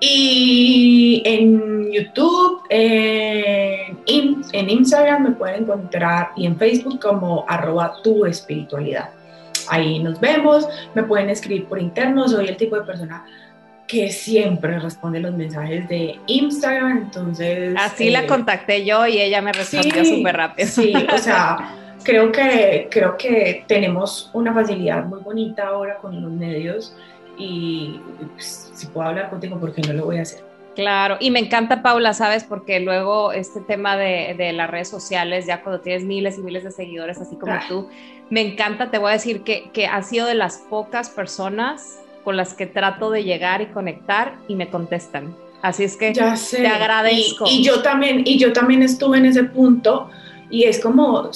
Y 0.00 1.22
en 1.24 1.90
YouTube, 1.92 2.62
en, 2.70 4.42
en 4.52 4.70
Instagram 4.70 5.24
me 5.24 5.30
pueden 5.32 5.64
encontrar 5.64 6.30
y 6.36 6.46
en 6.46 6.56
Facebook 6.56 7.00
como 7.00 7.44
arroba 7.48 7.94
tu 8.02 8.24
espiritualidad. 8.24 9.10
Ahí 9.68 9.98
nos 9.98 10.20
vemos, 10.20 10.66
me 10.94 11.02
pueden 11.02 11.30
escribir 11.30 11.66
por 11.66 11.80
interno, 11.80 12.28
soy 12.28 12.48
el 12.48 12.56
tipo 12.56 12.76
de 12.76 12.82
persona 12.82 13.24
que 13.88 14.10
siempre 14.12 14.78
responde 14.78 15.18
los 15.18 15.34
mensajes 15.34 15.88
de 15.88 16.20
Instagram, 16.26 16.98
entonces... 16.98 17.74
Así 17.76 18.10
la 18.10 18.24
eh, 18.24 18.26
contacté 18.26 18.84
yo 18.84 19.06
y 19.06 19.18
ella 19.18 19.40
me 19.40 19.52
respondió 19.52 20.04
súper 20.04 20.36
rápido. 20.36 20.68
Sí, 20.68 20.92
o 20.94 21.18
sea, 21.18 21.74
creo 22.04 22.30
que, 22.30 22.88
creo 22.90 23.16
que 23.16 23.64
tenemos 23.66 24.30
una 24.34 24.52
facilidad 24.52 25.06
muy 25.06 25.20
bonita 25.20 25.68
ahora 25.68 25.96
con 25.96 26.20
los 26.20 26.30
medios 26.30 26.94
y 27.38 27.98
pues, 28.34 28.70
si 28.74 28.86
puedo 28.88 29.08
hablar 29.08 29.30
contigo, 29.30 29.58
porque 29.58 29.80
no 29.80 29.94
lo 29.94 30.04
voy 30.04 30.18
a 30.18 30.22
hacer? 30.22 30.44
Claro, 30.74 31.16
y 31.18 31.30
me 31.30 31.40
encanta 31.40 31.82
Paula, 31.82 32.12
¿sabes? 32.12 32.44
Porque 32.44 32.78
luego 32.80 33.32
este 33.32 33.60
tema 33.62 33.96
de, 33.96 34.34
de, 34.36 34.52
las 34.52 34.70
redes 34.70 34.88
sociales, 34.88 35.46
ya 35.46 35.62
cuando 35.62 35.80
tienes 35.80 36.04
miles 36.04 36.38
y 36.38 36.42
miles 36.42 36.62
de 36.62 36.70
seguidores, 36.70 37.18
así 37.18 37.36
como 37.36 37.54
ah. 37.54 37.64
tú, 37.66 37.88
me 38.28 38.42
encanta, 38.42 38.90
te 38.90 38.98
voy 38.98 39.10
a 39.10 39.12
decir 39.14 39.42
que, 39.42 39.70
que 39.72 39.86
has 39.86 40.08
sido 40.08 40.26
de 40.26 40.34
las 40.34 40.58
pocas 40.58 41.08
personas 41.08 42.00
con 42.28 42.36
las 42.36 42.52
que 42.52 42.66
trato 42.66 43.10
de 43.10 43.24
llegar 43.24 43.62
y 43.62 43.68
conectar 43.68 44.36
y 44.48 44.54
me 44.54 44.68
contestan. 44.68 45.34
Así 45.62 45.84
es 45.84 45.96
que 45.96 46.12
te 46.12 46.66
agradezco. 46.66 47.46
Y, 47.48 47.64
yo 47.64 47.80
también, 47.80 48.20
y 48.26 48.38
yo 48.38 48.52
también 48.52 48.82
estuve 48.82 49.16
en 49.16 49.24
ese 49.24 49.44
punto 49.44 50.10
y 50.50 50.64
es 50.64 50.78
como, 50.78 51.30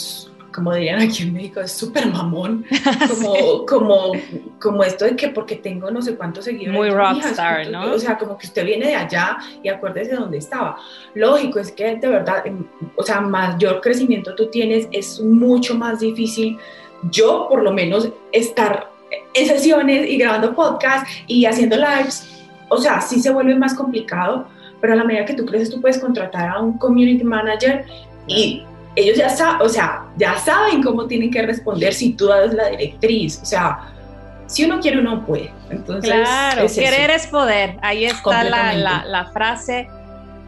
como 0.55 0.74
dirían 0.74 1.01
aquí 1.01 1.22
en 1.22 1.32
México, 1.32 1.62
es 1.62 1.72
súper 1.72 2.09
mamón, 2.09 2.66
como, 3.09 3.64
como, 3.64 4.12
como 4.61 4.84
esto 4.84 5.07
de 5.07 5.16
que 5.16 5.28
porque 5.28 5.57
tengo 5.57 5.90
no 5.90 6.03
sé 6.03 6.14
cuántos 6.14 6.45
seguidores. 6.45 6.78
Muy 6.78 6.90
rockstar, 6.90 7.70
¿no? 7.70 7.95
O 7.95 7.99
sea, 7.99 8.18
como 8.18 8.36
que 8.36 8.47
usted 8.47 8.66
viene 8.66 8.88
de 8.88 8.95
allá 8.95 9.38
y 9.62 9.70
acuérdese 9.70 10.11
de 10.11 10.16
dónde 10.18 10.36
estaba. 10.36 10.76
Lógico, 11.14 11.59
es 11.59 11.72
que 11.72 11.97
de 11.97 12.07
verdad, 12.07 12.47
em, 12.47 12.66
o 12.97 13.03
sea, 13.03 13.22
mayor 13.22 13.80
crecimiento 13.80 14.34
tú 14.34 14.51
tienes, 14.51 14.88
es 14.93 15.22
mucho 15.22 15.74
más 15.74 16.01
difícil 16.01 16.59
yo 17.11 17.47
por 17.49 17.62
lo 17.62 17.72
menos 17.72 18.11
estar 18.30 18.91
en 19.34 19.46
sesiones 19.46 20.08
y 20.08 20.16
grabando 20.16 20.54
podcast 20.54 21.06
y 21.26 21.46
haciendo 21.46 21.76
lives, 21.76 22.46
o 22.68 22.78
sea, 22.78 23.00
sí 23.00 23.20
se 23.20 23.30
vuelve 23.30 23.54
más 23.54 23.74
complicado, 23.74 24.48
pero 24.80 24.94
a 24.94 24.96
la 24.96 25.04
medida 25.04 25.24
que 25.24 25.34
tú 25.34 25.44
creces, 25.44 25.70
tú 25.70 25.80
puedes 25.80 25.98
contratar 25.98 26.48
a 26.48 26.60
un 26.60 26.78
community 26.78 27.24
manager 27.24 27.84
y 28.26 28.64
ellos 28.96 29.16
ya 29.16 29.28
saben, 29.28 29.62
o 29.62 29.68
sea, 29.68 30.04
ya 30.16 30.36
saben 30.38 30.82
cómo 30.82 31.06
tienen 31.06 31.30
que 31.30 31.42
responder 31.42 31.94
si 31.94 32.12
tú 32.14 32.26
das 32.26 32.52
la 32.52 32.68
directriz, 32.68 33.40
o 33.42 33.46
sea, 33.46 33.78
si 34.46 34.64
uno 34.64 34.80
quiere, 34.80 34.98
uno 34.98 35.24
puede. 35.24 35.50
Entonces, 35.70 36.10
claro, 36.10 36.66
querer 36.66 37.10
es 37.10 37.26
poder. 37.26 37.78
Ahí 37.80 38.04
está 38.04 38.44
la, 38.44 38.74
la, 38.74 39.04
la 39.06 39.26
frase 39.26 39.88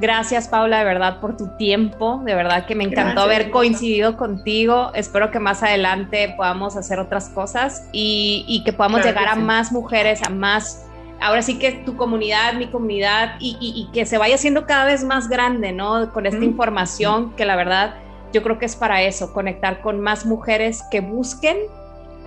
Gracias, 0.04 0.48
Paula, 0.48 0.80
de 0.80 0.84
verdad, 0.84 1.18
por 1.18 1.34
tu 1.34 1.56
tiempo. 1.56 2.20
De 2.26 2.34
verdad 2.34 2.66
que 2.66 2.74
me 2.74 2.84
encantó 2.84 3.22
haber 3.22 3.50
coincidido 3.50 4.18
contigo. 4.18 4.90
Espero 4.94 5.30
que 5.30 5.38
más 5.38 5.62
adelante 5.62 6.34
podamos 6.36 6.76
hacer 6.76 6.98
otras 6.98 7.30
cosas 7.30 7.88
y, 7.90 8.60
que 8.66 8.74
podamos 8.74 9.02
llegar 9.02 9.28
a 9.28 9.34
más 9.34 9.72
mujeres, 9.72 10.22
a 10.22 10.28
más. 10.28 10.84
Ahora 11.22 11.40
sí 11.40 11.58
que 11.58 11.72
tu 11.72 11.96
comunidad, 11.96 12.52
mi 12.52 12.66
comunidad, 12.66 13.36
y, 13.40 13.88
que 13.94 14.04
se 14.04 14.18
vaya 14.18 14.36
siendo 14.36 14.66
cada 14.66 14.84
vez 14.84 15.04
más 15.04 15.30
grande, 15.30 15.72
¿no? 15.72 16.12
Con 16.12 16.26
esta 16.26 16.44
información 16.44 17.34
que 17.34 17.46
la 17.46 17.56
verdad 17.56 17.94
yo 18.30 18.42
creo 18.42 18.58
que 18.58 18.66
es 18.66 18.76
para 18.76 19.00
eso, 19.00 19.32
conectar 19.32 19.80
con 19.80 20.00
más 20.00 20.26
mujeres 20.26 20.82
que 20.90 21.00
busquen 21.00 21.56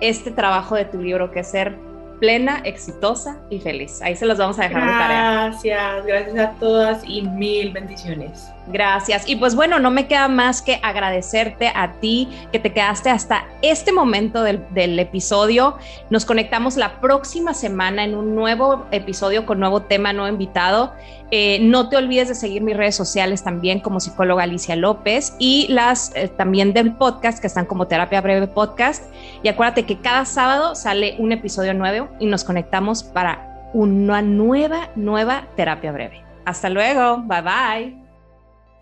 este 0.00 0.32
trabajo 0.32 0.74
de 0.74 0.84
tu 0.84 1.00
libro, 1.00 1.30
que 1.30 1.40
es 1.40 1.48
ser 1.48 1.78
plena, 2.18 2.60
exitosa 2.64 3.40
y 3.50 3.60
feliz. 3.60 4.02
Ahí 4.02 4.16
se 4.16 4.26
los 4.26 4.38
vamos 4.38 4.58
a 4.58 4.62
dejar 4.62 4.82
gracias, 4.82 4.98
de 4.98 5.04
tarea. 5.04 5.44
Gracias, 5.44 6.06
gracias 6.06 6.38
a 6.38 6.52
todas 6.58 7.02
y 7.06 7.22
mil 7.22 7.72
bendiciones. 7.72 8.50
Gracias. 8.70 9.28
Y 9.28 9.36
pues 9.36 9.54
bueno, 9.54 9.78
no 9.78 9.90
me 9.90 10.06
queda 10.06 10.28
más 10.28 10.60
que 10.60 10.78
agradecerte 10.82 11.72
a 11.74 11.92
ti 12.00 12.28
que 12.52 12.58
te 12.58 12.72
quedaste 12.72 13.08
hasta 13.08 13.46
este 13.62 13.92
momento 13.92 14.42
del, 14.42 14.58
episodio. 14.98 15.76
Nos 16.10 16.24
conectamos 16.24 16.76
la 16.76 17.00
próxima 17.00 17.54
semana 17.54 18.04
en 18.04 18.14
un 18.14 18.34
nuevo 18.34 18.86
episodio 18.90 19.46
con 19.46 19.60
nuevo 19.60 19.82
tema, 19.82 20.12
nuevo 20.12 20.28
invitado. 20.28 20.92
Eh, 21.30 21.58
no 21.62 21.88
te 21.88 21.96
olvides 21.96 22.28
de 22.28 22.34
seguir 22.34 22.62
mis 22.62 22.76
redes 22.76 22.96
sociales 22.96 23.42
también 23.42 23.80
como 23.80 24.00
psicóloga 24.00 24.44
Alicia 24.44 24.76
López 24.76 25.34
y 25.38 25.66
las 25.68 26.12
eh, 26.14 26.28
también 26.28 26.72
del 26.72 26.94
podcast 26.94 27.38
que 27.38 27.46
están 27.46 27.66
como 27.66 27.86
Terapia 27.86 28.20
Breve 28.20 28.48
Podcast. 28.48 29.04
Y 29.42 29.48
acuérdate 29.48 29.84
que 29.84 29.98
cada 29.98 30.24
sábado 30.24 30.74
sale 30.74 31.16
un 31.18 31.32
episodio 31.32 31.74
nuevo 31.74 32.08
y 32.18 32.26
nos 32.26 32.44
conectamos 32.44 33.02
para 33.02 33.70
una 33.72 34.22
nueva, 34.22 34.88
nueva 34.96 35.46
terapia 35.56 35.92
breve. 35.92 36.22
Hasta 36.44 36.68
luego. 36.70 37.18
Bye 37.18 37.42
bye. 37.42 38.07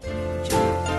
这。 0.03 0.96